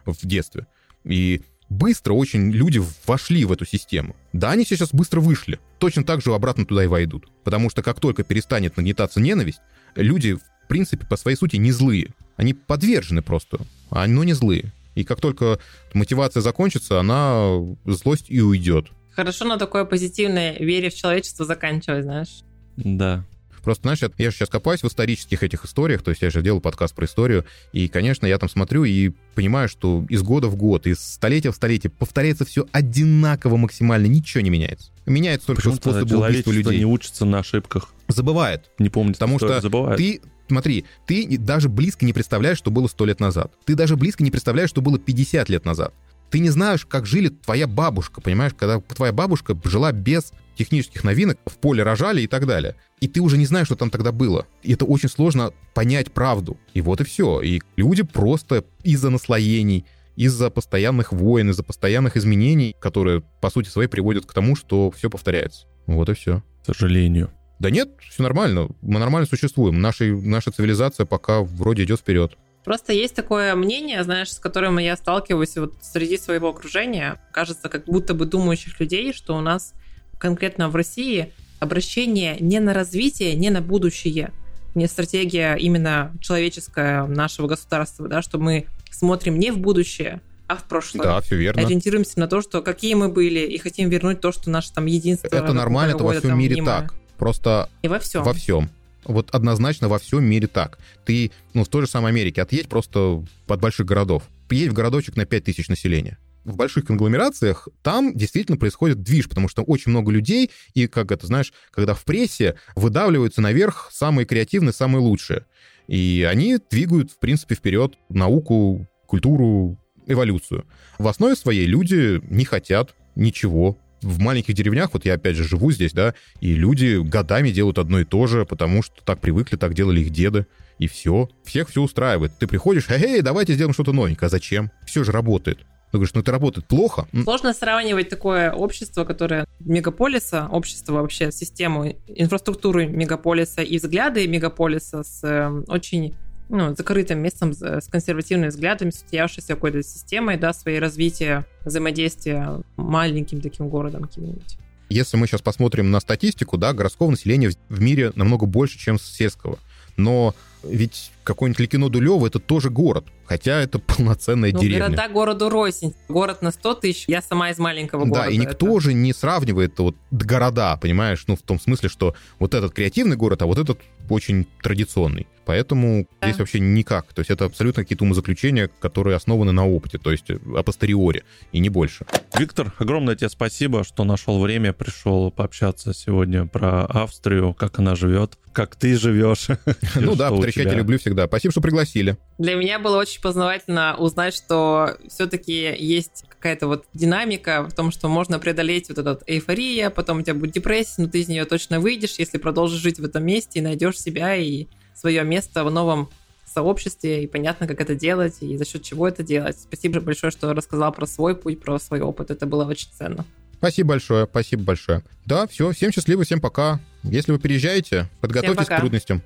в 0.06 0.25
детстве. 0.25 0.67
И 1.03 1.41
быстро 1.69 2.13
очень 2.13 2.51
люди 2.51 2.82
вошли 3.06 3.43
в 3.45 3.51
эту 3.51 3.65
систему. 3.65 4.15
Да, 4.34 4.51
они 4.51 4.65
сейчас 4.65 4.89
быстро 4.93 5.19
вышли. 5.21 5.60
Точно 5.80 6.03
так 6.03 6.21
же 6.21 6.34
обратно 6.34 6.65
туда 6.65 6.84
и 6.84 6.88
войдут. 6.88 7.27
Потому 7.43 7.69
что 7.69 7.82
как 7.84 7.99
только 7.99 8.23
перестанет 8.23 8.77
нагнетаться 8.77 9.19
ненависть, 9.19 9.60
люди, 9.95 10.34
в 10.36 10.67
принципе, 10.67 11.06
по 11.06 11.17
своей 11.17 11.38
сути 11.38 11.56
не 11.58 11.71
злые. 11.71 12.10
Они 12.36 12.53
подвержены 12.53 13.21
просто, 13.21 13.60
а 13.89 14.06
но 14.08 14.23
не 14.23 14.34
злые. 14.34 14.71
И 14.97 15.03
как 15.03 15.21
только 15.21 15.60
мотивация 15.93 16.41
закончится, 16.41 16.99
она 16.99 17.60
злость 17.86 18.25
и 18.29 18.41
уйдет. 18.41 18.88
Хорошо 19.12 19.45
на 19.45 19.57
такой 19.57 19.86
позитивной 19.86 20.57
вере 20.57 20.89
в 20.89 20.95
человечество 20.95 21.45
заканчивать, 21.45 22.03
знаешь. 22.03 22.41
Да. 22.77 23.23
Просто, 23.63 23.83
знаешь, 23.83 24.01
я, 24.01 24.10
я 24.17 24.31
же 24.31 24.38
сейчас 24.38 24.49
копаюсь 24.49 24.81
в 24.81 24.88
исторических 24.88 25.43
этих 25.43 25.65
историях, 25.65 26.01
то 26.01 26.10
есть 26.10 26.23
я 26.23 26.31
же 26.31 26.41
делал 26.41 26.62
подкаст 26.62 26.95
про 26.95 27.05
историю, 27.05 27.45
и, 27.73 27.89
конечно, 27.89 28.25
я 28.25 28.39
там 28.39 28.49
смотрю 28.49 28.86
и 28.86 29.12
понимаю, 29.36 29.69
что 29.69 30.03
из 30.10 30.23
года 30.23 30.47
в 30.47 30.55
год, 30.55 30.88
из 30.88 30.99
столетия 30.99 31.51
в 31.51 31.55
столетие 31.55 31.91
повторяется 31.91 32.45
все 32.45 32.65
одинаково 32.71 33.57
максимально, 33.57 34.07
ничего 34.07 34.41
не 34.41 34.49
меняется. 34.49 34.91
Меняется 35.05 35.47
только 35.47 35.62
Почему-то 35.62 35.91
способы 35.91 36.25
убийства 36.25 36.51
людей. 36.51 36.79
не 36.79 36.86
учится 36.86 37.25
на 37.25 37.39
ошибках. 37.39 37.93
Забывает. 38.07 38.71
Не 38.79 38.89
помнит, 38.89 39.15
Потому 39.15 39.38
что 39.38 39.62
забывает. 39.62 39.97
Ты, 39.97 40.21
смотри, 40.47 40.86
ты 41.05 41.38
даже 41.38 41.69
близко 41.69 42.05
не 42.05 42.13
представляешь, 42.13 42.57
что 42.57 42.71
было 42.71 42.88
сто 42.88 43.05
лет 43.05 43.19
назад. 43.19 43.51
Ты 43.65 43.75
даже 43.75 43.95
близко 43.95 44.23
не 44.23 44.31
представляешь, 44.31 44.69
что 44.69 44.81
было 44.81 44.99
50 44.99 45.49
лет 45.49 45.65
назад. 45.65 45.93
Ты 46.29 46.39
не 46.39 46.49
знаешь, 46.49 46.86
как 46.86 47.05
жили 47.05 47.29
твоя 47.29 47.67
бабушка, 47.67 48.19
понимаешь, 48.19 48.53
когда 48.57 48.79
твоя 48.81 49.13
бабушка 49.13 49.57
жила 49.63 49.91
без 49.91 50.33
технических 50.57 51.03
новинок, 51.03 51.38
в 51.45 51.57
поле 51.57 51.83
рожали 51.83 52.21
и 52.21 52.27
так 52.27 52.45
далее. 52.45 52.75
И 52.99 53.07
ты 53.07 53.21
уже 53.21 53.38
не 53.38 53.45
знаешь, 53.45 53.67
что 53.67 53.75
там 53.75 53.89
тогда 53.89 54.12
было. 54.12 54.47
И 54.63 54.73
это 54.73 54.86
очень 54.86 55.10
сложно 55.10 55.53
понять 55.73 56.12
правду. 56.12 56.57
И 56.73 56.81
вот 56.81 56.99
и 56.99 57.03
все. 57.03 57.41
И 57.41 57.62
люди 57.75 58.03
просто 58.03 58.65
из-за 58.83 59.10
наслоений, 59.10 59.86
из-за 60.15 60.49
постоянных 60.49 61.13
войн, 61.13 61.51
из-за 61.51 61.63
постоянных 61.63 62.17
изменений, 62.17 62.75
которые, 62.79 63.21
по 63.39 63.49
сути 63.49 63.69
своей, 63.69 63.88
приводят 63.88 64.25
к 64.25 64.33
тому, 64.33 64.55
что 64.55 64.91
все 64.91 65.10
повторяется. 65.10 65.67
Вот 65.86 66.10
и 66.10 66.13
все. 66.13 66.43
К 66.63 66.73
сожалению. 66.73 67.31
Да 67.59 67.69
нет, 67.69 67.89
все 68.09 68.23
нормально. 68.23 68.69
Мы 68.81 68.99
нормально 68.99 69.27
существуем. 69.27 69.81
Наша, 69.81 70.05
наша 70.05 70.51
цивилизация 70.51 71.05
пока 71.05 71.41
вроде 71.41 71.83
идет 71.83 71.99
вперед. 71.99 72.37
Просто 72.63 72.91
есть 72.91 73.15
такое 73.15 73.55
мнение, 73.55 74.03
знаешь, 74.03 74.31
с 74.31 74.39
которым 74.39 74.77
я 74.77 74.97
сталкиваюсь 74.97 75.55
вот 75.55 75.75
среди 75.81 76.17
своего 76.17 76.49
окружения. 76.49 77.21
Кажется, 77.31 77.69
как 77.69 77.85
будто 77.85 78.13
бы 78.13 78.25
думающих 78.25 78.79
людей, 78.79 79.13
что 79.13 79.37
у 79.37 79.41
нас 79.41 79.73
конкретно 80.19 80.67
в 80.69 80.75
России 80.75 81.31
обращение 81.59 82.37
не 82.39 82.59
на 82.59 82.73
развитие, 82.73 83.35
не 83.35 83.49
на 83.49 83.61
будущее, 83.61 84.31
не 84.75 84.87
стратегия 84.87 85.55
именно 85.55 86.13
человеческая 86.21 87.05
нашего 87.05 87.47
государства, 87.47 88.07
да, 88.07 88.21
что 88.21 88.37
мы 88.37 88.67
смотрим 88.91 89.39
не 89.39 89.51
в 89.51 89.59
будущее, 89.59 90.21
а 90.47 90.55
в 90.57 90.63
прошлое. 90.63 91.03
Да, 91.03 91.21
все 91.21 91.35
верно. 91.35 91.61
Ориентируемся 91.61 92.19
на 92.19 92.27
то, 92.27 92.41
что 92.41 92.61
какие 92.61 92.93
мы 92.93 93.09
были, 93.09 93.39
и 93.39 93.57
хотим 93.57 93.89
вернуть 93.89 94.21
то, 94.21 94.31
что 94.31 94.49
наше 94.49 94.73
там 94.73 94.85
единство. 94.85 95.27
Это 95.27 95.53
нормально, 95.53 95.95
это 95.95 96.03
во 96.03 96.13
всем 96.13 96.37
мире 96.37 96.55
мнимое. 96.55 96.81
так. 96.81 96.93
Просто 97.17 97.69
И 97.82 97.88
во 97.88 97.99
всем. 97.99 98.23
во 98.23 98.34
всем. 98.34 98.69
Вот 99.03 99.30
однозначно 99.32 99.88
во 99.88 99.99
всем 99.99 100.23
мире 100.25 100.47
так. 100.47 100.80
Ты, 101.06 101.32
ну, 101.53 101.63
в 101.63 101.69
той 101.69 101.84
же 101.84 101.88
самой 101.88 102.12
Америке 102.12 102.41
отъедь 102.41 102.67
просто 102.67 103.23
под 103.45 103.62
больших 103.62 103.86
городов. 103.86 104.23
Приедь 104.47 104.71
в 104.71 104.73
городочек 104.73 105.15
на 105.15 105.25
5000 105.25 105.69
населения. 105.69 106.17
В 106.43 106.56
больших 106.56 106.86
конгломерациях 106.86 107.67
там 107.84 108.15
действительно 108.15 108.58
происходит 108.58 109.03
движ, 109.03 109.27
потому 109.27 109.49
что 109.49 109.63
очень 109.63 109.91
много 109.91 110.12
людей, 110.12 110.49
и, 110.73 110.88
как 110.88 111.12
это, 111.12 111.27
знаешь, 111.27 111.51
когда 111.71 111.93
в 111.93 112.06
прессе 112.06 112.56
выдавливаются 112.75 113.41
наверх 113.41 113.89
самые 113.91 114.25
креативные, 114.25 114.71
самые 114.71 115.01
лучшие. 115.01 115.45
И 115.88 116.25
они 116.30 116.58
двигают, 116.69 117.12
в 117.12 117.19
принципе, 117.19 117.56
вперед 117.56 117.95
науку, 118.10 118.88
культуру, 119.08 119.77
эволюцию. 120.06 120.65
В 120.97 121.08
основе 121.08 121.36
своей 121.36 121.65
люди 121.65 122.21
не 122.30 122.45
хотят 122.45 122.95
ничего. 123.15 123.77
В 124.01 124.19
маленьких 124.19 124.53
деревнях, 124.53 124.91
вот 124.93 125.05
я 125.05 125.15
опять 125.15 125.36
же 125.36 125.43
живу 125.43 125.71
здесь, 125.71 125.93
да, 125.93 126.13
и 126.39 126.53
люди 126.53 127.01
годами 127.01 127.49
делают 127.49 127.79
одно 127.79 127.99
и 127.99 128.03
то 128.03 128.27
же, 128.27 128.45
потому 128.45 128.83
что 128.83 129.03
так 129.03 129.19
привыкли, 129.19 129.55
так 129.55 129.73
делали 129.73 130.01
их 130.01 130.12
деды, 130.12 130.45
и 130.79 130.88
все. 130.88 131.29
Всех 131.43 131.69
все 131.69 131.81
устраивает. 131.81 132.33
Ты 132.38 132.47
приходишь, 132.47 132.89
эй, 132.89 133.21
давайте 133.21 133.53
сделаем 133.53 133.73
что-то 133.73 133.93
новенькое. 133.93 134.27
А 134.27 134.29
зачем? 134.29 134.71
Все 134.86 135.03
же 135.03 135.12
работает. 135.12 135.60
Ты 135.91 135.97
говоришь, 135.97 136.13
ну 136.13 136.21
это 136.21 136.31
работает 136.31 136.67
плохо. 136.67 137.07
Сложно 137.23 137.53
сравнивать 137.53 138.10
такое 138.10 138.51
общество, 138.51 139.05
которое 139.05 139.45
мегаполиса, 139.62 140.47
общество 140.51 140.93
вообще, 140.93 141.31
систему, 141.31 141.95
инфраструктуру 142.08 142.87
мегаполиса 142.87 143.62
и 143.62 143.77
взгляды 143.77 144.27
мегаполиса 144.27 145.04
с 145.04 145.23
э, 145.23 145.50
очень 145.67 146.13
ну, 146.50 146.75
закрытым 146.75 147.19
местом 147.19 147.54
с 147.54 147.87
консервативными 147.89 148.50
взглядами, 148.50 148.89
с 148.89 148.95
устоявшейся 148.95 149.56
какой-то 149.56 149.83
системой, 149.83 150.37
да, 150.37 150.54
своей 150.54 150.79
развития, 150.79 151.45
взаимодействия 151.65 152.62
маленьким 152.75 153.41
таким 153.41 153.69
городом 153.69 154.04
каким-нибудь. 154.04 154.58
Если 154.89 155.17
мы 155.17 155.27
сейчас 155.27 155.41
посмотрим 155.41 155.91
на 155.91 156.00
статистику, 156.00 156.58
да, 156.58 156.73
городского 156.73 157.12
населения 157.12 157.52
в 157.67 157.81
мире 157.81 158.13
намного 158.15 158.45
больше, 158.45 158.79
чем 158.79 158.98
сельского. 158.98 159.60
Но 159.98 160.33
ведь 160.63 161.12
какой-нибудь 161.23 161.60
Ликино 161.60 161.89
Дулево 161.89 162.27
это 162.27 162.39
тоже 162.39 162.69
город, 162.69 163.06
хотя 163.25 163.62
это 163.62 163.79
полноценная 163.98 164.52
ну, 164.52 164.60
деревня. 164.60 164.85
города 164.85 165.10
городу 165.10 165.50
рознь. 165.50 165.93
Город 166.08 166.41
на 166.41 166.52
100 166.52 166.73
тысяч, 166.75 167.06
я 167.08 167.21
сама 167.21 167.50
из 167.50 167.58
маленького 167.58 168.06
да, 168.06 168.10
города. 168.10 168.27
Да, 168.27 168.31
и 168.31 168.37
никто 168.37 168.67
это... 168.67 168.79
же 168.81 168.93
не 168.93 169.13
сравнивает 169.13 169.77
вот 169.79 169.95
города, 170.12 170.77
понимаешь, 170.77 171.23
ну 171.27 171.35
в 171.35 171.41
том 171.41 171.60
смысле, 171.60 171.89
что 171.89 172.15
вот 172.39 172.54
этот 172.54 172.73
креативный 172.73 173.17
город, 173.17 173.41
а 173.41 173.45
вот 173.45 173.58
этот 173.58 173.79
очень 174.10 174.48
традиционный. 174.62 175.27
Поэтому 175.45 176.08
да. 176.19 176.27
здесь 176.27 176.39
вообще 176.39 176.60
никак. 176.60 177.13
То 177.13 177.21
есть 177.21 177.31
это 177.31 177.45
абсолютно 177.45 177.83
какие-то 177.83 178.04
умозаключения, 178.04 178.69
которые 178.79 179.15
основаны 179.15 179.54
на 179.54 179.65
опыте, 179.65 179.98
то 179.98 180.12
есть 180.12 180.29
апостериори, 180.29 181.23
и 181.54 181.60
не 181.60 181.69
больше. 181.69 182.06
Виктор, 182.37 182.73
огромное 182.79 183.15
тебе 183.15 183.29
спасибо, 183.29 183.85
что 183.85 184.04
нашел 184.04 184.41
время, 184.41 184.73
пришел 184.73 185.31
пообщаться 185.31 185.93
сегодня 185.93 186.45
про 186.45 186.85
Австрию, 186.85 187.54
как 187.54 187.79
она 187.79 187.95
живет, 187.95 188.37
как 188.58 188.75
ты 188.75 188.97
живешь. 188.97 189.49
Ну 189.95 190.15
да, 190.15 190.31
потрещать 190.31 190.65
я 190.65 190.73
люблю 190.73 190.97
всегда. 190.97 191.27
Спасибо, 191.27 191.51
что 191.51 191.62
пригласили. 191.62 192.17
Для 192.39 192.55
меня 192.55 192.79
было 192.79 192.97
очень 192.97 193.21
познавательно 193.21 193.95
узнать, 193.97 194.33
что 194.33 194.97
все-таки 195.08 195.75
есть 195.77 196.25
какая-то 196.27 196.67
вот 196.67 196.85
динамика 196.93 197.67
в 197.69 197.73
том, 197.73 197.91
что 197.91 198.10
можно 198.10 198.39
преодолеть 198.39 198.89
вот 198.89 198.97
этот 198.97 199.21
эйфория, 199.27 199.91
потом 199.91 200.19
у 200.19 200.21
тебя 200.23 200.33
будет 200.33 200.53
депрессия, 200.53 201.03
но 201.03 201.08
ты 201.08 201.19
из 201.19 201.27
нее 201.27 201.45
точно 201.45 201.79
выйдешь, 201.79 202.15
если 202.17 202.39
продолжишь 202.39 202.81
жить 202.81 202.99
в 202.99 203.05
этом 203.05 203.23
месте 203.23 203.60
и 203.60 203.62
найдешь 203.62 203.99
себя 203.99 204.35
и 204.35 204.65
свое 204.95 205.23
место 205.23 205.63
в 205.63 205.69
новом 205.69 206.10
сообществе, 206.51 207.23
и 207.23 207.27
понятно, 207.27 207.67
как 207.67 207.79
это 207.79 207.93
делать, 207.93 208.37
и 208.41 208.58
за 208.58 208.65
счет 208.65 208.81
чего 208.81 209.08
это 209.08 209.21
делать. 209.21 209.60
Спасибо 209.60 209.99
большое, 209.99 210.31
что 210.31 210.51
рассказал 210.53 210.91
про 210.91 211.05
свой 211.05 211.35
путь, 211.35 211.60
про 211.60 211.77
свой 211.77 212.01
опыт. 212.01 212.31
Это 212.31 212.47
было 212.47 212.65
очень 212.65 212.89
ценно. 212.91 213.23
Спасибо 213.58 213.89
большое, 213.89 214.27
спасибо 214.29 214.63
большое. 214.63 215.03
Да, 215.25 215.47
все, 215.47 215.71
всем 215.71 215.91
счастливо, 215.91 216.23
всем 216.23 216.39
пока. 216.39 216.79
Если 217.03 217.31
вы 217.31 217.39
переезжаете, 217.39 218.10
подготовьтесь 218.21 218.67
к 218.67 218.77
трудностям. 218.77 219.21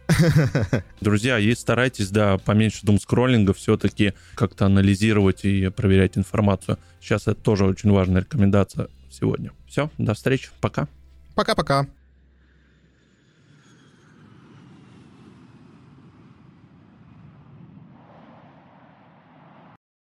Друзья, 1.01 1.39
и 1.39 1.53
старайтесь, 1.53 2.09
да, 2.09 2.37
поменьше 2.37 2.85
думскроллинга, 2.85 3.53
все-таки 3.53 4.13
как-то 4.35 4.65
анализировать 4.67 5.43
и 5.45 5.69
проверять 5.69 6.17
информацию. 6.17 6.77
Сейчас 7.01 7.23
это 7.23 7.35
тоже 7.35 7.65
очень 7.65 7.91
важная 7.91 8.21
рекомендация 8.21 8.87
сегодня. 9.11 9.51
Все, 9.67 9.89
до 9.97 10.13
встречи, 10.13 10.49
пока. 10.61 10.87
Пока-пока. 11.35 11.87